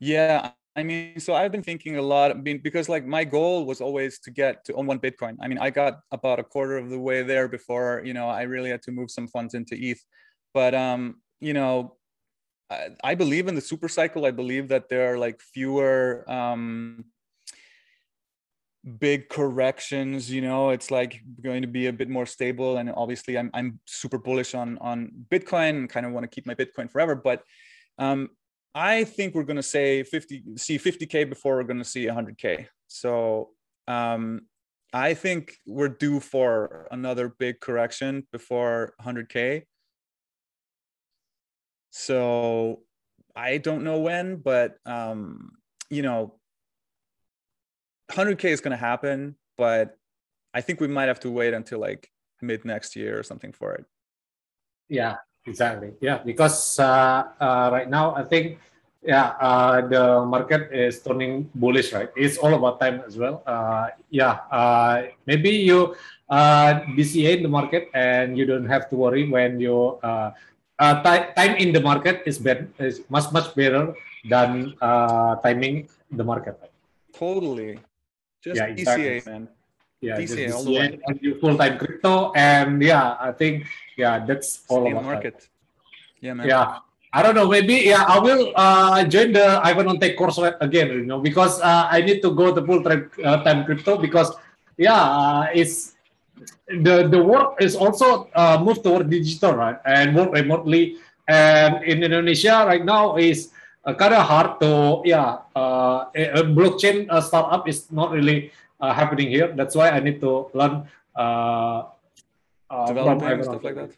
Yeah, 0.00 0.50
I 0.78 0.84
mean, 0.84 1.18
so 1.18 1.34
I've 1.34 1.50
been 1.50 1.62
thinking 1.62 1.96
a 1.96 2.02
lot 2.02 2.44
because 2.44 2.88
like 2.88 3.04
my 3.04 3.24
goal 3.24 3.66
was 3.66 3.80
always 3.80 4.18
to 4.20 4.30
get 4.30 4.64
to 4.66 4.74
own 4.74 4.86
one 4.86 5.00
Bitcoin. 5.00 5.36
I 5.40 5.48
mean, 5.48 5.58
I 5.58 5.70
got 5.70 6.00
about 6.12 6.38
a 6.38 6.44
quarter 6.44 6.78
of 6.78 6.88
the 6.88 6.98
way 6.98 7.22
there 7.22 7.48
before, 7.48 8.00
you 8.04 8.14
know, 8.14 8.28
I 8.28 8.42
really 8.42 8.70
had 8.70 8.82
to 8.82 8.92
move 8.92 9.10
some 9.10 9.26
funds 9.26 9.54
into 9.54 9.74
ETH. 9.74 9.98
But, 10.54 10.74
um, 10.74 11.20
you 11.40 11.52
know, 11.52 11.96
I, 12.70 12.88
I 13.02 13.14
believe 13.14 13.48
in 13.48 13.54
the 13.54 13.60
super 13.60 13.88
cycle. 13.88 14.26
I 14.26 14.30
believe 14.30 14.68
that 14.68 14.88
there 14.88 15.12
are 15.12 15.18
like 15.18 15.40
fewer, 15.40 16.24
um, 16.30 17.04
big 19.00 19.28
corrections 19.28 20.30
you 20.30 20.40
know 20.40 20.70
it's 20.70 20.90
like 20.90 21.20
going 21.42 21.60
to 21.60 21.68
be 21.68 21.88
a 21.88 21.92
bit 21.92 22.08
more 22.08 22.24
stable 22.24 22.78
and 22.78 22.90
obviously 22.96 23.36
i'm, 23.36 23.50
I'm 23.52 23.80
super 23.86 24.16
bullish 24.16 24.54
on 24.54 24.78
on 24.78 25.10
bitcoin 25.30 25.70
and 25.70 25.90
kind 25.90 26.06
of 26.06 26.12
want 26.12 26.22
to 26.24 26.28
keep 26.28 26.46
my 26.46 26.54
bitcoin 26.54 26.88
forever 26.88 27.14
but 27.14 27.42
um, 27.98 28.30
I 28.74 29.04
think 29.04 29.34
we're 29.34 29.44
going 29.44 29.56
to 29.56 29.62
say 29.62 30.02
50, 30.02 30.56
see 30.56 30.78
50K 30.78 31.28
before 31.28 31.56
we're 31.56 31.64
going 31.64 31.78
to 31.78 31.84
see 31.84 32.06
100K. 32.06 32.68
So 32.86 33.50
um, 33.86 34.42
I 34.92 35.14
think 35.14 35.54
we're 35.66 35.88
due 35.88 36.20
for 36.20 36.86
another 36.90 37.34
big 37.38 37.60
correction 37.60 38.26
before 38.30 38.94
100K. 39.04 39.64
So 41.98 42.82
I 43.34 43.58
don't 43.58 43.82
know 43.82 43.98
when, 43.98 44.36
but 44.36 44.78
um, 44.86 45.58
you 45.90 46.02
know, 46.02 46.38
100K 48.12 48.44
is 48.50 48.60
going 48.60 48.70
to 48.70 48.78
happen, 48.78 49.34
but 49.56 49.98
I 50.54 50.60
think 50.60 50.80
we 50.80 50.86
might 50.86 51.08
have 51.08 51.18
to 51.20 51.30
wait 51.30 51.54
until 51.54 51.80
like 51.80 52.08
mid 52.40 52.64
next 52.64 52.94
year 52.94 53.18
or 53.18 53.24
something 53.24 53.52
for 53.52 53.74
it. 53.74 53.84
Yeah, 54.88 55.16
Exactly. 55.48 55.96
Yeah, 56.00 56.18
because 56.18 56.78
uh, 56.78 57.24
uh, 57.40 57.70
right 57.72 57.88
now 57.88 58.14
I 58.14 58.22
think 58.22 58.60
yeah 59.02 59.32
uh, 59.40 59.80
the 59.80 60.20
market 60.28 60.68
is 60.70 61.00
turning 61.00 61.48
bullish, 61.54 61.92
right? 61.96 62.12
It's 62.14 62.36
all 62.36 62.52
about 62.52 62.80
time 62.80 63.00
as 63.08 63.16
well. 63.16 63.42
Uh, 63.48 63.88
yeah, 64.10 64.44
uh, 64.52 65.08
maybe 65.24 65.50
you 65.50 65.96
uh, 66.28 66.84
in 66.84 67.42
the 67.42 67.48
market 67.48 67.88
and 67.94 68.36
you 68.36 68.44
don't 68.44 68.68
have 68.68 68.90
to 68.90 68.96
worry 68.96 69.24
when 69.24 69.58
you 69.58 69.96
uh, 70.78 71.02
time 71.02 71.56
in 71.56 71.72
the 71.72 71.80
market 71.80 72.22
is 72.26 72.38
better 72.38 72.68
is 72.78 73.02
much 73.08 73.30
much 73.32 73.54
better 73.54 73.94
than 74.28 74.74
uh, 74.80 75.36
timing 75.36 75.88
the 76.10 76.24
market. 76.24 76.56
Totally. 77.12 77.78
Just 78.42 78.56
yeah, 78.56 78.66
exactly. 78.66 79.20
DCA, 79.20 79.26
man 79.26 79.48
yeah 80.00 80.16
DCA 80.18 80.54
all 80.54 80.64
the 80.64 80.74
way. 80.78 81.40
full 81.40 81.56
time 81.58 81.78
crypto 81.78 82.32
and 82.34 82.82
yeah 82.82 83.16
I 83.18 83.32
think 83.32 83.66
yeah 83.96 84.22
that's 84.24 84.62
all 84.68 84.82
Stay 84.86 84.92
about 84.92 85.04
market 85.04 85.34
that. 85.40 85.48
yeah 86.22 86.34
man 86.34 86.46
yeah 86.46 86.78
I 87.12 87.22
don't 87.22 87.34
know 87.34 87.48
maybe 87.48 87.90
yeah 87.90 88.04
I 88.06 88.18
will 88.18 88.52
uh, 88.54 89.02
join 89.04 89.32
the 89.32 89.58
Ivan 89.64 89.88
on 89.88 89.98
Tech 89.98 90.14
course 90.16 90.38
again 90.60 90.88
you 90.88 91.06
know 91.06 91.18
because 91.18 91.60
uh, 91.60 91.88
I 91.90 92.00
need 92.02 92.22
to 92.22 92.30
go 92.30 92.54
to 92.54 92.62
full 92.62 92.82
time, 92.82 93.10
uh, 93.24 93.42
time 93.42 93.64
crypto 93.64 93.98
because 93.98 94.30
yeah 94.76 94.94
uh, 95.02 95.46
it's 95.52 95.97
the 96.68 97.08
the 97.08 97.20
work 97.22 97.56
is 97.60 97.76
also 97.76 98.28
uh, 98.34 98.58
moved 98.60 98.84
toward 98.84 99.08
digital 99.10 99.54
right 99.54 99.78
and 99.84 100.14
work 100.14 100.32
remotely 100.32 100.96
and 101.28 101.84
in 101.84 102.02
Indonesia 102.02 102.64
right 102.66 102.84
now 102.84 103.16
is 103.16 103.52
uh, 103.84 103.94
kind 103.94 104.14
of 104.14 104.24
hard 104.26 104.60
to 104.60 105.02
yeah 105.04 105.44
uh, 105.56 106.08
a, 106.14 106.40
a 106.40 106.42
blockchain 106.44 107.06
uh, 107.10 107.20
startup 107.20 107.68
is 107.68 107.90
not 107.92 108.10
really 108.10 108.50
uh, 108.80 108.92
happening 108.92 109.28
here. 109.28 109.52
That's 109.54 109.74
why 109.74 109.90
I 109.90 110.00
need 110.00 110.20
to 110.20 110.50
learn 110.54 110.88
uh, 111.16 111.84
uh, 112.70 112.86
developing 112.86 113.42
stuff 113.42 113.64
like 113.64 113.74
that. 113.74 113.90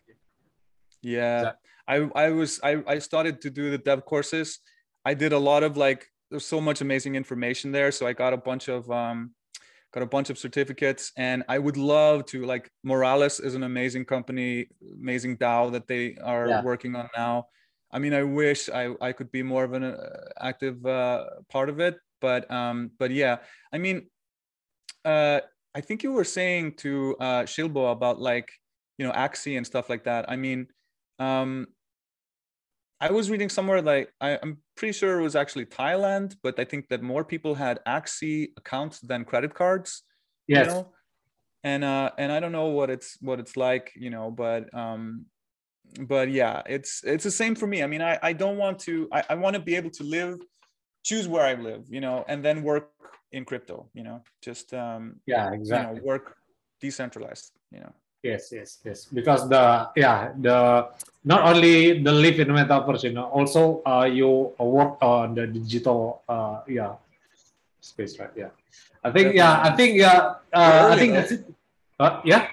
Yeah, 1.03 1.53
I 1.88 2.09
I 2.14 2.30
was 2.30 2.61
I 2.62 2.82
I 2.86 2.99
started 2.99 3.41
to 3.43 3.51
do 3.51 3.70
the 3.70 3.78
dev 3.78 4.05
courses. 4.05 4.61
I 5.05 5.14
did 5.14 5.32
a 5.32 5.38
lot 5.38 5.62
of 5.62 5.76
like 5.76 6.11
there's 6.30 6.47
so 6.47 6.61
much 6.61 6.80
amazing 6.80 7.14
information 7.14 7.72
there, 7.72 7.91
so 7.91 8.07
I 8.07 8.12
got 8.12 8.32
a 8.32 8.36
bunch 8.36 8.68
of 8.68 8.91
um 8.91 9.32
got 9.93 10.03
a 10.03 10.07
bunch 10.07 10.30
of 10.30 10.38
certificates 10.38 11.12
and 11.16 11.43
i 11.49 11.59
would 11.59 11.76
love 11.76 12.24
to 12.24 12.45
like 12.45 12.70
moralis 12.86 13.43
is 13.43 13.55
an 13.55 13.64
amazing 13.64 14.05
company 14.05 14.68
amazing 15.01 15.36
dao 15.36 15.72
that 15.72 15.86
they 15.86 16.16
are 16.22 16.49
yeah. 16.49 16.62
working 16.62 16.95
on 16.95 17.09
now 17.16 17.45
i 17.93 17.99
mean 17.99 18.14
i 18.14 18.22
wish 18.22 18.68
i 18.70 18.95
i 19.01 19.12
could 19.12 19.30
be 19.32 19.43
more 19.43 19.64
of 19.64 19.72
an 19.72 19.84
uh, 19.84 19.97
active 20.41 20.84
uh, 20.86 21.24
part 21.49 21.68
of 21.68 21.80
it 21.80 21.97
but 22.20 22.51
um 22.51 22.91
but 22.99 23.11
yeah 23.11 23.38
i 23.72 23.78
mean 23.78 24.07
uh, 25.05 25.41
I 25.74 25.80
think 25.80 26.03
you 26.03 26.12
were 26.12 26.24
saying 26.24 26.74
to 26.78 27.16
uh, 27.20 27.43
Shilbo 27.43 27.93
about 27.93 28.20
like 28.20 28.51
you 28.99 29.07
know 29.07 29.12
Axie 29.12 29.57
and 29.57 29.66
stuff 29.66 29.88
like 29.88 30.05
that. 30.05 30.30
I 30.30 30.36
mean, 30.36 30.66
um, 31.18 31.68
I 33.01 33.11
was 33.11 33.30
reading 33.30 33.49
somewhere 33.49 33.80
like 33.80 34.12
I, 34.20 34.32
I, 34.32 34.38
am 34.43 34.59
pretty 34.81 34.97
sure 35.01 35.20
it 35.20 35.22
was 35.22 35.37
actually 35.37 35.66
Thailand, 35.66 36.37
but 36.43 36.59
I 36.59 36.64
think 36.64 36.89
that 36.89 37.03
more 37.03 37.24
people 37.33 37.55
had 37.55 37.78
Axie 37.87 38.49
accounts 38.57 39.01
than 39.01 39.24
credit 39.24 39.55
cards. 39.55 40.03
Yes. 40.49 40.66
You 40.66 40.72
know? 40.72 40.93
And 41.62 41.85
uh, 41.85 42.11
and 42.16 42.33
I 42.33 42.41
don't 42.41 42.53
know 42.59 42.70
what 42.78 42.89
it's 42.89 43.18
what 43.20 43.39
it's 43.39 43.57
like, 43.57 43.93
you 43.95 44.11
know, 44.14 44.31
but 44.31 44.62
um, 44.74 45.26
but 46.12 46.31
yeah, 46.31 46.62
it's 46.66 47.05
it's 47.05 47.24
the 47.24 47.31
same 47.43 47.55
for 47.55 47.66
me. 47.66 47.83
I 47.83 47.87
mean, 47.87 48.01
I 48.01 48.18
I 48.22 48.33
don't 48.33 48.57
want 48.57 48.78
to. 48.87 49.09
I, 49.12 49.20
I 49.33 49.35
want 49.35 49.55
to 49.57 49.62
be 49.70 49.76
able 49.76 49.93
to 50.01 50.05
live, 50.05 50.39
choose 51.05 51.28
where 51.28 51.45
I 51.45 51.55
live, 51.68 51.83
you 51.91 52.01
know, 52.01 52.24
and 52.28 52.43
then 52.43 52.62
work 52.62 52.89
in 53.33 53.45
crypto 53.45 53.89
you 53.95 54.03
know 54.03 54.22
just 54.43 54.74
um 54.74 55.16
yeah 55.26 55.53
exactly 55.53 55.97
you 55.97 56.01
know, 56.01 56.07
work 56.07 56.37
decentralized 56.81 57.53
you 57.70 57.81
know 57.81 57.93
yes 58.23 58.53
yes 58.53 58.79
yes. 58.85 58.99
Because 59.09 59.49
the 59.49 59.89
yeah 59.97 60.33
the 60.37 60.89
not 61.25 61.45
only 61.45 62.01
the 62.01 62.12
live 62.12 62.41
in 62.41 62.49
metaverse 62.49 63.05
you 63.05 63.12
know 63.12 63.29
also 63.29 63.83
uh, 63.85 64.05
you 64.05 64.53
work 64.59 64.97
on 65.01 65.35
the 65.35 65.47
digital 65.47 66.23
uh 66.29 66.61
yeah 66.68 66.97
space 67.81 68.18
right 68.18 68.33
yeah. 68.37 68.53
I 69.05 69.11
think 69.11 69.35
yeah 69.35 69.64
i 69.64 69.71
think 69.73 69.97
yeah 69.97 70.37
uh, 70.53 70.93
i 70.93 70.97
think 70.97 71.12
though. 71.12 71.21
that's 71.21 71.33
it. 71.33 71.45
Uh, 72.01 72.21
yeah? 72.25 72.49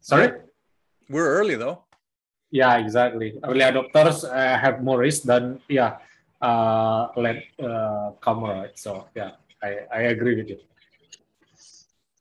Sorry? 0.00 0.32
We're 1.08 1.28
early 1.28 1.56
though. 1.56 1.84
Yeah 2.50 2.80
exactly. 2.80 3.36
Early 3.44 3.60
adopters 3.60 4.24
uh, 4.24 4.56
have 4.56 4.80
more 4.82 4.98
risk 5.00 5.24
than 5.24 5.60
yeah 5.68 6.00
uh 6.40 7.08
late 7.16 7.52
uh 7.60 8.12
comer 8.20 8.64
right? 8.64 8.76
So 8.78 9.08
yeah 9.16 9.36
I, 9.62 9.84
I 9.92 10.00
agree 10.12 10.36
with 10.36 10.48
you. 10.48 10.60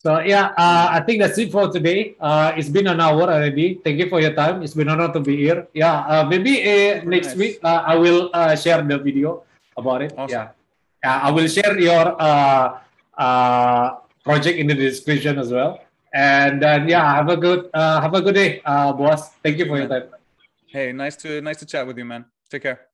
So 0.07 0.23
yeah, 0.23 0.55
uh, 0.55 0.87
I 0.95 1.03
think 1.03 1.19
that's 1.19 1.35
it 1.35 1.51
for 1.51 1.67
today. 1.67 2.15
Uh, 2.15 2.55
it's 2.55 2.71
been 2.71 2.87
an 2.87 3.03
hour 3.03 3.27
already. 3.27 3.75
Thank 3.83 3.99
you 3.99 4.07
for 4.07 4.23
your 4.23 4.31
time. 4.31 4.63
It's 4.63 4.71
been 4.71 4.87
an 4.87 5.01
honor 5.01 5.11
to 5.11 5.19
be 5.19 5.35
here. 5.35 5.67
Yeah, 5.73 5.99
uh, 6.07 6.23
maybe 6.23 6.63
uh, 6.63 7.03
next 7.03 7.35
nice. 7.35 7.35
week 7.35 7.59
uh, 7.59 7.83
I 7.83 7.99
will 7.99 8.31
uh, 8.31 8.55
share 8.55 8.79
the 8.81 8.97
video 8.99 9.43
about 9.75 10.01
it. 10.01 10.15
Awesome. 10.15 10.47
Yeah, 11.03 11.19
I 11.27 11.29
will 11.29 11.49
share 11.51 11.75
your 11.75 12.15
project 14.23 14.55
in 14.55 14.71
the 14.71 14.79
description 14.79 15.39
as 15.43 15.51
well. 15.51 15.83
And 16.13 16.63
then 16.63 16.87
yeah, 16.87 17.03
have 17.03 17.27
a 17.27 17.35
good 17.35 17.67
have 17.75 18.13
a 18.13 18.21
good 18.21 18.35
day, 18.35 18.61
boss. 18.63 19.35
Thank 19.43 19.59
you 19.59 19.65
for 19.67 19.75
your 19.75 19.91
time. 19.91 20.07
Hey, 20.71 20.93
nice 20.95 21.17
to 21.27 21.41
nice 21.41 21.59
to 21.59 21.65
chat 21.65 21.85
with 21.85 21.97
you, 21.97 22.07
man. 22.07 22.23
Take 22.47 22.63
care. 22.63 22.86